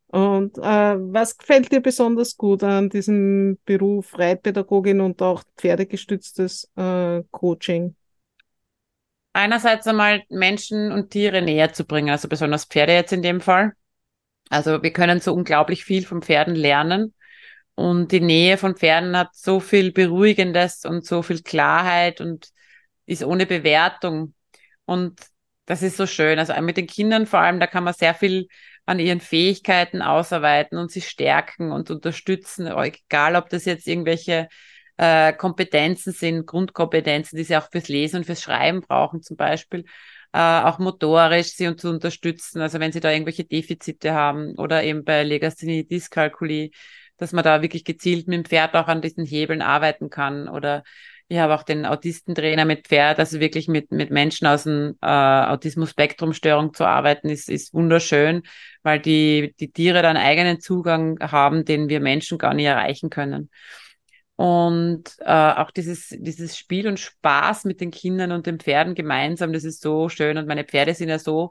Und 0.08 0.58
äh, 0.58 0.62
was 0.62 1.38
gefällt 1.38 1.72
dir 1.72 1.80
besonders 1.80 2.36
gut 2.36 2.62
an 2.62 2.90
diesem 2.90 3.58
Beruf 3.64 4.18
Reitpädagogin 4.18 5.00
und 5.00 5.22
auch 5.22 5.42
pferdegestütztes 5.56 6.70
äh, 6.76 7.22
Coaching? 7.30 7.96
Einerseits 9.32 9.86
einmal 9.86 10.22
Menschen 10.28 10.92
und 10.92 11.10
Tiere 11.10 11.40
näher 11.40 11.72
zu 11.72 11.84
bringen, 11.84 12.10
also 12.10 12.28
besonders 12.28 12.66
Pferde 12.66 12.92
jetzt 12.92 13.14
in 13.14 13.22
dem 13.22 13.40
Fall. 13.40 13.72
Also 14.50 14.82
wir 14.82 14.92
können 14.92 15.20
so 15.20 15.32
unglaublich 15.32 15.84
viel 15.84 16.04
von 16.04 16.20
Pferden 16.20 16.54
lernen. 16.54 17.14
Und 17.74 18.12
die 18.12 18.20
Nähe 18.20 18.58
von 18.58 18.76
Pferden 18.76 19.16
hat 19.16 19.34
so 19.34 19.60
viel 19.60 19.92
Beruhigendes 19.92 20.84
und 20.84 21.06
so 21.06 21.22
viel 21.22 21.42
Klarheit 21.42 22.20
und 22.20 22.48
ist 23.06 23.24
ohne 23.24 23.46
Bewertung. 23.46 24.34
Und 24.84 25.20
das 25.66 25.82
ist 25.82 25.96
so 25.96 26.06
schön. 26.06 26.38
Also 26.38 26.60
mit 26.60 26.76
den 26.76 26.86
Kindern 26.86 27.26
vor 27.26 27.40
allem, 27.40 27.60
da 27.60 27.66
kann 27.66 27.84
man 27.84 27.94
sehr 27.94 28.14
viel 28.14 28.48
an 28.84 28.98
ihren 28.98 29.20
Fähigkeiten 29.20 30.02
ausarbeiten 30.02 30.76
und 30.76 30.90
sie 30.90 31.00
stärken 31.00 31.72
und 31.72 31.90
unterstützen, 31.90 32.66
egal 32.66 33.36
ob 33.36 33.48
das 33.48 33.64
jetzt 33.64 33.86
irgendwelche 33.86 34.48
äh, 34.96 35.32
Kompetenzen 35.32 36.12
sind, 36.12 36.46
Grundkompetenzen, 36.46 37.36
die 37.36 37.44
sie 37.44 37.56
auch 37.56 37.70
fürs 37.70 37.88
Lesen 37.88 38.18
und 38.18 38.24
fürs 38.26 38.42
Schreiben 38.42 38.80
brauchen 38.80 39.22
zum 39.22 39.36
Beispiel, 39.36 39.84
äh, 40.32 40.38
auch 40.38 40.78
motorisch 40.78 41.52
sie 41.54 41.74
zu 41.76 41.90
unterstützen, 41.90 42.60
also 42.60 42.80
wenn 42.80 42.92
sie 42.92 43.00
da 43.00 43.10
irgendwelche 43.10 43.44
Defizite 43.44 44.14
haben 44.14 44.54
oder 44.58 44.82
eben 44.82 45.04
bei 45.04 45.22
Legasthenie, 45.22 45.86
Dyskalkulie, 45.86 46.70
dass 47.22 47.32
man 47.32 47.44
da 47.44 47.62
wirklich 47.62 47.84
gezielt 47.84 48.28
mit 48.28 48.36
dem 48.36 48.44
Pferd 48.44 48.74
auch 48.74 48.88
an 48.88 49.00
diesen 49.02 49.24
Hebeln 49.24 49.62
arbeiten 49.62 50.10
kann 50.10 50.48
oder 50.48 50.82
ich 51.32 51.38
habe 51.38 51.54
auch 51.54 51.62
den 51.62 51.86
Autistentrainer 51.86 52.66
mit 52.66 52.86
Pferd, 52.88 53.18
also 53.18 53.40
wirklich 53.40 53.66
mit, 53.66 53.90
mit 53.90 54.10
Menschen 54.10 54.46
aus 54.46 54.64
dem 54.64 54.98
äh, 55.00 55.06
Autismus-Spektrum-Störung 55.06 56.74
zu 56.74 56.84
arbeiten, 56.84 57.30
ist, 57.30 57.48
ist 57.48 57.72
wunderschön, 57.72 58.42
weil 58.82 59.00
die, 59.00 59.54
die 59.58 59.72
Tiere 59.72 60.02
dann 60.02 60.18
eigenen 60.18 60.60
Zugang 60.60 61.18
haben, 61.20 61.64
den 61.64 61.88
wir 61.88 62.00
Menschen 62.00 62.36
gar 62.36 62.52
nicht 62.52 62.66
erreichen 62.66 63.08
können. 63.08 63.48
Und 64.36 65.04
äh, 65.20 65.52
auch 65.52 65.70
dieses, 65.70 66.08
dieses 66.10 66.58
Spiel 66.58 66.86
und 66.86 67.00
Spaß 67.00 67.64
mit 67.64 67.80
den 67.80 67.90
Kindern 67.90 68.32
und 68.32 68.46
den 68.46 68.60
Pferden 68.60 68.94
gemeinsam, 68.94 69.54
das 69.54 69.64
ist 69.64 69.80
so 69.80 70.10
schön. 70.10 70.36
Und 70.36 70.48
meine 70.48 70.64
Pferde 70.64 70.92
sind 70.92 71.08
ja 71.08 71.18
so, 71.18 71.50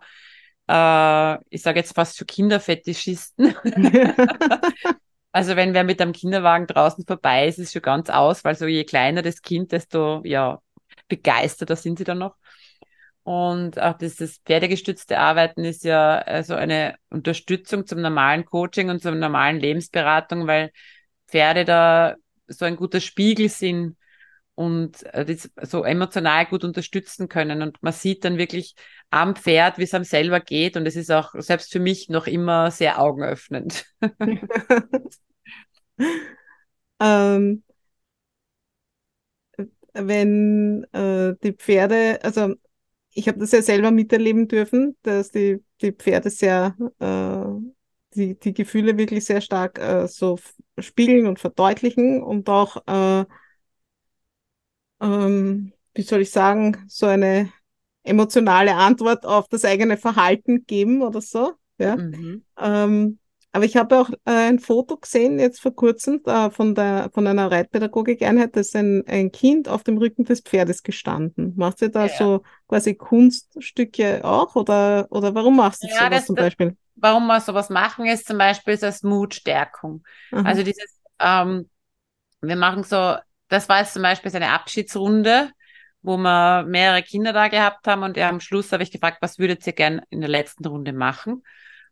äh, 0.67 1.37
ich 1.49 1.61
sage 1.63 1.79
jetzt 1.79 1.95
fast 1.95 2.17
so 2.17 2.25
Kinderfetischisten. 2.25 3.55
Also 5.31 5.55
wenn 5.55 5.73
wer 5.73 5.83
mit 5.83 6.01
einem 6.01 6.11
Kinderwagen 6.11 6.67
draußen 6.67 7.05
vorbei 7.05 7.47
ist, 7.47 7.57
ist 7.57 7.71
schon 7.73 7.81
ganz 7.81 8.09
aus, 8.09 8.43
weil 8.43 8.55
so 8.55 8.65
je 8.65 8.83
kleiner 8.83 9.21
das 9.21 9.41
Kind, 9.41 9.71
desto 9.71 10.21
ja 10.25 10.61
begeisterter 11.07 11.75
sind 11.75 11.97
sie 11.97 12.03
dann 12.03 12.19
noch. 12.19 12.35
Und 13.23 13.79
auch 13.79 13.97
dieses 13.97 14.39
pferdegestützte 14.39 15.19
Arbeiten 15.19 15.63
ist 15.63 15.83
ja 15.83 16.17
also 16.17 16.55
eine 16.55 16.95
Unterstützung 17.09 17.85
zum 17.85 18.01
normalen 18.01 18.45
Coaching 18.45 18.89
und 18.89 19.01
zur 19.01 19.11
normalen 19.11 19.59
Lebensberatung, 19.59 20.47
weil 20.47 20.71
Pferde 21.27 21.65
da 21.65 22.15
so 22.47 22.65
ein 22.65 22.75
guter 22.75 22.99
Spiegel 22.99 23.47
sind 23.47 23.95
und 24.61 25.03
äh, 25.13 25.25
das 25.25 25.49
so 25.63 25.83
emotional 25.83 26.45
gut 26.45 26.63
unterstützen 26.63 27.27
können. 27.27 27.63
Und 27.63 27.81
man 27.81 27.93
sieht 27.93 28.23
dann 28.23 28.37
wirklich 28.37 28.75
am 29.09 29.35
Pferd, 29.35 29.79
wie 29.79 29.83
es 29.83 29.93
einem 29.93 30.03
selber 30.03 30.39
geht. 30.39 30.77
Und 30.77 30.85
es 30.85 30.95
ist 30.95 31.11
auch 31.11 31.33
selbst 31.39 31.71
für 31.71 31.79
mich 31.79 32.09
noch 32.09 32.27
immer 32.27 32.69
sehr 32.69 33.01
augenöffnend. 33.01 33.85
ähm, 36.99 37.63
wenn 39.93 40.83
äh, 40.93 41.33
die 41.43 41.53
Pferde, 41.53 42.19
also 42.23 42.53
ich 43.13 43.27
habe 43.27 43.39
das 43.39 43.51
ja 43.51 43.61
selber 43.63 43.89
miterleben 43.89 44.47
dürfen, 44.47 44.95
dass 45.01 45.31
die, 45.31 45.63
die 45.81 45.91
Pferde 45.91 46.29
sehr, 46.29 46.75
äh, 46.99 47.45
die, 48.15 48.37
die 48.39 48.53
Gefühle 48.53 48.97
wirklich 48.97 49.25
sehr 49.25 49.41
stark 49.41 49.79
äh, 49.79 50.07
so 50.07 50.37
spiegeln 50.77 51.25
und 51.25 51.39
verdeutlichen 51.39 52.21
und 52.21 52.47
auch, 52.47 52.77
äh, 52.87 53.25
ähm, 55.01 55.73
wie 55.93 56.03
soll 56.03 56.21
ich 56.21 56.31
sagen, 56.31 56.85
so 56.87 57.05
eine 57.05 57.51
emotionale 58.03 58.75
Antwort 58.75 59.25
auf 59.25 59.47
das 59.47 59.65
eigene 59.65 59.97
Verhalten 59.97 60.65
geben 60.65 61.01
oder 61.01 61.21
so. 61.21 61.53
Ja. 61.77 61.97
Mhm. 61.97 62.43
Ähm, 62.59 63.19
aber 63.53 63.65
ich 63.65 63.75
habe 63.75 63.99
auch 63.99 64.09
äh, 64.09 64.47
ein 64.47 64.59
Foto 64.59 64.95
gesehen, 64.95 65.37
jetzt 65.37 65.59
vor 65.59 65.75
kurzem, 65.75 66.21
von, 66.51 66.73
der, 66.73 67.09
von 67.13 67.27
einer 67.27 67.51
Reitpädagogik-Einheit, 67.51 68.55
da 68.55 68.61
ist 68.61 68.75
ein, 68.77 69.03
ein 69.07 69.31
Kind 69.31 69.67
auf 69.67 69.83
dem 69.83 69.97
Rücken 69.97 70.23
des 70.23 70.39
Pferdes 70.39 70.83
gestanden. 70.83 71.53
Machst 71.57 71.81
du 71.81 71.89
da 71.89 72.05
ja, 72.05 72.17
so 72.17 72.43
quasi 72.69 72.95
Kunststücke 72.95 74.23
auch 74.23 74.55
oder, 74.55 75.07
oder 75.09 75.35
warum 75.35 75.57
machst 75.57 75.83
du 75.83 75.87
ja, 75.87 76.05
sowas 76.05 76.25
zum 76.27 76.35
Beispiel? 76.35 76.77
Warum 76.95 77.27
wir 77.27 77.41
sowas 77.41 77.69
machen, 77.69 78.05
ist 78.05 78.25
zum 78.25 78.37
Beispiel 78.37 78.77
als 78.81 79.03
Mutstärkung. 79.03 80.03
Aha. 80.31 80.43
Also 80.43 80.63
dieses, 80.63 81.01
ähm, 81.19 81.69
wir 82.41 82.55
machen 82.55 82.83
so, 82.83 83.15
das 83.51 83.69
war 83.69 83.79
jetzt 83.79 83.93
zum 83.93 84.01
Beispiel 84.01 84.35
eine 84.35 84.49
Abschiedsrunde 84.49 85.51
wo 86.01 86.17
wir 86.17 86.63
mehrere 86.63 87.03
Kinder 87.03 87.33
da 87.33 87.47
gehabt 87.47 87.87
haben 87.87 88.03
und 88.03 88.17
am 88.17 88.39
Schluss 88.39 88.71
habe 88.71 88.83
ich 88.83 88.91
gefragt, 88.91 89.17
was 89.21 89.39
würdet 89.39 89.65
ihr 89.67 89.73
gern 89.73 90.01
in 90.09 90.21
der 90.21 90.29
letzten 90.29 90.65
Runde 90.65 90.93
machen? 90.93 91.43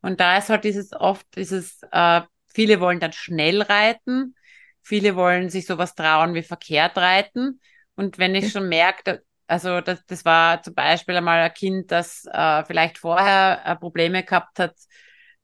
Und 0.02 0.20
da 0.20 0.38
ist 0.38 0.50
halt 0.50 0.64
dieses 0.64 0.94
oft 0.94 1.26
dieses, 1.36 1.82
äh, 1.92 2.22
viele 2.54 2.80
wollen 2.80 3.00
dann 3.00 3.14
schnell 3.14 3.62
reiten, 3.62 4.36
viele 4.82 5.16
wollen 5.16 5.50
sich 5.50 5.66
sowas 5.66 5.94
trauen 5.96 6.34
wie 6.34 6.42
verkehrt 6.42 6.98
reiten. 6.98 7.60
Und 7.96 8.18
wenn 8.18 8.34
ich 8.34 8.52
schon 8.52 8.70
merke, 8.70 9.24
also 9.48 9.82
das, 9.82 10.06
das 10.06 10.26
war 10.26 10.64
zum 10.64 10.74
Beispiel 10.74 11.16
einmal 11.16 11.40
ein 11.42 11.54
Kind, 11.54 11.92
das 11.92 12.26
äh, 12.32 12.64
vielleicht 12.66 12.98
vorher 12.98 13.62
äh, 13.66 13.76
Probleme 13.76 14.24
gehabt 14.24 14.60
hat, 14.60 14.76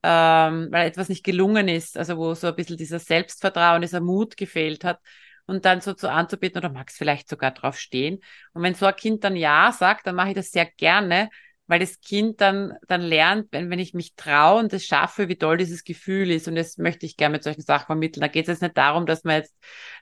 ähm, 0.03 0.69
weil 0.71 0.87
etwas 0.87 1.09
nicht 1.09 1.23
gelungen 1.23 1.67
ist, 1.67 1.97
also 1.97 2.17
wo 2.17 2.33
so 2.33 2.47
ein 2.47 2.55
bisschen 2.55 2.77
dieser 2.77 2.99
Selbstvertrauen, 2.99 3.81
dieser 3.81 4.01
Mut 4.01 4.37
gefehlt 4.37 4.83
hat 4.83 4.99
und 5.45 5.65
dann 5.65 5.81
so 5.81 5.93
zu 5.93 6.09
anzubieten 6.11 6.57
oder 6.57 6.69
magst 6.69 6.97
vielleicht 6.97 7.29
sogar 7.29 7.51
drauf 7.51 7.77
stehen. 7.77 8.19
Und 8.53 8.63
wenn 8.63 8.75
so 8.75 8.85
ein 8.85 8.95
Kind 8.95 9.23
dann 9.23 9.35
Ja 9.35 9.71
sagt, 9.71 10.07
dann 10.07 10.15
mache 10.15 10.29
ich 10.29 10.35
das 10.35 10.51
sehr 10.51 10.65
gerne, 10.65 11.29
weil 11.67 11.79
das 11.79 11.99
Kind 11.99 12.41
dann, 12.41 12.73
dann 12.87 13.01
lernt, 13.01 13.47
wenn, 13.51 13.69
wenn 13.69 13.79
ich 13.79 13.93
mich 13.93 14.15
traue 14.15 14.59
und 14.59 14.73
es 14.73 14.85
schaffe, 14.85 15.29
wie 15.29 15.37
toll 15.37 15.57
dieses 15.57 15.83
Gefühl 15.83 16.29
ist. 16.31 16.47
Und 16.47 16.55
das 16.55 16.77
möchte 16.77 17.05
ich 17.05 17.17
gerne 17.17 17.33
mit 17.33 17.43
solchen 17.43 17.61
Sachen 17.61 17.87
vermitteln. 17.87 18.21
Da 18.21 18.27
geht 18.27 18.43
es 18.43 18.49
jetzt 18.49 18.61
nicht 18.61 18.77
darum, 18.77 19.05
dass 19.05 19.23
man 19.23 19.37
jetzt 19.37 19.55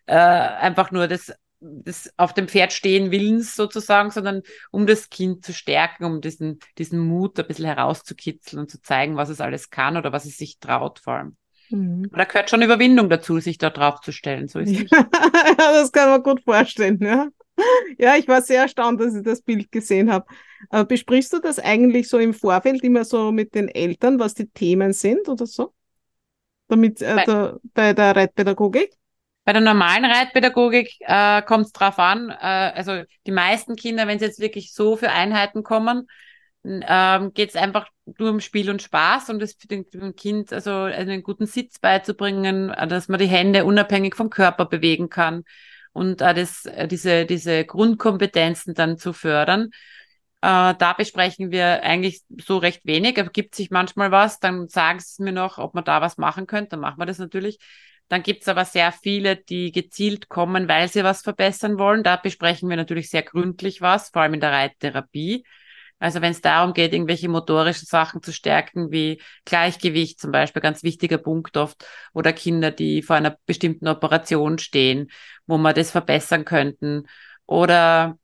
äh, 0.05 0.15
einfach 0.15 0.91
nur 0.91 1.07
das, 1.07 1.33
das 1.59 2.11
auf 2.17 2.33
dem 2.33 2.47
Pferd 2.47 2.73
stehen 2.73 3.11
willens 3.11 3.55
sozusagen, 3.55 4.11
sondern 4.11 4.41
um 4.71 4.85
das 4.87 5.09
Kind 5.09 5.45
zu 5.45 5.53
stärken, 5.53 6.03
um 6.03 6.19
diesen, 6.19 6.59
diesen 6.77 6.99
Mut 6.99 7.39
ein 7.39 7.47
bisschen 7.47 7.65
herauszukitzeln 7.65 8.59
und 8.61 8.69
zu 8.69 8.81
zeigen, 8.81 9.15
was 9.15 9.29
es 9.29 9.39
alles 9.39 9.69
kann 9.69 9.95
oder 9.95 10.11
was 10.11 10.25
es 10.25 10.37
sich 10.37 10.59
traut 10.59 10.99
vor 10.99 11.13
allem. 11.13 11.37
Mhm. 11.73 12.07
Da 12.11 12.25
gehört 12.25 12.51
schon 12.51 12.61
Überwindung 12.61 13.09
dazu, 13.09 13.39
sich 13.39 13.57
da 13.57 13.71
drauf 13.71 13.99
zu 14.01 14.11
stellen. 14.11 14.47
So 14.47 14.59
ist 14.59 14.71
ja, 14.71 14.83
das 15.57 15.91
kann 15.91 16.09
man 16.09 16.21
gut 16.21 16.43
vorstellen, 16.43 16.99
ja. 17.01 17.29
Ja, 17.97 18.15
ich 18.15 18.27
war 18.27 18.41
sehr 18.41 18.63
erstaunt, 18.63 19.01
dass 19.01 19.15
ich 19.15 19.23
das 19.23 19.41
Bild 19.41 19.71
gesehen 19.71 20.11
habe. 20.11 20.25
Äh, 20.71 20.85
besprichst 20.85 21.33
du 21.33 21.39
das 21.39 21.57
eigentlich 21.57 22.09
so 22.09 22.19
im 22.19 22.33
Vorfeld 22.33 22.83
immer 22.83 23.05
so 23.05 23.31
mit 23.31 23.55
den 23.55 23.69
Eltern, 23.69 24.19
was 24.19 24.35
die 24.35 24.47
Themen 24.47 24.93
sind 24.93 25.27
oder 25.27 25.47
so? 25.47 25.73
Damit 26.67 27.01
äh, 27.01 27.15
bei, 27.15 27.25
der, 27.25 27.59
bei 27.73 27.93
der 27.93 28.15
Reitpädagogik? 28.15 28.91
Bei 29.43 29.53
der 29.53 29.61
normalen 29.61 30.05
Reitpädagogik 30.05 30.95
äh, 30.99 31.41
kommt 31.41 31.65
es 31.65 31.71
drauf 31.71 31.97
an. 31.97 32.29
Äh, 32.29 32.35
also 32.75 33.01
die 33.25 33.31
meisten 33.31 33.75
Kinder, 33.75 34.07
wenn 34.07 34.19
sie 34.19 34.25
jetzt 34.25 34.39
wirklich 34.39 34.73
so 34.73 34.95
für 34.95 35.09
Einheiten 35.09 35.63
kommen, 35.63 36.07
ähm, 36.63 37.33
geht 37.33 37.49
es 37.49 37.55
einfach 37.55 37.87
nur 38.05 38.31
um 38.31 38.39
Spiel 38.39 38.69
und 38.69 38.81
Spaß 38.81 39.29
und 39.29 39.39
das 39.39 39.53
für 39.53 39.67
den 39.67 40.15
Kind 40.15 40.51
also 40.51 40.71
einen 40.71 41.23
guten 41.23 41.45
Sitz 41.45 41.79
beizubringen, 41.79 42.69
äh, 42.69 42.87
dass 42.87 43.07
man 43.07 43.19
die 43.19 43.27
Hände 43.27 43.65
unabhängig 43.65 44.15
vom 44.15 44.29
Körper 44.29 44.65
bewegen 44.65 45.09
kann 45.09 45.43
und 45.93 46.21
äh, 46.21 46.33
das, 46.33 46.67
diese, 46.89 47.25
diese 47.25 47.65
Grundkompetenzen 47.65 48.73
dann 48.73 48.97
zu 48.97 49.13
fördern. 49.13 49.69
Äh, 50.41 50.75
da 50.77 50.93
besprechen 50.97 51.51
wir 51.51 51.83
eigentlich 51.83 52.23
so 52.45 52.57
recht 52.57 52.85
wenig. 52.85 53.17
Ergibt 53.17 53.55
sich 53.55 53.71
manchmal 53.71 54.11
was, 54.11 54.39
dann 54.39 54.67
sagen 54.67 54.99
sie 54.99 55.23
mir 55.23 55.31
noch, 55.31 55.57
ob 55.57 55.73
man 55.73 55.85
da 55.85 56.01
was 56.01 56.17
machen 56.17 56.47
könnte, 56.47 56.71
dann 56.71 56.81
machen 56.81 56.99
wir 56.99 57.05
das 57.05 57.19
natürlich. 57.19 57.59
Dann 58.09 58.23
gibt's 58.23 58.49
aber 58.49 58.65
sehr 58.65 58.91
viele, 58.91 59.37
die 59.37 59.71
gezielt 59.71 60.27
kommen, 60.27 60.67
weil 60.67 60.89
sie 60.89 61.03
was 61.05 61.21
verbessern 61.21 61.79
wollen. 61.79 62.03
Da 62.03 62.17
besprechen 62.17 62.69
wir 62.69 62.75
natürlich 62.75 63.09
sehr 63.09 63.23
gründlich 63.23 63.81
was, 63.81 64.09
vor 64.09 64.23
allem 64.23 64.33
in 64.33 64.41
der 64.41 64.51
Reittherapie. 64.51 65.45
Also 66.03 66.19
wenn 66.19 66.31
es 66.31 66.41
darum 66.41 66.73
geht, 66.73 66.91
irgendwelche 66.91 67.29
motorischen 67.29 67.85
Sachen 67.85 68.21
zu 68.21 68.33
stärken, 68.33 68.91
wie 68.91 69.21
Gleichgewicht 69.45 70.19
zum 70.19 70.33
Beispiel, 70.33 70.61
ganz 70.61 70.83
wichtiger 70.83 71.17
Punkt 71.17 71.55
oft, 71.55 71.85
oder 72.11 72.33
Kinder, 72.33 72.71
die 72.71 73.01
vor 73.01 73.15
einer 73.15 73.37
bestimmten 73.45 73.87
Operation 73.87 74.57
stehen, 74.57 75.09
wo 75.47 75.57
wir 75.57 75.71
das 75.71 75.91
verbessern 75.91 76.43
könnten, 76.43 77.07
oder 77.45 78.19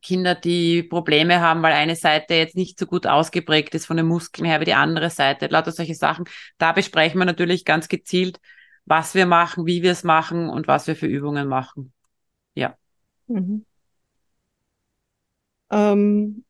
Kinder, 0.00 0.34
die 0.34 0.82
Probleme 0.82 1.42
haben, 1.42 1.62
weil 1.62 1.74
eine 1.74 1.94
Seite 1.94 2.32
jetzt 2.36 2.56
nicht 2.56 2.78
so 2.78 2.86
gut 2.86 3.06
ausgeprägt 3.06 3.74
ist 3.74 3.84
von 3.84 3.98
den 3.98 4.06
Muskeln 4.06 4.46
her 4.46 4.62
wie 4.62 4.64
die 4.64 4.72
andere 4.72 5.10
Seite, 5.10 5.48
lauter 5.48 5.72
solche 5.72 5.94
Sachen. 5.94 6.24
Da 6.56 6.72
besprechen 6.72 7.18
wir 7.18 7.26
natürlich 7.26 7.66
ganz 7.66 7.88
gezielt, 7.88 8.40
was 8.86 9.14
wir 9.14 9.26
machen, 9.26 9.66
wie 9.66 9.82
wir 9.82 9.92
es 9.92 10.04
machen 10.04 10.48
und 10.48 10.68
was 10.68 10.86
wir 10.86 10.96
für 10.96 11.06
Übungen 11.06 11.48
machen. 11.48 11.92
Ja. 12.54 12.78
Mhm. 13.26 13.66
Ähm, 15.70 16.44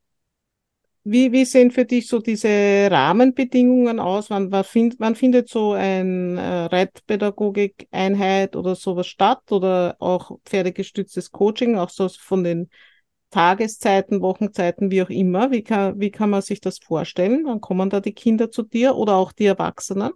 wie, 1.02 1.32
wie 1.32 1.44
sehen 1.44 1.70
für 1.70 1.84
dich 1.84 2.08
so 2.08 2.18
diese 2.18 2.88
Rahmenbedingungen 2.90 4.00
aus? 4.00 4.30
Wann, 4.30 4.52
wann, 4.52 4.64
find, 4.64 4.96
wann 4.98 5.14
findet 5.14 5.48
so 5.48 5.72
eine 5.72 6.40
äh, 6.40 6.64
Reitpädagogik-Einheit 6.66 8.54
oder 8.54 8.74
sowas 8.74 9.06
statt? 9.06 9.50
Oder 9.50 9.96
auch 9.98 10.38
pferdegestütztes 10.44 11.30
Coaching, 11.32 11.76
auch 11.76 11.90
so 11.90 12.08
von 12.08 12.44
den 12.44 12.68
Tageszeiten, 13.30 14.20
Wochenzeiten, 14.20 14.90
wie 14.90 15.02
auch 15.02 15.10
immer? 15.10 15.50
Wie 15.50 15.62
kann, 15.62 15.98
wie 15.98 16.10
kann 16.10 16.30
man 16.30 16.42
sich 16.42 16.60
das 16.60 16.78
vorstellen? 16.78 17.44
Wann 17.46 17.60
kommen 17.60 17.88
da 17.88 18.00
die 18.00 18.12
Kinder 18.12 18.50
zu 18.50 18.62
dir 18.62 18.96
oder 18.96 19.14
auch 19.14 19.32
die 19.32 19.46
Erwachsenen? 19.46 20.12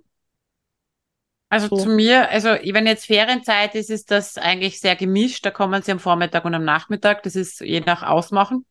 Also 1.49 1.69
so. 1.69 1.77
zu 1.77 1.89
mir, 1.91 2.29
also 2.31 2.49
wenn 2.49 2.87
jetzt 2.87 3.07
Ferienzeit 3.07 3.77
ist, 3.77 3.89
ist 3.89 4.11
das 4.11 4.37
eigentlich 4.39 4.81
sehr 4.81 4.97
gemischt. 4.97 5.47
Da 5.47 5.51
kommen 5.53 5.83
sie 5.83 5.93
am 5.93 6.01
Vormittag 6.01 6.45
und 6.45 6.55
am 6.55 6.65
Nachmittag. 6.65 7.23
Das 7.23 7.37
ist 7.37 7.61
je 7.61 7.81
nach 7.81 8.03
Ausmachen. 8.03 8.67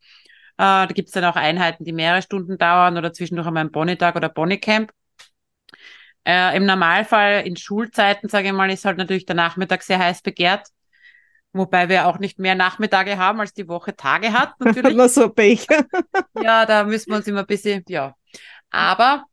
Äh, 0.58 0.86
da 0.86 0.86
gibt 0.88 1.08
es 1.08 1.14
dann 1.14 1.26
auch 1.26 1.36
Einheiten, 1.36 1.84
die 1.84 1.93
mehrere 1.93 2.22
Stunden 2.22 2.58
dauern 2.58 2.97
oder 2.97 3.14
zwischendurch 3.14 3.47
einmal 3.47 3.66
ein 3.66 3.72
Bonitag 3.72 4.16
oder 4.16 4.30
Bonicamp. 4.30 4.91
Äh, 6.26 6.56
Im 6.56 6.66
Normalfall 6.66 7.45
in 7.45 7.58
Schulzeiten, 7.58 8.30
sage 8.30 8.47
ich 8.47 8.54
mal, 8.54 8.72
ist 8.72 8.86
halt 8.86 8.97
natürlich 8.97 9.26
der 9.26 9.36
Nachmittag 9.36 9.84
sehr 9.84 9.99
heiß 9.99 10.22
begehrt. 10.22 10.68
Wobei 11.51 11.88
wir 11.88 12.08
auch 12.08 12.18
nicht 12.18 12.39
mehr 12.39 12.56
Nachmittage 12.56 13.18
haben, 13.18 13.39
als 13.39 13.54
die 13.54 13.68
Woche 13.68 13.95
Tage 13.95 14.34
hat, 14.34 14.54
natürlich. 14.60 14.95
Na 14.95 15.08
so 15.08 15.30
Pech. 15.30 15.68
ja, 16.43 16.66
da 16.66 16.84
müssen 16.84 17.12
wir 17.12 17.18
uns 17.18 17.28
immer 17.28 17.41
ein 17.41 17.45
bisschen, 17.45 17.84
ja. 17.88 18.16
Aber, 18.72 19.26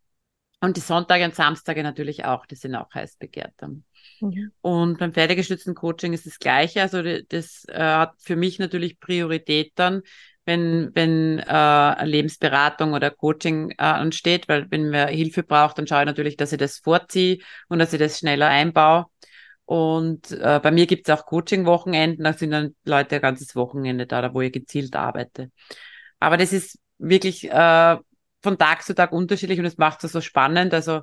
und 0.60 0.76
die 0.76 0.82
Sonntage 0.82 1.24
und 1.24 1.34
Samstage 1.34 1.82
natürlich 1.82 2.24
auch, 2.26 2.44
die 2.44 2.56
sind 2.56 2.74
auch 2.74 2.92
heiß 2.92 3.16
begehrt 3.16 3.54
dann. 3.56 3.84
Mhm. 4.20 4.52
Und 4.60 4.98
beim 4.98 5.14
pferdegestützten 5.14 5.74
Coaching 5.74 6.12
ist 6.12 6.26
das 6.26 6.38
Gleiche. 6.38 6.82
Also 6.82 7.02
das 7.02 7.64
äh, 7.68 7.82
hat 7.82 8.14
für 8.18 8.36
mich 8.36 8.58
natürlich 8.58 9.00
Priorität 9.00 9.72
dann, 9.76 10.02
wenn, 10.50 10.90
wenn 10.94 11.38
äh, 11.38 12.04
Lebensberatung 12.04 12.92
oder 12.92 13.12
Coaching 13.12 13.70
äh, 13.70 13.74
ansteht, 13.76 14.48
weil 14.48 14.68
wenn 14.70 14.90
man 14.90 15.06
Hilfe 15.08 15.44
braucht, 15.44 15.78
dann 15.78 15.86
schaue 15.86 16.00
ich 16.00 16.06
natürlich, 16.06 16.36
dass 16.36 16.50
ich 16.50 16.58
das 16.58 16.78
vorziehe 16.78 17.38
und 17.68 17.78
dass 17.78 17.92
ich 17.92 18.00
das 18.00 18.18
schneller 18.18 18.48
einbaue. 18.48 19.06
Und 19.64 20.32
äh, 20.32 20.58
bei 20.60 20.72
mir 20.72 20.86
gibt 20.88 21.08
es 21.08 21.16
auch 21.16 21.24
Coaching-Wochenenden, 21.24 22.24
da 22.24 22.32
sind 22.32 22.50
dann 22.50 22.74
Leute 22.84 23.16
ein 23.16 23.22
ganzes 23.22 23.54
Wochenende 23.54 24.08
da, 24.08 24.20
da 24.20 24.34
wo 24.34 24.40
ich 24.40 24.50
gezielt 24.52 24.96
arbeite. 24.96 25.52
Aber 26.18 26.36
das 26.36 26.52
ist 26.52 26.80
wirklich 26.98 27.48
äh, 27.48 27.96
von 28.42 28.58
Tag 28.58 28.82
zu 28.82 28.96
Tag 28.96 29.12
unterschiedlich 29.12 29.60
und 29.60 29.66
es 29.66 29.78
macht 29.78 30.02
es 30.02 30.10
so 30.10 30.20
spannend, 30.20 30.74
also 30.74 31.02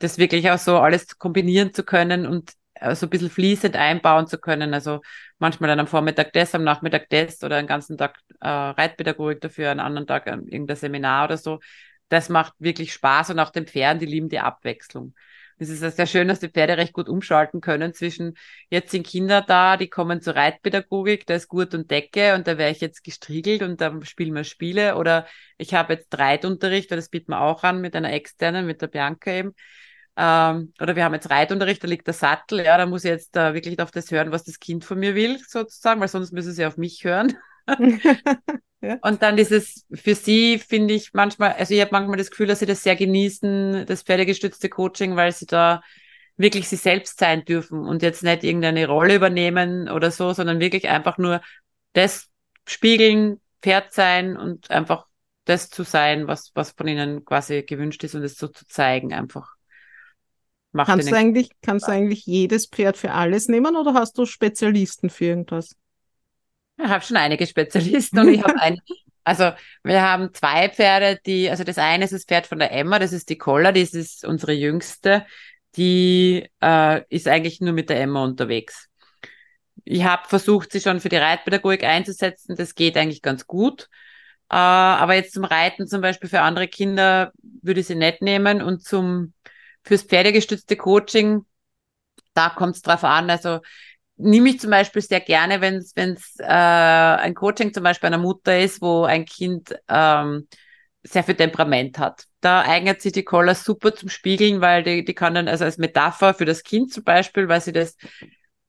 das 0.00 0.18
wirklich 0.18 0.50
auch 0.50 0.58
so 0.58 0.78
alles 0.78 1.16
kombinieren 1.18 1.72
zu 1.72 1.84
können 1.84 2.26
und 2.26 2.54
so 2.94 3.06
ein 3.06 3.10
bisschen 3.10 3.30
fließend 3.30 3.76
einbauen 3.76 4.26
zu 4.26 4.38
können. 4.38 4.74
Also 4.74 5.00
manchmal 5.38 5.68
dann 5.68 5.80
am 5.80 5.86
Vormittag 5.86 6.32
das, 6.32 6.54
am 6.54 6.64
Nachmittag 6.64 7.08
das 7.10 7.42
oder 7.42 7.56
einen 7.56 7.68
ganzen 7.68 7.98
Tag 7.98 8.18
äh, 8.40 8.48
Reitpädagogik 8.48 9.40
dafür, 9.40 9.70
einen 9.70 9.80
anderen 9.80 10.06
Tag 10.06 10.26
äh, 10.26 10.32
irgendein 10.32 10.76
Seminar 10.76 11.26
oder 11.26 11.36
so. 11.36 11.60
Das 12.08 12.28
macht 12.28 12.54
wirklich 12.58 12.92
Spaß 12.92 13.30
und 13.30 13.38
auch 13.38 13.50
den 13.50 13.66
Pferden, 13.66 14.00
die 14.00 14.06
lieben 14.06 14.28
die 14.28 14.40
Abwechslung. 14.40 15.14
Es 15.62 15.68
ist 15.68 15.96
sehr 15.96 16.06
schön, 16.06 16.26
dass 16.26 16.40
die 16.40 16.48
Pferde 16.48 16.78
recht 16.78 16.94
gut 16.94 17.06
umschalten 17.06 17.60
können 17.60 17.92
zwischen, 17.92 18.38
jetzt 18.70 18.90
sind 18.92 19.06
Kinder 19.06 19.42
da, 19.42 19.76
die 19.76 19.88
kommen 19.90 20.22
zur 20.22 20.34
Reitpädagogik, 20.34 21.26
da 21.26 21.34
ist 21.34 21.48
Gurt 21.48 21.74
und 21.74 21.90
Decke 21.90 22.34
und 22.34 22.46
da 22.46 22.56
wäre 22.56 22.70
ich 22.70 22.80
jetzt 22.80 23.04
gestriegelt 23.04 23.60
und 23.60 23.78
da 23.78 23.94
spielen 24.02 24.34
wir 24.34 24.44
Spiele 24.44 24.96
oder 24.96 25.26
ich 25.58 25.74
habe 25.74 25.92
jetzt 25.94 26.18
Reitunterricht, 26.18 26.90
das 26.90 27.10
bieten 27.10 27.32
wir 27.32 27.42
auch 27.42 27.62
an 27.62 27.82
mit 27.82 27.94
einer 27.94 28.10
externen, 28.10 28.64
mit 28.66 28.80
der 28.80 28.86
Bianca 28.86 29.30
eben. 29.32 29.54
Ähm, 30.22 30.74
oder 30.78 30.96
wir 30.96 31.04
haben 31.04 31.14
jetzt 31.14 31.30
Reitunterricht, 31.30 31.82
da 31.82 31.88
liegt 31.88 32.06
der 32.06 32.12
Sattel, 32.12 32.62
ja, 32.62 32.76
da 32.76 32.84
muss 32.84 33.04
ich 33.04 33.10
jetzt 33.10 33.34
äh, 33.38 33.54
wirklich 33.54 33.80
auf 33.80 33.90
das 33.90 34.10
hören, 34.10 34.32
was 34.32 34.44
das 34.44 34.60
Kind 34.60 34.84
von 34.84 34.98
mir 34.98 35.14
will, 35.14 35.38
sozusagen, 35.48 35.98
weil 35.98 36.08
sonst 36.08 36.32
müssen 36.32 36.52
sie 36.52 36.66
auf 36.66 36.76
mich 36.76 37.04
hören. 37.04 37.38
ja. 38.82 38.98
Und 39.00 39.22
dann 39.22 39.38
dieses 39.38 39.86
für 39.94 40.14
sie 40.14 40.58
finde 40.58 40.92
ich 40.92 41.14
manchmal, 41.14 41.54
also 41.54 41.72
ich 41.72 41.80
habe 41.80 41.92
manchmal 41.92 42.18
das 42.18 42.30
Gefühl, 42.30 42.48
dass 42.48 42.58
sie 42.58 42.66
das 42.66 42.82
sehr 42.82 42.96
genießen, 42.96 43.86
das 43.86 44.02
pferdegestützte 44.02 44.68
Coaching, 44.68 45.16
weil 45.16 45.32
sie 45.32 45.46
da 45.46 45.80
wirklich 46.36 46.68
sie 46.68 46.76
selbst 46.76 47.18
sein 47.18 47.46
dürfen 47.46 47.86
und 47.86 48.02
jetzt 48.02 48.22
nicht 48.22 48.44
irgendeine 48.44 48.88
Rolle 48.88 49.14
übernehmen 49.14 49.88
oder 49.88 50.10
so, 50.10 50.34
sondern 50.34 50.60
wirklich 50.60 50.86
einfach 50.90 51.16
nur 51.16 51.40
das 51.94 52.28
spiegeln, 52.66 53.40
Pferd 53.62 53.94
sein 53.94 54.36
und 54.36 54.70
einfach 54.70 55.06
das 55.46 55.70
zu 55.70 55.82
sein, 55.82 56.26
was, 56.26 56.50
was 56.54 56.72
von 56.72 56.88
ihnen 56.88 57.24
quasi 57.24 57.62
gewünscht 57.62 58.04
ist 58.04 58.14
und 58.14 58.22
es 58.22 58.36
so 58.36 58.48
zu 58.48 58.66
zeigen 58.66 59.14
einfach. 59.14 59.54
Macht 60.72 60.86
kannst 60.86 61.10
du 61.10 61.16
eigentlich, 61.16 61.50
kannst 61.62 61.88
du 61.88 61.92
eigentlich 61.92 62.26
jedes 62.26 62.66
Pferd 62.66 62.96
für 62.96 63.12
alles 63.12 63.48
nehmen 63.48 63.76
oder 63.76 63.94
hast 63.94 64.16
du 64.16 64.24
Spezialisten 64.24 65.10
für 65.10 65.26
irgendwas? 65.26 65.76
Ich 66.78 66.88
habe 66.88 67.04
schon 67.04 67.16
einige 67.16 67.46
Spezialisten 67.46 68.20
und 68.20 68.28
ich 68.28 68.42
habe 68.42 68.60
ein, 68.60 68.80
also 69.24 69.50
wir 69.82 70.02
haben 70.02 70.32
zwei 70.32 70.68
Pferde, 70.68 71.20
die, 71.26 71.50
also 71.50 71.64
das 71.64 71.78
eine 71.78 72.04
ist 72.04 72.12
das 72.12 72.24
Pferd 72.24 72.46
von 72.46 72.60
der 72.60 72.72
Emma, 72.72 72.98
das 72.98 73.12
ist 73.12 73.28
die 73.28 73.38
Koller, 73.38 73.72
das 73.72 73.94
ist 73.94 74.24
unsere 74.24 74.52
jüngste, 74.52 75.26
die 75.76 76.48
äh, 76.62 77.02
ist 77.08 77.26
eigentlich 77.26 77.60
nur 77.60 77.72
mit 77.72 77.90
der 77.90 78.00
Emma 78.00 78.22
unterwegs. 78.24 78.88
Ich 79.84 80.04
habe 80.04 80.28
versucht, 80.28 80.72
sie 80.72 80.80
schon 80.80 81.00
für 81.00 81.08
die 81.08 81.16
Reitpädagogik 81.16 81.82
einzusetzen, 81.84 82.54
das 82.54 82.74
geht 82.74 82.96
eigentlich 82.96 83.22
ganz 83.22 83.46
gut. 83.46 83.88
Äh, 84.50 84.56
aber 84.56 85.14
jetzt 85.14 85.32
zum 85.32 85.44
Reiten 85.44 85.88
zum 85.88 86.00
Beispiel 86.00 86.30
für 86.30 86.42
andere 86.42 86.68
Kinder 86.68 87.32
würde 87.42 87.80
ich 87.80 87.86
sie 87.86 87.94
nicht 87.96 88.22
nehmen 88.22 88.62
und 88.62 88.84
zum 88.84 89.32
fürs 89.84 90.02
pferdegestützte 90.02 90.76
Coaching, 90.76 91.44
da 92.34 92.50
kommt 92.50 92.76
es 92.76 92.82
drauf 92.82 93.04
an. 93.04 93.30
Also 93.30 93.60
nehme 94.16 94.50
ich 94.50 94.60
zum 94.60 94.70
Beispiel 94.70 95.02
sehr 95.02 95.20
gerne, 95.20 95.60
wenn 95.60 95.76
es 95.76 96.38
äh, 96.38 96.44
ein 96.44 97.34
Coaching 97.34 97.72
zum 97.72 97.82
Beispiel 97.82 98.08
einer 98.08 98.18
Mutter 98.18 98.58
ist, 98.58 98.82
wo 98.82 99.04
ein 99.04 99.24
Kind 99.24 99.74
ähm, 99.88 100.46
sehr 101.02 101.24
viel 101.24 101.34
Temperament 101.34 101.98
hat. 101.98 102.24
Da 102.40 102.62
eignet 102.62 103.00
sich 103.00 103.12
die 103.12 103.24
Collar 103.24 103.54
super 103.54 103.94
zum 103.94 104.08
Spiegeln, 104.08 104.60
weil 104.60 104.82
die, 104.82 105.04
die 105.04 105.14
kann 105.14 105.34
dann 105.34 105.48
also 105.48 105.64
als 105.64 105.78
Metapher 105.78 106.34
für 106.34 106.44
das 106.44 106.62
Kind 106.62 106.92
zum 106.92 107.04
Beispiel, 107.04 107.48
weil 107.48 107.60
sie 107.60 107.72
das, 107.72 107.96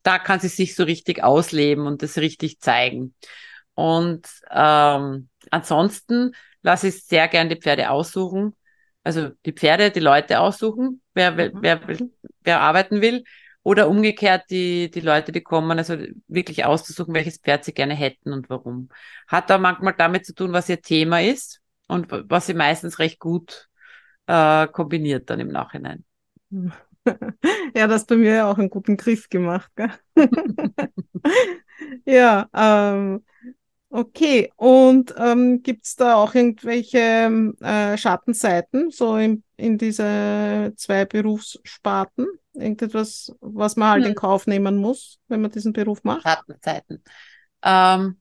da 0.03 0.17
kann 0.19 0.39
sie 0.39 0.47
sich 0.47 0.75
so 0.75 0.83
richtig 0.83 1.23
ausleben 1.23 1.87
und 1.87 2.01
das 2.01 2.17
richtig 2.17 2.59
zeigen. 2.59 3.13
Und 3.73 4.27
ähm, 4.49 5.29
ansonsten 5.49 6.33
lasse 6.61 6.87
ich 6.89 7.03
sehr 7.05 7.27
gern 7.27 7.49
die 7.49 7.59
Pferde 7.59 7.89
aussuchen. 7.89 8.55
Also 9.03 9.29
die 9.45 9.53
Pferde, 9.53 9.91
die 9.91 9.99
Leute 9.99 10.39
aussuchen, 10.39 11.01
wer, 11.13 11.37
wer, 11.37 11.51
wer, 11.61 11.81
wer 12.43 12.61
arbeiten 12.61 13.01
will. 13.01 13.23
Oder 13.63 13.89
umgekehrt 13.89 14.45
die, 14.49 14.89
die 14.89 15.01
Leute, 15.01 15.31
die 15.31 15.41
kommen, 15.41 15.77
also 15.77 15.95
wirklich 16.27 16.65
auszusuchen, 16.65 17.13
welches 17.13 17.37
Pferd 17.37 17.63
sie 17.63 17.73
gerne 17.73 17.93
hätten 17.93 18.33
und 18.33 18.49
warum. 18.49 18.89
Hat 19.27 19.49
da 19.51 19.57
manchmal 19.59 19.93
damit 19.95 20.25
zu 20.25 20.33
tun, 20.33 20.51
was 20.51 20.67
ihr 20.69 20.81
Thema 20.81 21.21
ist 21.21 21.61
und 21.87 22.07
was 22.09 22.47
sie 22.47 22.55
meistens 22.55 22.97
recht 22.97 23.19
gut 23.19 23.69
äh, 24.27 24.67
kombiniert 24.67 25.29
dann 25.29 25.39
im 25.39 25.49
Nachhinein. 25.49 26.05
Ja, 27.75 27.87
das 27.87 28.05
bei 28.05 28.15
mir 28.15 28.33
ja 28.35 28.51
auch 28.51 28.59
einen 28.59 28.69
guten 28.69 28.95
Griff 28.95 29.27
gemacht. 29.27 29.71
Gell? 29.75 29.89
ja, 32.05 32.47
ähm, 32.53 33.23
okay. 33.91 34.51
Und 34.55 35.13
ähm, 35.17 35.61
gibt 35.61 35.85
es 35.85 35.95
da 35.95 36.15
auch 36.15 36.33
irgendwelche 36.33 37.53
äh, 37.61 37.97
Schattenseiten, 37.97 38.89
so 38.89 39.17
in, 39.17 39.43
in 39.57 39.77
diese 39.77 40.73
zwei 40.75 41.05
Berufssparten? 41.05 42.27
Irgendetwas, 42.53 43.33
was 43.39 43.75
man 43.75 43.89
halt 43.89 44.03
hm. 44.03 44.09
in 44.09 44.15
Kauf 44.15 44.47
nehmen 44.47 44.77
muss, 44.77 45.19
wenn 45.27 45.41
man 45.41 45.51
diesen 45.51 45.73
Beruf 45.73 46.03
macht? 46.03 46.23
Schattenseiten. 46.23 47.03
Ähm, 47.63 48.17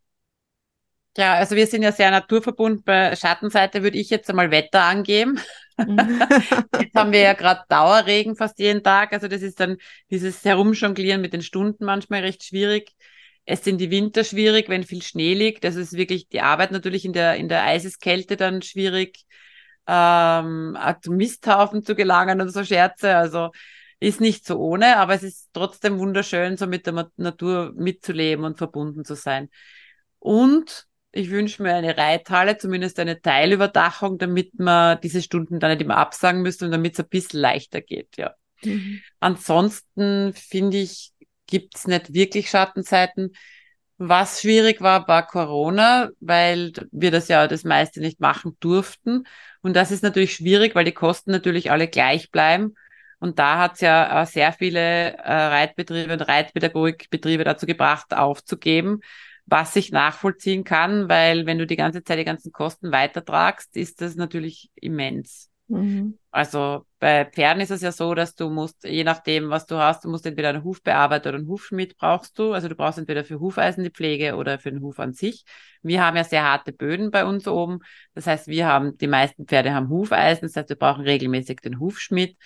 ja, 1.16 1.34
also 1.34 1.56
wir 1.56 1.66
sind 1.66 1.82
ja 1.82 1.92
sehr 1.92 2.10
naturverbunden. 2.10 2.84
Bei 2.84 3.16
Schattenseite 3.16 3.82
würde 3.82 3.98
ich 3.98 4.10
jetzt 4.10 4.30
einmal 4.30 4.50
Wetter 4.50 4.82
angeben. 4.82 5.40
jetzt 5.78 6.94
haben 6.94 7.12
wir 7.12 7.20
ja 7.20 7.32
gerade 7.32 7.62
Dauerregen 7.68 8.36
fast 8.36 8.58
jeden 8.58 8.82
Tag. 8.82 9.12
Also 9.12 9.26
das 9.26 9.42
ist 9.42 9.58
dann 9.58 9.78
dieses 10.10 10.44
Herumjonglieren 10.44 11.20
mit 11.20 11.32
den 11.32 11.42
Stunden 11.42 11.84
manchmal 11.84 12.20
recht 12.20 12.44
schwierig. 12.44 12.94
Es 13.50 13.64
sind 13.64 13.78
die 13.78 13.90
Winter 13.90 14.22
schwierig, 14.22 14.68
wenn 14.68 14.84
viel 14.84 15.02
Schnee 15.02 15.34
liegt. 15.34 15.64
Das 15.64 15.74
ist 15.74 15.94
wirklich 15.94 16.28
die 16.28 16.40
Arbeit 16.40 16.70
natürlich 16.70 17.04
in 17.04 17.12
der, 17.12 17.34
in 17.34 17.48
der 17.48 17.64
Eiseskälte 17.64 18.36
dann 18.36 18.62
schwierig, 18.62 19.24
ähm, 19.88 20.78
zum 21.02 21.16
Misthaufen 21.16 21.82
zu 21.82 21.96
gelangen 21.96 22.40
und 22.40 22.50
so 22.50 22.62
Scherze. 22.62 23.16
Also 23.16 23.50
ist 23.98 24.20
nicht 24.20 24.46
so 24.46 24.56
ohne, 24.56 24.98
aber 24.98 25.14
es 25.14 25.24
ist 25.24 25.48
trotzdem 25.52 25.98
wunderschön, 25.98 26.56
so 26.56 26.68
mit 26.68 26.86
der 26.86 27.10
Natur 27.16 27.72
mitzuleben 27.74 28.44
und 28.44 28.56
verbunden 28.56 29.04
zu 29.04 29.16
sein. 29.16 29.48
Und 30.20 30.86
ich 31.10 31.30
wünsche 31.30 31.62
mir 31.64 31.74
eine 31.74 31.96
Reithalle, 31.96 32.56
zumindest 32.56 33.00
eine 33.00 33.20
Teilüberdachung, 33.20 34.16
damit 34.18 34.60
man 34.60 35.00
diese 35.00 35.22
Stunden 35.22 35.58
dann 35.58 35.72
nicht 35.72 35.82
immer 35.82 35.96
absagen 35.96 36.42
müssen 36.42 36.66
und 36.66 36.70
damit 36.70 36.92
es 36.92 37.00
ein 37.00 37.08
bisschen 37.08 37.40
leichter 37.40 37.80
geht, 37.80 38.16
ja. 38.16 38.32
Mhm. 38.62 39.00
Ansonsten 39.18 40.34
finde 40.34 40.78
ich, 40.78 41.12
gibt's 41.50 41.86
nicht 41.86 42.12
wirklich 42.12 42.50
Schattenzeiten. 42.50 43.32
Was 43.98 44.40
schwierig 44.40 44.80
war, 44.80 45.06
war 45.08 45.26
Corona, 45.26 46.08
weil 46.20 46.72
wir 46.90 47.10
das 47.10 47.28
ja 47.28 47.46
das 47.46 47.64
meiste 47.64 48.00
nicht 48.00 48.20
machen 48.20 48.56
durften. 48.60 49.24
Und 49.60 49.76
das 49.76 49.90
ist 49.90 50.02
natürlich 50.02 50.34
schwierig, 50.34 50.74
weil 50.74 50.86
die 50.86 50.92
Kosten 50.92 51.30
natürlich 51.30 51.70
alle 51.70 51.86
gleich 51.86 52.30
bleiben. 52.30 52.74
Und 53.18 53.38
da 53.38 53.58
hat 53.58 53.74
es 53.74 53.80
ja 53.80 54.22
äh, 54.22 54.26
sehr 54.26 54.52
viele 54.52 54.80
äh, 55.18 55.32
Reitbetriebe 55.32 56.14
und 56.14 56.22
Reitpädagogikbetriebe 56.22 57.44
dazu 57.44 57.66
gebracht, 57.66 58.14
aufzugeben, 58.14 59.00
was 59.44 59.76
ich 59.76 59.90
nachvollziehen 59.92 60.64
kann, 60.64 61.08
weil 61.10 61.44
wenn 61.44 61.58
du 61.58 61.66
die 61.66 61.76
ganze 61.76 62.02
Zeit 62.02 62.18
die 62.18 62.24
ganzen 62.24 62.52
Kosten 62.52 62.92
weitertragst, 62.92 63.76
ist 63.76 64.00
das 64.00 64.14
natürlich 64.14 64.70
immens. 64.76 65.49
Mhm. 65.70 66.18
Also 66.32 66.84
bei 66.98 67.24
Pferden 67.24 67.62
ist 67.62 67.70
es 67.70 67.80
ja 67.80 67.92
so, 67.92 68.14
dass 68.14 68.34
du 68.34 68.50
musst, 68.50 68.84
je 68.84 69.04
nachdem, 69.04 69.50
was 69.50 69.66
du 69.66 69.76
hast, 69.76 70.04
du 70.04 70.08
musst 70.08 70.26
entweder 70.26 70.50
einen 70.50 70.64
Hufbearbeiter 70.64 71.30
oder 71.30 71.38
einen 71.38 71.48
Hufschmied 71.48 71.96
brauchst 71.96 72.38
du. 72.38 72.52
Also 72.52 72.68
du 72.68 72.74
brauchst 72.74 72.98
entweder 72.98 73.24
für 73.24 73.40
Hufeisen 73.40 73.84
die 73.84 73.90
Pflege 73.90 74.36
oder 74.36 74.58
für 74.58 74.70
den 74.70 74.82
Huf 74.82 74.98
an 74.98 75.12
sich. 75.12 75.44
Wir 75.82 76.04
haben 76.04 76.16
ja 76.16 76.24
sehr 76.24 76.44
harte 76.44 76.72
Böden 76.72 77.10
bei 77.10 77.24
uns 77.24 77.46
oben. 77.48 77.80
Das 78.14 78.26
heißt, 78.26 78.48
wir 78.48 78.66
haben, 78.66 78.98
die 78.98 79.06
meisten 79.06 79.46
Pferde 79.46 79.72
haben 79.72 79.88
Hufeisen. 79.88 80.42
Das 80.42 80.56
heißt, 80.56 80.68
wir 80.68 80.76
brauchen 80.76 81.04
regelmäßig 81.04 81.60
den 81.60 81.78
Hufschmied. 81.78 82.36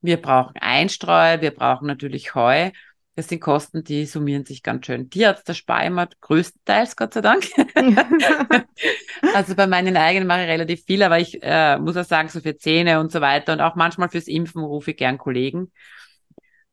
Wir 0.00 0.22
brauchen 0.22 0.56
Einstreu, 0.60 1.40
wir 1.40 1.50
brauchen 1.50 1.86
natürlich 1.86 2.34
Heu. 2.36 2.70
Das 3.18 3.26
sind 3.26 3.40
Kosten, 3.40 3.82
die 3.82 4.06
summieren 4.06 4.44
sich 4.44 4.62
ganz 4.62 4.86
schön. 4.86 5.10
Tierarzt, 5.10 5.48
der 5.48 5.54
spare 5.54 6.08
größtenteils, 6.20 6.94
Gott 6.94 7.14
sei 7.14 7.20
Dank. 7.20 7.48
also 9.34 9.56
bei 9.56 9.66
meinen 9.66 9.96
eigenen 9.96 10.28
mache 10.28 10.42
ich 10.42 10.48
relativ 10.48 10.84
viel, 10.84 11.02
aber 11.02 11.18
ich 11.18 11.36
äh, 11.42 11.78
muss 11.80 11.96
auch 11.96 12.04
sagen, 12.04 12.28
so 12.28 12.38
für 12.38 12.56
Zähne 12.56 13.00
und 13.00 13.10
so 13.10 13.20
weiter 13.20 13.54
und 13.54 13.60
auch 13.60 13.74
manchmal 13.74 14.08
fürs 14.08 14.28
Impfen 14.28 14.62
rufe 14.62 14.92
ich 14.92 14.98
gern 14.98 15.18
Kollegen. 15.18 15.72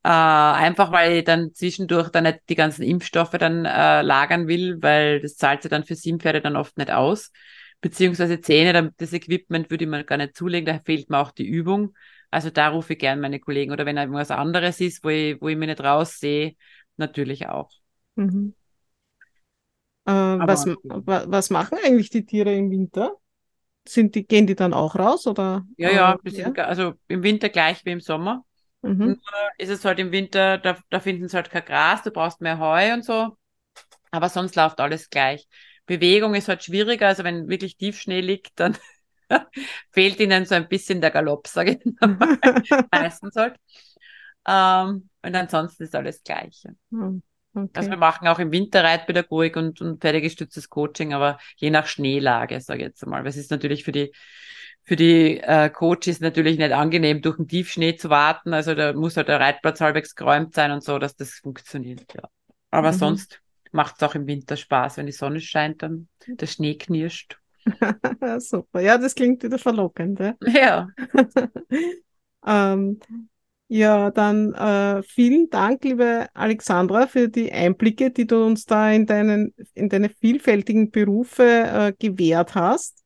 Äh, 0.04 0.08
einfach 0.08 0.92
weil 0.92 1.16
ich 1.16 1.24
dann 1.24 1.52
zwischendurch 1.52 2.10
dann 2.10 2.22
nicht 2.22 2.38
die 2.48 2.54
ganzen 2.54 2.84
Impfstoffe 2.84 3.32
dann 3.32 3.64
äh, 3.64 4.02
lagern 4.02 4.46
will, 4.46 4.80
weil 4.80 5.20
das 5.20 5.34
zahlt 5.34 5.62
sich 5.62 5.70
dann 5.70 5.82
für 5.82 5.96
sieben 5.96 6.20
Pferde 6.20 6.42
dann 6.42 6.54
oft 6.54 6.78
nicht 6.78 6.92
aus. 6.92 7.32
Beziehungsweise 7.80 8.40
Zähne, 8.40 8.92
das 8.98 9.12
Equipment 9.12 9.68
würde 9.68 9.82
ich 9.82 9.90
mir 9.90 10.04
gar 10.04 10.16
nicht 10.16 10.36
zulegen, 10.36 10.66
da 10.66 10.78
fehlt 10.78 11.10
mir 11.10 11.18
auch 11.18 11.32
die 11.32 11.48
Übung. 11.48 11.96
Also 12.30 12.50
da 12.50 12.68
rufe 12.68 12.94
ich 12.94 12.98
gern 12.98 13.20
meine 13.20 13.40
Kollegen 13.40 13.72
oder 13.72 13.86
wenn 13.86 13.96
irgendwas 13.96 14.30
anderes 14.30 14.80
ist, 14.80 15.04
wo 15.04 15.08
ich, 15.08 15.40
wo 15.40 15.48
ich 15.48 15.56
mich 15.56 15.68
nicht 15.68 15.80
raussehe, 15.80 16.54
natürlich 16.96 17.48
auch. 17.48 17.70
Mhm. 18.16 18.54
Äh, 20.06 20.12
was, 20.12 20.66
was 20.66 21.50
machen 21.50 21.78
eigentlich 21.84 22.10
die 22.10 22.24
Tiere 22.24 22.54
im 22.54 22.70
Winter? 22.70 23.16
Sind 23.88 24.14
die, 24.14 24.26
gehen 24.26 24.46
die 24.46 24.56
dann 24.56 24.74
auch 24.74 24.96
raus 24.96 25.26
oder? 25.26 25.64
Ja, 25.76 25.90
ja, 25.90 26.18
äh, 26.24 26.30
ja? 26.30 26.52
also 26.64 26.94
im 27.08 27.22
Winter 27.22 27.48
gleich 27.48 27.84
wie 27.84 27.90
im 27.92 28.00
Sommer. 28.00 28.44
Mhm. 28.82 28.98
Nur 28.98 29.18
ist 29.58 29.70
es 29.70 29.84
halt 29.84 29.98
im 29.98 30.12
Winter, 30.12 30.58
da, 30.58 30.78
da 30.90 31.00
finden 31.00 31.28
sie 31.28 31.36
halt 31.36 31.50
kein 31.50 31.64
Gras, 31.64 32.02
du 32.02 32.10
brauchst 32.10 32.40
mehr 32.40 32.58
Heu 32.58 32.92
und 32.92 33.04
so. 33.04 33.36
Aber 34.10 34.28
sonst 34.28 34.56
läuft 34.56 34.80
alles 34.80 35.10
gleich. 35.10 35.46
Bewegung 35.86 36.34
ist 36.34 36.48
halt 36.48 36.64
schwieriger, 36.64 37.08
also 37.08 37.24
wenn 37.24 37.48
wirklich 37.48 37.76
Tiefschnee 37.76 38.20
liegt, 38.20 38.58
dann 38.60 38.76
fehlt 39.90 40.20
ihnen 40.20 40.44
so 40.44 40.54
ein 40.54 40.68
bisschen 40.68 41.00
der 41.00 41.10
Galopp, 41.10 41.46
sage 41.46 41.72
ich 41.72 41.92
mal. 42.00 42.38
Meistens 42.90 43.36
halt. 43.36 43.56
Ähm, 44.46 45.08
und 45.22 45.34
ansonsten 45.34 45.82
ist 45.84 45.94
alles 45.94 46.22
Gleiche. 46.22 46.76
Hm, 46.90 47.22
okay. 47.54 47.70
Also 47.74 47.90
wir 47.90 47.96
machen 47.96 48.28
auch 48.28 48.38
im 48.38 48.52
Winter 48.52 48.84
Reitpädagogik 48.84 49.56
und, 49.56 49.80
und 49.80 50.00
pferdegestütztes 50.00 50.70
Coaching, 50.70 51.12
aber 51.12 51.38
je 51.56 51.70
nach 51.70 51.86
Schneelage, 51.86 52.60
sage 52.60 52.80
ich 52.80 52.86
jetzt 52.86 53.06
mal. 53.06 53.22
Weil 53.22 53.30
es 53.30 53.36
ist 53.36 53.50
natürlich 53.50 53.84
für 53.84 53.92
die 53.92 54.12
für 54.86 54.94
die 54.94 55.40
äh, 55.40 55.68
Coaches 55.68 56.20
natürlich 56.20 56.58
nicht 56.58 56.70
angenehm, 56.70 57.20
durch 57.20 57.36
den 57.38 57.48
Tiefschnee 57.48 57.96
zu 57.96 58.08
warten. 58.08 58.54
Also 58.54 58.72
da 58.76 58.92
muss 58.92 59.16
halt 59.16 59.26
der 59.26 59.40
Reitplatz 59.40 59.80
halbwegs 59.80 60.14
geräumt 60.14 60.54
sein 60.54 60.70
und 60.70 60.84
so, 60.84 61.00
dass 61.00 61.16
das 61.16 61.40
funktioniert, 61.42 62.14
ja. 62.14 62.22
Aber 62.70 62.92
mhm. 62.92 62.96
sonst 62.96 63.42
macht 63.72 63.96
es 63.96 64.02
auch 64.04 64.14
im 64.14 64.28
Winter 64.28 64.56
Spaß, 64.56 64.96
wenn 64.96 65.06
die 65.06 65.12
Sonne 65.12 65.40
scheint, 65.40 65.82
dann 65.82 66.06
der 66.28 66.46
Schnee 66.46 66.76
knirscht. 66.76 67.38
Super, 68.40 68.80
ja, 68.80 68.98
das 68.98 69.14
klingt 69.14 69.42
wieder 69.42 69.58
verlockend. 69.58 70.20
Ja. 70.20 70.34
Ja, 70.46 70.88
ähm, 72.46 73.00
ja 73.68 74.10
dann 74.10 74.54
äh, 74.54 75.02
vielen 75.02 75.50
Dank, 75.50 75.84
liebe 75.84 76.28
Alexandra, 76.34 77.06
für 77.06 77.28
die 77.28 77.52
Einblicke, 77.52 78.10
die 78.10 78.26
du 78.26 78.44
uns 78.44 78.64
da 78.66 78.90
in, 78.90 79.06
deinen, 79.06 79.54
in 79.74 79.88
deine 79.88 80.08
vielfältigen 80.08 80.90
Berufe 80.90 81.42
äh, 81.44 81.92
gewährt 81.98 82.54
hast. 82.54 83.04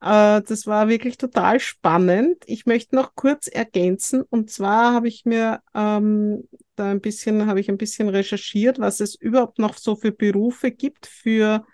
Äh, 0.00 0.42
das 0.42 0.66
war 0.66 0.88
wirklich 0.88 1.16
total 1.16 1.60
spannend. 1.60 2.42
Ich 2.46 2.66
möchte 2.66 2.96
noch 2.96 3.14
kurz 3.14 3.46
ergänzen, 3.46 4.22
und 4.22 4.50
zwar 4.50 4.94
habe 4.94 5.08
ich 5.08 5.24
mir 5.24 5.60
ähm, 5.74 6.48
da 6.76 6.90
ein 6.90 7.00
bisschen, 7.00 7.46
habe 7.46 7.60
ich 7.60 7.68
ein 7.68 7.76
bisschen 7.78 8.08
recherchiert, 8.08 8.78
was 8.78 9.00
es 9.00 9.14
überhaupt 9.14 9.58
noch 9.58 9.76
so 9.76 9.94
für 9.96 10.12
Berufe 10.12 10.70
gibt 10.72 11.06
für 11.06 11.64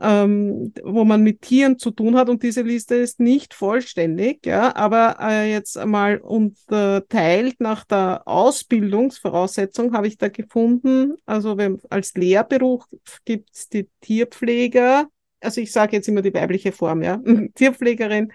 ähm, 0.00 0.72
wo 0.82 1.04
man 1.04 1.22
mit 1.22 1.42
Tieren 1.42 1.78
zu 1.78 1.90
tun 1.90 2.16
hat 2.16 2.28
und 2.28 2.42
diese 2.42 2.62
Liste 2.62 2.96
ist 2.96 3.20
nicht 3.20 3.54
vollständig, 3.54 4.44
ja, 4.44 4.74
aber 4.74 5.16
äh, 5.20 5.52
jetzt 5.52 5.78
einmal 5.78 6.18
unterteilt 6.18 7.60
nach 7.60 7.84
der 7.84 8.26
Ausbildungsvoraussetzung 8.26 9.94
habe 9.94 10.08
ich 10.08 10.18
da 10.18 10.28
gefunden, 10.28 11.14
also 11.26 11.56
wenn, 11.56 11.80
als 11.90 12.14
Lehrberuf 12.14 12.84
gibt 13.24 13.50
es 13.54 13.68
die 13.68 13.88
Tierpfleger, 14.00 15.06
also 15.40 15.60
ich 15.60 15.70
sage 15.70 15.96
jetzt 15.96 16.08
immer 16.08 16.22
die 16.22 16.34
weibliche 16.34 16.72
Form, 16.72 17.02
ja, 17.02 17.20
Tierpflegerin, 17.54 18.32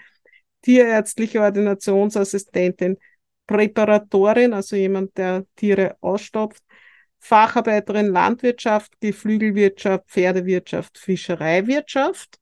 tierärztliche 0.61 1.41
Ordinationsassistentin, 1.41 2.97
Präparatorin, 3.47 4.53
also 4.53 4.75
jemand, 4.75 5.17
der 5.17 5.45
Tiere 5.55 5.97
ausstopft, 6.01 6.63
Facharbeiterin 7.19 8.07
Landwirtschaft, 8.07 8.99
Geflügelwirtschaft, 9.01 10.05
Pferdewirtschaft, 10.07 10.97
Fischereiwirtschaft, 10.97 12.39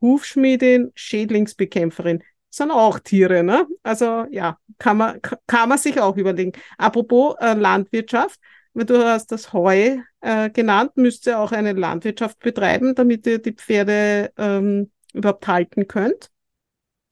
Hufschmiedin, 0.00 0.90
Schädlingsbekämpferin. 0.94 2.18
Das 2.18 2.56
sind 2.58 2.70
auch 2.70 2.98
Tiere, 2.98 3.42
ne? 3.42 3.66
Also 3.82 4.26
ja, 4.30 4.58
kann 4.78 4.96
man, 4.96 5.20
kann 5.46 5.68
man 5.68 5.78
sich 5.78 6.00
auch 6.00 6.16
überlegen. 6.16 6.52
Apropos 6.76 7.36
äh, 7.40 7.54
Landwirtschaft, 7.54 8.40
weil 8.74 8.84
du 8.84 9.04
hast 9.04 9.30
das 9.32 9.52
Heu 9.52 9.98
äh, 10.20 10.50
genannt, 10.50 10.96
müsst 10.96 11.28
auch 11.28 11.52
eine 11.52 11.72
Landwirtschaft 11.72 12.38
betreiben, 12.40 12.94
damit 12.94 13.26
ihr 13.26 13.40
die 13.40 13.52
Pferde 13.52 14.32
ähm, 14.36 14.90
überhaupt 15.12 15.46
halten 15.46 15.86
könnt. 15.86 16.31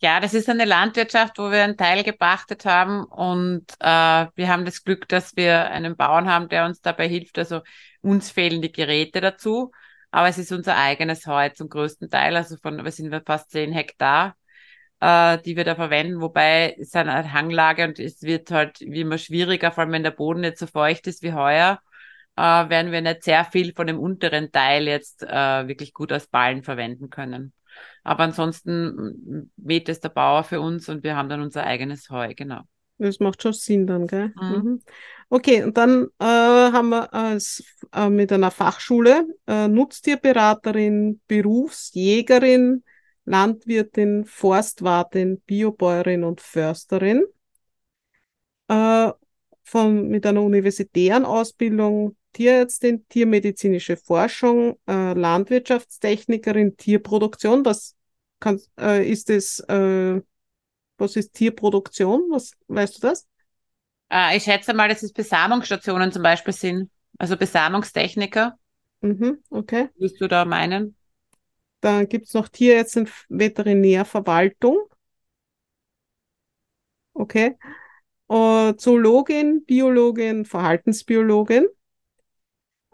Ja, 0.03 0.19
das 0.19 0.33
ist 0.33 0.49
eine 0.49 0.65
Landwirtschaft, 0.65 1.39
wo 1.39 1.51
wir 1.51 1.63
einen 1.63 1.77
Teil 1.77 2.03
gepachtet 2.03 2.65
haben 2.65 3.05
und 3.05 3.67
äh, 3.81 3.85
wir 4.35 4.49
haben 4.49 4.65
das 4.65 4.83
Glück, 4.83 5.07
dass 5.09 5.37
wir 5.37 5.71
einen 5.71 5.95
Bauern 5.97 6.27
haben, 6.31 6.49
der 6.49 6.65
uns 6.65 6.81
dabei 6.81 7.07
hilft. 7.07 7.39
Also 7.39 7.61
uns 8.01 8.31
fehlen 8.31 8.63
die 8.63 8.73
Geräte 8.73 9.21
dazu, 9.21 9.73
aber 10.11 10.29
es 10.29 10.39
ist 10.39 10.53
unser 10.53 10.79
eigenes 10.79 11.27
Heu 11.27 11.51
zum 11.51 11.69
größten 11.69 12.09
Teil. 12.09 12.35
Also 12.37 12.57
von, 12.57 12.83
wir 12.83 12.91
sind 12.93 13.11
wir 13.11 13.23
fast 13.27 13.51
zehn 13.51 13.73
Hektar, 13.73 14.37
äh, 15.01 15.39
die 15.43 15.57
wir 15.57 15.65
da 15.65 15.75
verwenden, 15.75 16.21
wobei 16.23 16.77
es 16.81 16.95
eine 16.95 17.33
Hanglage 17.33 17.85
und 17.87 17.99
es 17.99 18.23
wird 18.23 18.51
halt 18.51 18.81
wie 18.81 19.03
immer 19.03 19.19
schwieriger, 19.19 19.71
vor 19.73 19.85
allem 19.85 19.93
wenn 19.93 20.03
der 20.05 20.13
Boden 20.13 20.41
nicht 20.41 20.59
so 20.59 20.67
feucht 20.67 21.07
ist 21.09 21.23
wie 21.23 21.35
heuer, 21.35 21.79
äh, 22.37 22.43
werden 22.43 22.93
wir 22.93 23.03
nicht 23.03 23.25
sehr 23.25 23.45
viel 23.45 23.75
von 23.75 23.87
dem 23.87 23.99
unteren 24.01 24.51
Teil 24.53 24.89
jetzt 24.89 25.23
äh, 25.25 25.69
wirklich 25.69 25.93
gut 25.93 26.11
als 26.13 26.27
Ballen 26.27 26.63
verwenden 26.63 27.11
können. 27.11 27.53
Aber 28.03 28.25
ansonsten 28.25 29.51
mäht 29.57 29.89
es 29.89 30.01
der 30.01 30.09
Bauer 30.09 30.45
für 30.45 30.61
uns 30.61 30.89
und 30.89 31.03
wir 31.03 31.17
haben 31.17 31.29
dann 31.29 31.43
unser 31.43 31.65
eigenes 31.65 32.11
Heu, 32.11 32.35
genau. 32.35 32.63
Das 32.99 33.19
macht 33.19 33.43
schon 33.43 33.55
Sinn 33.55 33.87
dann, 33.87 34.07
gell? 34.07 34.33
Mhm. 34.37 34.57
Mhm. 34.57 34.83
Okay, 35.31 35.63
und 35.63 35.77
dann 35.77 36.09
äh, 36.19 36.25
haben 36.25 36.91
wir 36.91 37.13
als, 37.15 37.65
äh, 37.95 38.11
mit 38.11 38.33
einer 38.33 38.51
Fachschule 38.51 39.27
äh, 39.47 39.69
Nutztierberaterin, 39.69 41.21
Berufsjägerin, 41.27 42.85
Landwirtin, 43.25 44.25
Forstwartin, 44.27 45.41
Biobäuerin 45.47 46.25
und 46.25 46.41
Försterin. 46.41 47.25
Äh, 48.69 49.13
von, 49.63 50.09
mit 50.09 50.27
einer 50.27 50.43
universitären 50.43 51.25
Ausbildung, 51.25 52.17
Tierärztin, 52.33 53.07
tiermedizinische 53.09 53.97
Forschung, 53.97 54.79
äh, 54.87 55.13
Landwirtschaftstechnikerin, 55.15 56.77
Tierproduktion. 56.77 57.65
Was 57.65 57.97
kann, 58.39 58.61
äh, 58.79 59.09
ist 59.09 59.31
es, 59.31 59.61
äh, 59.61 60.21
was 60.97 61.17
ist 61.17 61.35
Tierproduktion? 61.35 62.29
Was 62.31 62.53
weißt 62.69 62.97
du 62.99 63.09
das? 63.09 63.27
Äh, 64.11 64.37
ich 64.37 64.45
schätze 64.45 64.75
mal, 64.75 64.89
dass 64.89 65.03
es 65.03 65.13
Besamungsstationen 65.13 66.13
zum 66.13 66.23
Beispiel 66.23 66.55
sind. 66.55 66.91
Also 67.19 67.37
Besamungstechniker. 67.37 68.59
Mhm, 69.01 69.43
okay. 69.51 69.89
Würdest 69.97 70.21
du 70.21 70.29
da 70.29 70.45
meinen? 70.45 70.97
Dann 71.81 72.09
gibt 72.09 72.27
es 72.27 72.35
noch 72.35 72.49
Tierärztin, 72.49 73.09
Veterinärverwaltung. 73.29 74.79
Okay. 77.15 77.57
Uh, 78.29 78.73
Zoologin, 78.73 79.65
Biologin, 79.65 80.45
Verhaltensbiologin. 80.45 81.67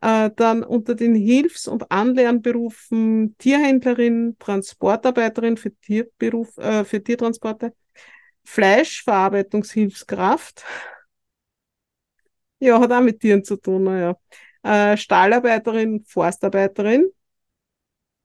Uh, 0.05 0.28
dann 0.36 0.62
unter 0.62 0.94
den 0.94 1.14
Hilfs- 1.14 1.68
und 1.68 1.90
Anlernberufen 1.90 3.34
Tierhändlerin, 3.38 4.36
Transportarbeiterin 4.38 5.57
für, 5.57 5.74
Tierberuf, 5.74 6.59
uh, 6.59 6.84
für 6.84 7.03
Tiertransporte, 7.03 7.72
Fleischverarbeitungshilfskraft. 8.44 10.64
Ja, 12.59 12.80
hat 12.80 12.92
auch 12.92 13.01
mit 13.01 13.20
Tieren 13.20 13.44
zu 13.44 13.57
tun, 13.57 13.84
naja. 13.84 14.16
Äh, 14.62 14.97
Stallarbeiterin, 14.97 16.05
Forstarbeiterin 16.07 17.11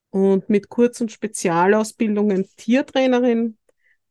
und 0.10 0.50
mit 0.50 0.70
Kurz- 0.70 1.02
und 1.02 1.12
Spezialausbildungen 1.12 2.48
Tiertrainerin, 2.56 3.58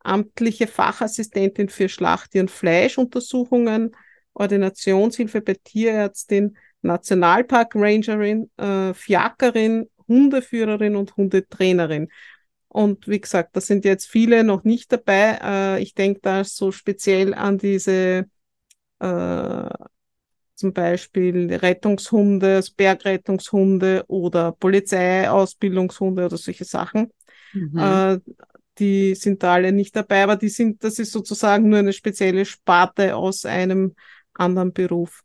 amtliche 0.01 0.67
Fachassistentin 0.67 1.69
für 1.69 1.89
Schlachttier- 1.89 2.43
und 2.43 2.51
Fleischuntersuchungen, 2.51 3.97
Ordinationshilfe 4.35 5.41
bei 5.41 5.55
Tierärztin, 5.55 6.57
Nationalpark-Rangerin, 6.83 8.51
äh, 8.57 8.95
Fiakerin, 8.95 9.89
Hundeführerin 10.09 10.97
und 10.97 11.16
Hundetrainerin. 11.16 12.09
Und 12.68 13.09
wie 13.09 13.20
gesagt, 13.20 13.57
da 13.57 13.61
sind 13.61 13.85
jetzt 13.85 14.07
viele 14.07 14.45
noch 14.45 14.64
nicht 14.64 14.93
dabei. 14.93 15.39
Äh, 15.43 15.83
ich 15.83 15.95
denke 15.95 16.20
da 16.22 16.45
so 16.45 16.70
speziell 16.70 17.35
an 17.35 17.59
diese 17.59 18.26
äh, 19.01 19.68
zum 20.55 20.72
Beispiel 20.74 21.53
Rettungshunde, 21.55 22.62
Bergrettungshunde 22.76 24.05
oder 24.09 24.53
Polizeiausbildungshunde 24.53 26.26
oder 26.26 26.37
solche 26.37 26.64
Sachen. 26.64 27.11
Mhm. 27.55 27.78
Äh, 27.78 28.18
die 28.78 29.14
sind 29.14 29.43
da 29.43 29.55
alle 29.55 29.72
nicht 29.72 29.97
dabei, 29.97 30.22
aber 30.22 30.37
die 30.37 30.49
sind, 30.49 30.85
das 30.85 30.99
ist 30.99 31.12
sozusagen 31.12 31.68
nur 31.68 31.78
eine 31.78 31.93
spezielle 31.93 32.45
Sparte 32.45 33.16
aus 33.16 33.47
einem 33.47 33.95
anderen 34.35 34.72
Beruf. 34.72 35.22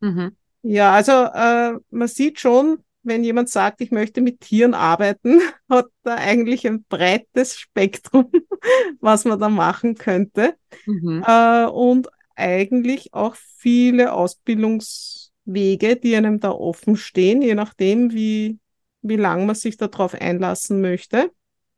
Mhm. 0.00 0.36
Ja, 0.62 0.92
also 0.92 1.12
äh, 1.12 1.78
man 1.90 2.08
sieht 2.08 2.40
schon, 2.40 2.82
wenn 3.02 3.24
jemand 3.24 3.48
sagt, 3.48 3.80
ich 3.80 3.90
möchte 3.90 4.20
mit 4.20 4.40
Tieren 4.40 4.74
arbeiten, 4.74 5.40
hat 5.68 5.86
da 6.02 6.14
eigentlich 6.14 6.66
ein 6.66 6.84
breites 6.84 7.58
Spektrum, 7.58 8.30
was 9.00 9.24
man 9.24 9.40
da 9.40 9.48
machen 9.48 9.94
könnte. 9.94 10.56
Mhm. 10.86 11.24
Äh, 11.26 11.66
und 11.66 12.08
eigentlich 12.36 13.14
auch 13.14 13.34
viele 13.34 14.12
Ausbildungswege, 14.12 15.96
die 15.96 16.14
einem 16.14 16.38
da 16.40 16.50
offen 16.50 16.96
stehen, 16.96 17.42
je 17.42 17.54
nachdem, 17.54 18.12
wie, 18.12 18.58
wie 19.02 19.16
lang 19.16 19.46
man 19.46 19.56
sich 19.56 19.76
darauf 19.76 20.14
einlassen 20.14 20.80
möchte 20.80 21.32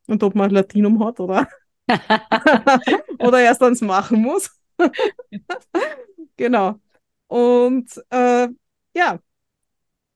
und 0.07 0.23
ob 0.23 0.35
man 0.35 0.51
Latinum 0.51 1.03
hat 1.05 1.21
oder, 1.21 1.49
oder 3.19 3.41
erst 3.41 3.63
ans 3.63 3.81
Machen 3.81 4.21
muss. 4.21 4.51
genau. 6.37 6.75
Und 7.29 7.89
äh, 8.11 8.49
ja, 8.95 9.21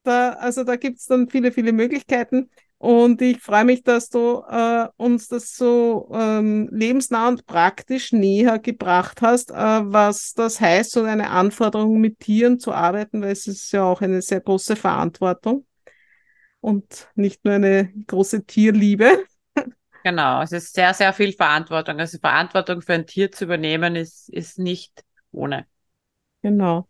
da, 0.02 0.32
also 0.34 0.64
da 0.64 0.76
gibt 0.76 0.98
es 0.98 1.06
dann 1.06 1.28
viele, 1.28 1.52
viele 1.52 1.72
Möglichkeiten. 1.72 2.50
Und 2.78 3.22
ich 3.22 3.40
freue 3.40 3.64
mich, 3.64 3.82
dass 3.82 4.10
du 4.10 4.42
äh, 4.46 4.88
uns 4.96 5.28
das 5.28 5.56
so 5.56 6.10
ähm, 6.12 6.68
lebensnah 6.70 7.28
und 7.28 7.46
praktisch 7.46 8.12
näher 8.12 8.58
gebracht 8.58 9.22
hast, 9.22 9.50
äh, 9.50 9.54
was 9.54 10.34
das 10.34 10.60
heißt, 10.60 10.90
so 10.90 11.02
eine 11.04 11.30
Anforderung 11.30 11.98
mit 11.98 12.20
Tieren 12.20 12.58
zu 12.58 12.72
arbeiten, 12.72 13.22
weil 13.22 13.32
es 13.32 13.46
ist 13.46 13.72
ja 13.72 13.84
auch 13.84 14.02
eine 14.02 14.20
sehr 14.20 14.40
große 14.40 14.76
Verantwortung 14.76 15.64
und 16.60 17.08
nicht 17.14 17.44
nur 17.44 17.54
eine 17.54 17.90
große 18.06 18.44
Tierliebe. 18.44 19.24
Genau, 20.06 20.42
es 20.42 20.52
ist 20.52 20.74
sehr, 20.74 20.92
sehr 20.92 21.14
viel 21.14 21.32
Verantwortung. 21.32 21.98
Also 21.98 22.18
Verantwortung 22.18 22.82
für 22.82 22.92
ein 22.92 23.06
Tier 23.06 23.32
zu 23.32 23.44
übernehmen 23.44 23.96
ist, 23.96 24.28
ist 24.28 24.58
nicht 24.58 25.02
ohne. 25.32 25.66
Genau. 26.42 26.86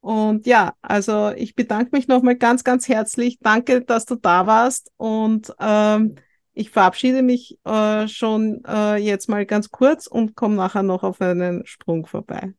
Und 0.00 0.46
ja, 0.46 0.74
also 0.80 1.30
ich 1.36 1.54
bedanke 1.54 1.90
mich 1.92 2.08
nochmal 2.08 2.36
ganz, 2.36 2.64
ganz 2.64 2.88
herzlich. 2.88 3.38
Danke, 3.40 3.82
dass 3.82 4.06
du 4.06 4.16
da 4.16 4.46
warst. 4.46 4.90
Und 4.96 5.52
ähm, 5.60 6.16
ich 6.52 6.70
verabschiede 6.70 7.22
mich 7.22 7.58
äh, 7.64 8.08
schon 8.08 8.62
äh, 8.66 8.96
jetzt 8.96 9.28
mal 9.28 9.44
ganz 9.46 9.70
kurz 9.70 10.06
und 10.06 10.34
komme 10.34 10.56
nachher 10.56 10.82
noch 10.82 11.02
auf 11.02 11.20
einen 11.20 11.66
Sprung 11.66 12.06
vorbei. 12.06 12.52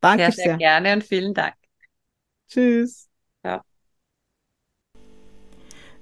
Danke 0.00 0.24
sehr. 0.24 0.32
Sehr, 0.32 0.44
sehr 0.44 0.56
gerne 0.56 0.92
und 0.94 1.04
vielen 1.04 1.32
Dank. 1.32 1.54
Tschüss. 2.48 3.08
Ja. 3.44 3.62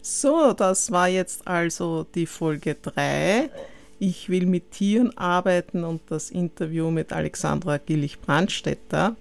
So, 0.01 0.53
das 0.53 0.91
war 0.91 1.09
jetzt 1.09 1.47
also 1.47 2.05
die 2.05 2.27
Folge 2.27 2.75
3. 2.75 3.51
Ich 3.99 4.29
will 4.29 4.47
mit 4.47 4.73
Tieren 4.73 5.17
arbeiten 5.17 5.85
und 5.85 6.11
das 6.11 6.31
Interview 6.31 6.91
mit 6.91 7.13
Alexandra 7.13 7.79
Gillich-Brandstetter. 7.79 9.15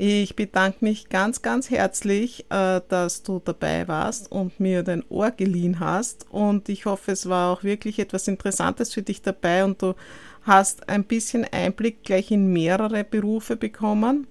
Ich 0.00 0.36
bedanke 0.36 0.84
mich 0.84 1.08
ganz, 1.08 1.42
ganz 1.42 1.70
herzlich, 1.70 2.46
äh, 2.50 2.80
dass 2.88 3.24
du 3.24 3.42
dabei 3.44 3.88
warst 3.88 4.30
und 4.30 4.60
mir 4.60 4.84
dein 4.84 5.02
Ohr 5.08 5.32
geliehen 5.32 5.80
hast. 5.80 6.26
Und 6.30 6.68
ich 6.68 6.86
hoffe, 6.86 7.10
es 7.10 7.28
war 7.28 7.52
auch 7.52 7.64
wirklich 7.64 7.98
etwas 7.98 8.28
Interessantes 8.28 8.94
für 8.94 9.02
dich 9.02 9.22
dabei 9.22 9.64
und 9.64 9.82
du 9.82 9.94
hast 10.42 10.88
ein 10.88 11.02
bisschen 11.02 11.44
Einblick 11.50 12.04
gleich 12.04 12.30
in 12.30 12.52
mehrere 12.52 13.02
Berufe 13.02 13.56
bekommen. 13.56 14.28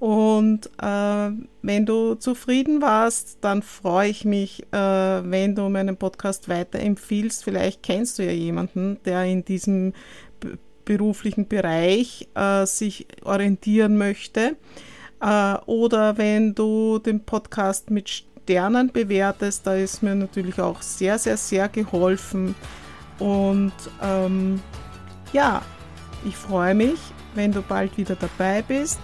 Und 0.00 0.66
äh, 0.82 1.30
wenn 1.62 1.86
du 1.86 2.14
zufrieden 2.16 2.82
warst, 2.82 3.38
dann 3.40 3.62
freue 3.62 4.10
ich 4.10 4.26
mich, 4.26 4.64
äh, 4.70 4.76
wenn 4.76 5.54
du 5.54 5.70
meinen 5.70 5.96
Podcast 5.96 6.50
weiterempfiehlst. 6.50 7.42
Vielleicht 7.42 7.82
kennst 7.82 8.18
du 8.18 8.24
ja 8.26 8.32
jemanden, 8.32 8.98
der 9.06 9.24
in 9.24 9.46
diesem 9.46 9.94
beruflichen 10.84 11.48
Bereich 11.48 12.28
äh, 12.34 12.66
sich 12.66 13.06
orientieren 13.22 13.96
möchte. 13.96 14.56
Äh, 15.20 15.54
oder 15.66 16.16
wenn 16.18 16.54
du 16.54 16.98
den 16.98 17.24
Podcast 17.24 17.90
mit 17.90 18.08
Sternen 18.08 18.90
bewertest, 18.90 19.66
da 19.66 19.74
ist 19.74 20.02
mir 20.02 20.14
natürlich 20.14 20.60
auch 20.60 20.82
sehr, 20.82 21.18
sehr, 21.18 21.36
sehr 21.36 21.68
geholfen. 21.68 22.54
Und 23.18 23.72
ähm, 24.02 24.60
ja, 25.32 25.62
ich 26.24 26.36
freue 26.36 26.74
mich, 26.74 26.98
wenn 27.34 27.52
du 27.52 27.62
bald 27.62 27.96
wieder 27.96 28.16
dabei 28.16 28.62
bist, 28.62 28.98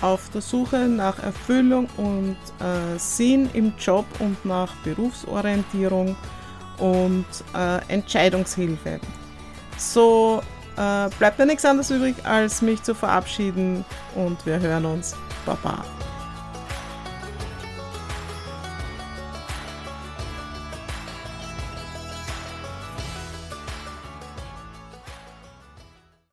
auf 0.00 0.28
der 0.30 0.40
Suche 0.40 0.88
nach 0.88 1.22
Erfüllung 1.22 1.88
und 1.96 2.36
äh, 2.60 2.98
Sinn 2.98 3.48
im 3.54 3.72
Job 3.78 4.04
und 4.18 4.44
nach 4.44 4.74
Berufsorientierung 4.84 6.16
und 6.78 7.24
äh, 7.54 7.78
Entscheidungshilfe. 7.88 9.00
So 9.78 10.42
äh, 10.76 11.08
bleibt 11.18 11.38
mir 11.38 11.46
nichts 11.46 11.64
anderes 11.64 11.90
übrig, 11.90 12.16
als 12.24 12.60
mich 12.60 12.82
zu 12.82 12.94
verabschieden 12.94 13.84
und 14.14 14.44
wir 14.44 14.58
hören 14.58 14.84
uns. 14.84 15.16
Baba. 15.46 15.84